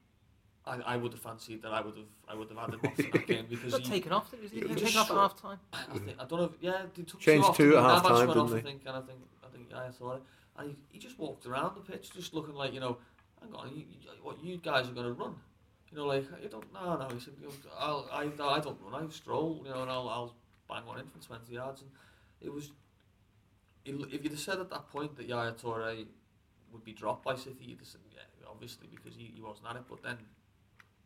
I, 0.67 0.95
I 0.95 0.97
would 0.97 1.13
have 1.13 1.21
fancied 1.21 1.61
that 1.61 1.71
I 1.71 1.79
would 1.79 1.95
have 1.95 2.11
I 2.27 2.35
would 2.35 2.49
have 2.49 2.57
had 2.57 2.73
him 2.73 2.81
off 2.85 2.99
in 2.99 3.09
that 3.11 3.25
game 3.33 3.45
because 3.49 3.71
got 3.71 3.81
he, 3.81 3.89
taken 3.89 4.11
off. 4.11 4.29
Did 4.29 4.51
he 4.51 4.59
he 4.59 4.67
get 4.67 4.77
taken 4.77 4.97
off 4.97 5.03
at 5.03 5.05
struck- 5.05 5.19
half 5.31 5.41
time? 5.41 5.59
I 5.73 5.97
think 5.97 6.17
I 6.19 6.25
don't 6.25 6.39
know. 6.39 6.45
If, 6.45 6.51
yeah, 6.59 6.81
they 6.93 7.03
took 7.03 7.19
Changed 7.21 7.45
two, 7.45 7.49
off, 7.49 7.57
two 7.57 7.77
at 7.77 7.81
they? 7.81 7.87
half 7.87 8.03
time, 8.03 8.27
went 8.27 8.29
off, 8.29 8.35
didn't 8.35 8.51
I 8.51 8.55
they? 8.55 8.61
think, 8.69 8.81
and 8.85 8.95
I 8.97 9.01
think 9.01 9.19
I 9.45 9.47
think 9.47 9.67
yeah, 9.71 9.87
I 9.87 9.91
saw 9.91 10.15
it. 10.15 10.23
And 10.57 10.69
he, 10.71 10.75
he 10.89 10.99
just 10.99 11.17
walked 11.17 11.45
around 11.45 11.75
the 11.75 11.81
pitch, 11.89 12.11
just 12.11 12.33
looking 12.33 12.53
like 12.53 12.73
you 12.73 12.81
know, 12.81 12.97
hang 13.41 13.53
on, 13.55 13.69
you, 13.69 13.85
you, 13.89 14.09
what 14.21 14.43
you 14.43 14.57
guys 14.57 14.89
are 14.89 14.91
going 14.91 15.07
to 15.07 15.13
run? 15.13 15.35
You 15.91 15.97
know, 15.97 16.05
like 16.05 16.25
you 16.41 16.49
don't. 16.49 16.71
No, 16.73 16.97
no. 16.97 17.07
He 17.13 17.19
said, 17.19 17.33
know, 17.41 17.49
I'll, 17.77 18.09
I, 18.11 18.23
I 18.23 18.59
don't 18.59 18.77
run. 18.81 19.05
I 19.05 19.09
stroll. 19.09 19.61
You 19.65 19.71
know, 19.71 19.81
and 19.83 19.91
I'll, 19.91 20.09
I'll 20.09 20.35
bang 20.69 20.85
one 20.85 20.99
in 20.99 21.07
from 21.07 21.21
twenty 21.21 21.53
yards. 21.53 21.81
And 21.81 21.91
it 22.41 22.53
was. 22.53 22.71
If 23.85 24.21
you'd 24.23 24.33
have 24.33 24.39
said 24.39 24.59
at 24.59 24.69
that 24.69 24.89
point 24.89 25.15
that 25.15 25.27
Yaya 25.27 25.53
Toure 25.53 26.05
would 26.73 26.83
be 26.83 26.91
dropped 26.91 27.23
by 27.23 27.35
City, 27.35 27.63
you'd 27.67 27.79
have 27.79 27.87
said, 27.87 28.01
yeah, 28.11 28.19
obviously 28.49 28.87
because 28.91 29.15
he, 29.15 29.31
he 29.33 29.41
wasn't 29.41 29.67
at 29.69 29.77
it. 29.77 29.83
But 29.89 30.03
then 30.03 30.17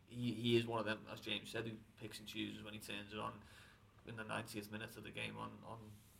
he, 0.08 0.32
he 0.32 0.58
is 0.58 0.66
one 0.68 0.80
of 0.80 0.86
them, 0.86 1.00
as 1.12 1.20
James 1.20 1.50
said, 1.50 1.66
who 1.66 1.72
picks 2.02 2.20
and 2.20 2.28
chooses 2.28 2.64
when 2.64 2.74
he 2.74 2.80
turns 2.80 3.14
it 3.14 3.20
on 3.20 3.32
in 4.08 4.16
the 4.16 4.24
90th 4.24 4.72
minute 4.72 4.98
of 4.98 5.04
the 5.04 5.12
game 5.12 5.36
on, 5.40 5.50
on, 5.68 5.78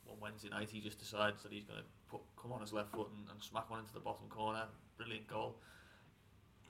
on 0.08 0.16
Wednesday 0.20 0.48
night. 0.48 0.70
He 0.70 0.80
just 0.80 0.98
decides 0.98 1.42
that 1.42 1.52
he's 1.52 1.64
going 1.64 1.80
to 1.80 1.86
put 2.10 2.20
come 2.40 2.52
on 2.52 2.60
his 2.60 2.72
left 2.72 2.92
foot 2.92 3.08
and, 3.10 3.28
and 3.30 3.42
smack 3.42 3.70
one 3.70 3.80
into 3.80 3.92
the 3.92 4.00
bottom 4.00 4.28
corner. 4.28 4.64
Brilliant 4.96 5.26
goal. 5.26 5.56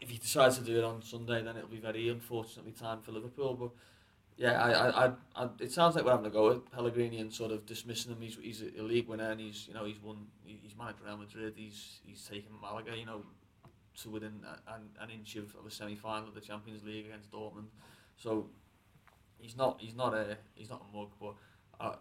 If 0.02 0.10
he 0.10 0.18
decides 0.18 0.58
to 0.58 0.64
do 0.64 0.78
it 0.78 0.84
on 0.84 1.00
Sunday, 1.02 1.42
then 1.42 1.56
it'll 1.56 1.68
be 1.68 1.78
very 1.78 2.08
unfortunately 2.08 2.72
time 2.72 3.00
for 3.02 3.12
Liverpool. 3.12 3.54
But 3.54 3.70
yeah, 4.36 4.60
I, 4.60 5.06
I, 5.06 5.12
I, 5.36 5.48
it 5.60 5.70
sounds 5.70 5.94
like 5.94 6.04
we're 6.04 6.10
having 6.10 6.26
a 6.26 6.30
go 6.30 6.50
at 6.50 6.72
Pellegrini 6.72 7.18
and 7.18 7.32
sort 7.32 7.52
of 7.52 7.64
dismissing 7.66 8.10
him. 8.10 8.20
He's, 8.20 8.36
he's 8.42 8.64
a 8.78 8.82
league 8.82 9.06
winner 9.06 9.30
and 9.30 9.40
he's 9.40 9.68
you 9.68 9.74
know 9.74 9.84
he's 9.84 10.02
won. 10.02 10.26
He's 10.44 10.76
managed 10.76 10.98
Real 11.04 11.16
Madrid. 11.16 11.54
He's 11.56 12.00
he's 12.04 12.22
taken 12.24 12.50
Malaga. 12.60 12.96
You 12.96 13.06
know 13.06 13.22
to 14.00 14.10
within 14.10 14.40
an, 14.68 14.88
an 15.00 15.10
inch 15.10 15.36
of, 15.36 15.54
of 15.54 15.66
a 15.66 15.70
semi 15.70 15.94
final 15.94 16.28
of 16.28 16.34
the 16.34 16.40
Champions 16.40 16.82
League 16.84 17.06
against 17.06 17.30
Dortmund. 17.30 17.68
So 18.16 18.46
he's 19.38 19.56
not 19.56 19.80
he's 19.80 19.94
not 19.94 20.14
a 20.14 20.38
he's 20.54 20.70
not 20.70 20.82
a 20.88 20.96
mug. 20.96 21.10
But 21.20 21.34
uh, 21.80 21.96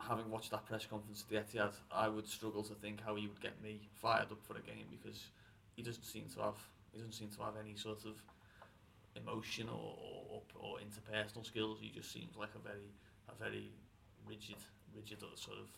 having 0.00 0.30
watched 0.30 0.50
that 0.50 0.66
press 0.66 0.86
conference 0.86 1.24
at 1.28 1.52
the 1.52 1.58
Etihad, 1.58 1.74
I 1.92 2.08
would 2.08 2.26
struggle 2.26 2.62
to 2.64 2.74
think 2.74 3.00
how 3.04 3.14
he 3.14 3.26
would 3.26 3.40
get 3.40 3.62
me 3.62 3.88
fired 3.94 4.32
up 4.32 4.42
for 4.42 4.56
a 4.56 4.62
game 4.62 4.86
because 4.90 5.28
he 5.76 5.82
doesn't 5.82 6.04
seem 6.04 6.24
to 6.34 6.42
have 6.42 6.56
he 6.94 6.98
doesn't 7.00 7.12
seem 7.12 7.28
to 7.30 7.42
have 7.42 7.54
any 7.62 7.74
sort 7.76 8.04
of 8.04 8.14
emotion 9.16 9.68
or, 9.68 9.96
or, 10.30 10.42
or 10.58 10.76
interpersonal 10.78 11.44
skills. 11.44 11.78
He 11.80 11.90
just 11.90 12.12
seems 12.12 12.36
like 12.36 12.50
a 12.54 12.58
very 12.58 12.90
a 13.28 13.42
very 13.42 13.70
rigid 14.28 14.56
rigid 14.94 15.20
sort 15.36 15.58
of 15.58 15.68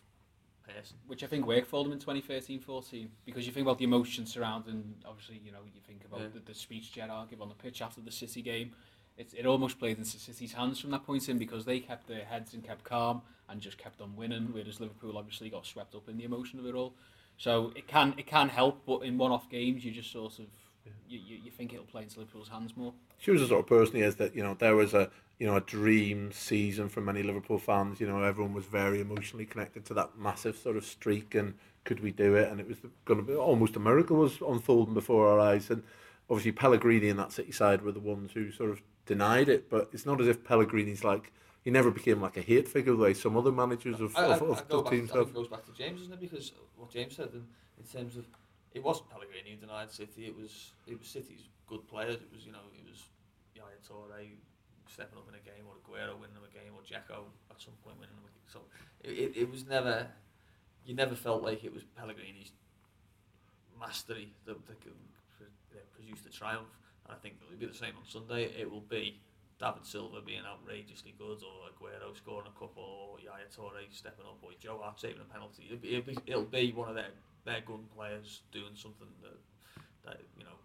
person. 0.75 0.97
which 1.07 1.23
I 1.23 1.27
think 1.27 1.47
worked 1.47 1.69
for 1.69 1.83
them 1.85 1.93
in 1.93 1.99
2013-14 2.01 3.09
because 3.25 3.47
you 3.47 3.53
think 3.53 3.65
about 3.67 3.79
the 3.79 3.85
emotion 3.85 4.27
surrounding 4.27 4.95
obviously 5.07 5.41
you 5.45 5.53
know 5.53 5.61
you 5.73 5.81
think 5.87 6.05
about 6.05 6.21
Yeah. 6.21 6.27
the, 6.35 6.41
the 6.41 6.55
speech 6.55 6.93
Gerrard 6.93 7.31
gave 7.31 7.41
on 7.41 7.49
the 7.49 7.55
pitch 7.55 7.81
after 7.81 8.01
the 8.01 8.11
City 8.11 8.43
game 8.43 8.73
it, 9.17 9.33
it 9.37 9.47
almost 9.47 9.79
played 9.79 9.97
into 9.97 10.19
City's 10.19 10.53
hands 10.53 10.81
from 10.81 10.91
that 10.91 11.07
point 11.07 11.29
in 11.29 11.39
because 11.39 11.65
they 11.65 11.79
kept 11.79 12.09
their 12.09 12.25
heads 12.25 12.53
and 12.53 12.65
kept 12.65 12.83
calm 12.85 13.23
and 13.49 13.61
just 13.61 13.79
kept 13.79 14.01
on 14.01 14.17
winning 14.17 14.49
whereas 14.53 14.81
Liverpool 14.81 15.17
obviously 15.17 15.49
got 15.51 15.65
swept 15.67 15.95
up 15.95 16.09
in 16.09 16.17
the 16.19 16.25
emotion 16.25 16.59
of 16.59 16.67
it 16.67 16.75
all 16.75 16.95
so 17.39 17.73
it 17.77 17.87
can 17.87 18.13
it 18.19 18.27
can 18.27 18.49
help 18.49 18.83
but 18.87 18.99
in 19.03 19.17
one-off 19.19 19.49
games 19.49 19.85
you 19.85 19.93
just 19.93 20.11
sort 20.11 20.39
of 20.41 20.47
you, 21.09 21.19
you, 21.19 21.37
you 21.45 21.51
think 21.51 21.73
it'll 21.73 21.85
play 21.85 22.03
into 22.03 22.19
Liverpool's 22.19 22.49
hands 22.49 22.77
more 22.77 22.93
She 23.19 23.31
was 23.31 23.41
the 23.41 23.49
sort 23.49 23.61
of 23.61 23.67
person 23.67 23.97
he 23.97 24.03
is 24.03 24.17
that 24.17 24.35
you 24.35 24.43
know 24.43 24.55
there 24.55 24.77
was 24.77 24.95
a 24.95 25.11
you 25.39 25.47
know 25.47 25.57
a 25.57 25.61
dream 25.61 26.33
season 26.33 26.89
for 26.89 27.01
many 27.01 27.23
Liverpool 27.23 27.59
fans. 27.59 28.01
You 28.01 28.09
know 28.09 28.23
everyone 28.23 28.55
was 28.55 28.67
very 28.67 29.01
emotionally 29.01 29.47
connected 29.47 29.85
to 29.87 29.95
that 29.95 30.19
massive 30.19 30.57
sort 30.57 30.77
of 30.77 30.85
streak 30.85 31.35
and 31.35 31.55
could 31.87 32.01
we 32.01 32.11
do 32.11 32.35
it? 32.35 32.51
And 32.51 32.61
it 32.61 32.69
was 32.69 32.77
going 33.07 33.21
to 33.21 33.27
be 33.27 33.35
almost 33.35 33.77
a 33.77 33.79
miracle 33.79 34.19
was 34.19 34.39
unfolding 34.47 34.93
before 34.93 35.29
our 35.29 35.41
eyes. 35.41 35.71
And 35.71 35.83
obviously 36.29 36.53
Pellegrini 36.53 37.09
and 37.09 37.19
that 37.19 37.33
City 37.33 37.53
side 37.53 37.81
were 37.81 37.93
the 37.93 38.01
ones 38.01 38.33
who 38.33 38.51
sort 38.51 38.71
of 38.71 38.83
denied 39.07 39.49
it. 39.49 39.71
But 39.71 39.89
it's 39.93 40.05
not 40.05 40.21
as 40.21 40.29
if 40.29 40.45
Pellegrini's 40.45 41.05
like 41.05 41.33
he 41.63 41.71
never 41.71 41.91
became 41.91 42.21
like 42.21 42.37
a 42.37 42.43
hate 42.43 42.69
figure 42.69 42.93
the 42.93 42.99
way 42.99 43.15
some 43.15 43.37
other 43.37 43.51
managers 43.51 44.01
of, 44.01 44.15
I, 44.17 44.21
I, 44.21 44.35
of, 44.35 44.43
of, 44.43 44.59
I 44.59 44.63
go 44.69 44.79
of 44.79 44.85
back, 44.85 44.93
teams 44.93 45.11
I 45.13 45.19
have. 45.19 45.29
it 45.29 45.35
goes 45.35 45.49
back 45.49 45.65
to 45.65 45.73
James, 45.73 46.03
isn't 46.03 46.13
it? 46.13 46.21
Because 46.21 46.53
what 46.77 46.91
James 46.91 47.17
said 47.17 47.31
in, 47.33 47.45
in 47.79 47.85
terms 47.91 48.17
of 48.17 48.27
it 48.77 48.85
wasn't 48.85 49.09
Pellegrini 49.09 49.57
denied 49.57 49.91
City. 49.91 50.29
It 50.29 50.37
was 50.37 50.77
it 50.87 51.01
was 51.01 51.09
City's 51.09 51.49
good 51.67 51.89
players. 51.89 52.21
It 52.21 52.29
was 52.33 52.45
you 52.45 52.53
know 52.53 52.69
it 52.77 52.85
was 52.85 53.09
Yaya 53.57 53.81
Toure 53.81 54.37
stepping 54.87 55.17
up 55.19 55.27
in 55.29 55.35
a 55.35 55.43
game, 55.43 55.65
or 55.65 55.81
Aguero 55.81 56.21
winning 56.21 56.37
them 56.37 56.45
a 56.45 56.53
game, 56.53 56.77
or 56.77 56.85
Dzeko 56.85 57.25
at 57.51 57.57
some 57.57 57.73
point 57.83 57.97
winning 57.97 58.15
them 58.15 58.29
a 58.29 58.33
game. 58.37 58.49
So 58.53 58.61
it, 59.03 59.33
it, 59.33 59.37
it 59.43 59.51
was 59.51 59.67
never 59.67 60.07
you 60.85 60.95
never 60.95 61.17
felt 61.17 61.43
like 61.43 61.65
it 61.65 61.73
was 61.73 61.85
Pellegrini's 61.97 62.53
mastery 63.81 64.29
that, 64.45 64.57
that 64.69 64.79
produce 65.95 66.21
the 66.21 66.31
triumph. 66.31 66.69
And 67.07 67.17
I 67.17 67.19
think 67.19 67.37
it'll 67.41 67.59
be 67.59 67.67
the 67.67 67.75
same 67.75 67.97
on 67.97 68.05
Sunday. 68.07 68.53
It 68.61 68.71
will 68.71 68.85
be 68.85 69.21
David 69.59 69.87
Silva 69.87 70.21
being 70.21 70.43
outrageously 70.47 71.15
good, 71.19 71.39
or 71.43 71.71
Aguero 71.71 72.15
scoring 72.17 72.49
a 72.49 72.59
couple, 72.59 72.83
or 72.83 73.21
Yaya 73.21 73.49
Toure 73.55 73.81
stepping 73.91 74.27
up, 74.27 74.39
or 74.43 74.51
Joe 74.61 74.81
Hart 74.83 75.01
saving 75.01 75.23
a 75.23 75.33
penalty. 75.33 75.65
It'll 75.67 75.79
be, 75.79 75.95
it'll 75.95 76.03
be, 76.03 76.19
it'll 76.27 76.43
be 76.45 76.73
one 76.73 76.89
of 76.91 76.95
their, 76.95 77.13
their 77.45 77.63
gun 77.63 77.85
players 77.97 78.43
doing 78.53 78.75
something 78.75 79.09
that, 79.23 79.39
that 80.05 80.21
you 80.37 80.45
know 80.45 80.57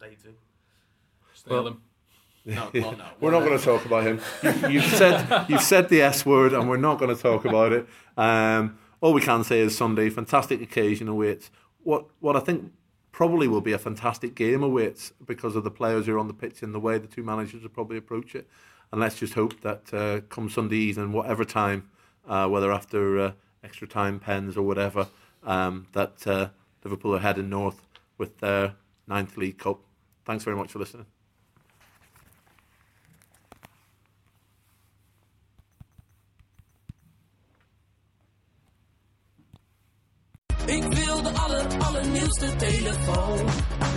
they 0.00 0.16
do. 0.22 0.34
Steal 1.34 1.54
Well, 1.54 1.64
them 1.64 1.82
No, 2.46 2.70
well, 2.72 2.92
no. 2.92 3.04
We're 3.20 3.32
not 3.32 3.40
going 3.40 3.58
to 3.58 3.64
talk 3.64 3.84
about 3.84 4.04
him. 4.04 4.20
You've, 4.40 4.70
you've 4.70 4.84
said 4.84 5.46
you've 5.48 5.62
said 5.62 5.88
the 5.88 6.02
S 6.02 6.24
word, 6.24 6.52
and 6.52 6.68
we're 6.70 6.76
not 6.76 7.00
going 7.00 7.14
to 7.14 7.20
talk 7.20 7.44
about 7.44 7.72
it. 7.72 7.88
Um, 8.16 8.78
all 9.00 9.12
we 9.12 9.20
can 9.20 9.42
say 9.42 9.58
is 9.58 9.76
Sunday, 9.76 10.08
fantastic 10.10 10.62
occasion 10.62 11.08
awaits. 11.08 11.50
What 11.82 12.06
what 12.20 12.36
I 12.36 12.40
think 12.40 12.70
probably 13.16 13.48
will 13.48 13.62
be 13.62 13.72
a 13.72 13.78
fantastic 13.78 14.34
game 14.34 14.62
awaits 14.62 15.10
because 15.24 15.56
of 15.56 15.64
the 15.64 15.70
players 15.70 16.04
who 16.04 16.14
are 16.14 16.18
on 16.18 16.28
the 16.28 16.34
pitch 16.34 16.62
and 16.62 16.74
the 16.74 16.78
way 16.78 16.98
the 16.98 17.06
two 17.06 17.22
managers 17.22 17.62
will 17.62 17.70
probably 17.70 17.96
approach 17.96 18.34
it. 18.34 18.46
And 18.92 19.00
let's 19.00 19.18
just 19.18 19.32
hope 19.32 19.58
that 19.62 19.94
uh, 19.94 20.20
come 20.28 20.50
Sunday 20.50 20.76
evening, 20.76 21.12
whatever 21.12 21.42
time, 21.42 21.88
uh, 22.28 22.46
whether 22.46 22.70
after 22.70 23.18
uh, 23.18 23.32
extra 23.64 23.88
time 23.88 24.20
pens 24.20 24.54
or 24.54 24.62
whatever, 24.64 25.08
um, 25.44 25.86
that 25.94 26.26
uh, 26.26 26.48
Liverpool 26.84 27.16
are 27.16 27.20
heading 27.20 27.48
north 27.48 27.86
with 28.18 28.36
their 28.40 28.74
ninth 29.06 29.38
League 29.38 29.56
Cup. 29.56 29.80
Thanks 30.26 30.44
very 30.44 30.56
much 30.58 30.72
for 30.72 30.78
listening. 30.78 31.06
telefoon. 42.56 43.46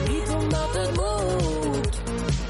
Niet 0.09 0.29
omdat 0.29 0.75
het 0.75 0.95
moet. 0.95 2.01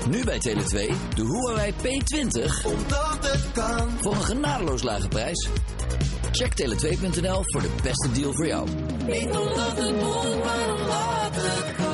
Nu 0.10 0.24
bij 0.24 0.39
Tele2 0.48 0.94
de 1.15 1.24
Huawei 1.24 1.74
P20. 1.74 2.65
Omdat 2.65 3.18
het 3.22 3.52
kan. 3.54 3.89
Voor 4.02 4.15
een 4.15 4.24
genadeloos 4.24 4.84
lage 4.84 5.08
prijs. 5.08 5.50
Check 6.32 6.52
tele2.nl 6.62 7.42
voor 7.44 7.62
de 7.62 7.72
beste 7.84 8.12
deal 8.12 8.34
voor 8.34 8.48
jou. 8.48 8.68
Niet 9.06 9.38
omdat 9.38 9.78
het 9.78 9.96
moet, 10.02 10.42
kan. 11.78 11.88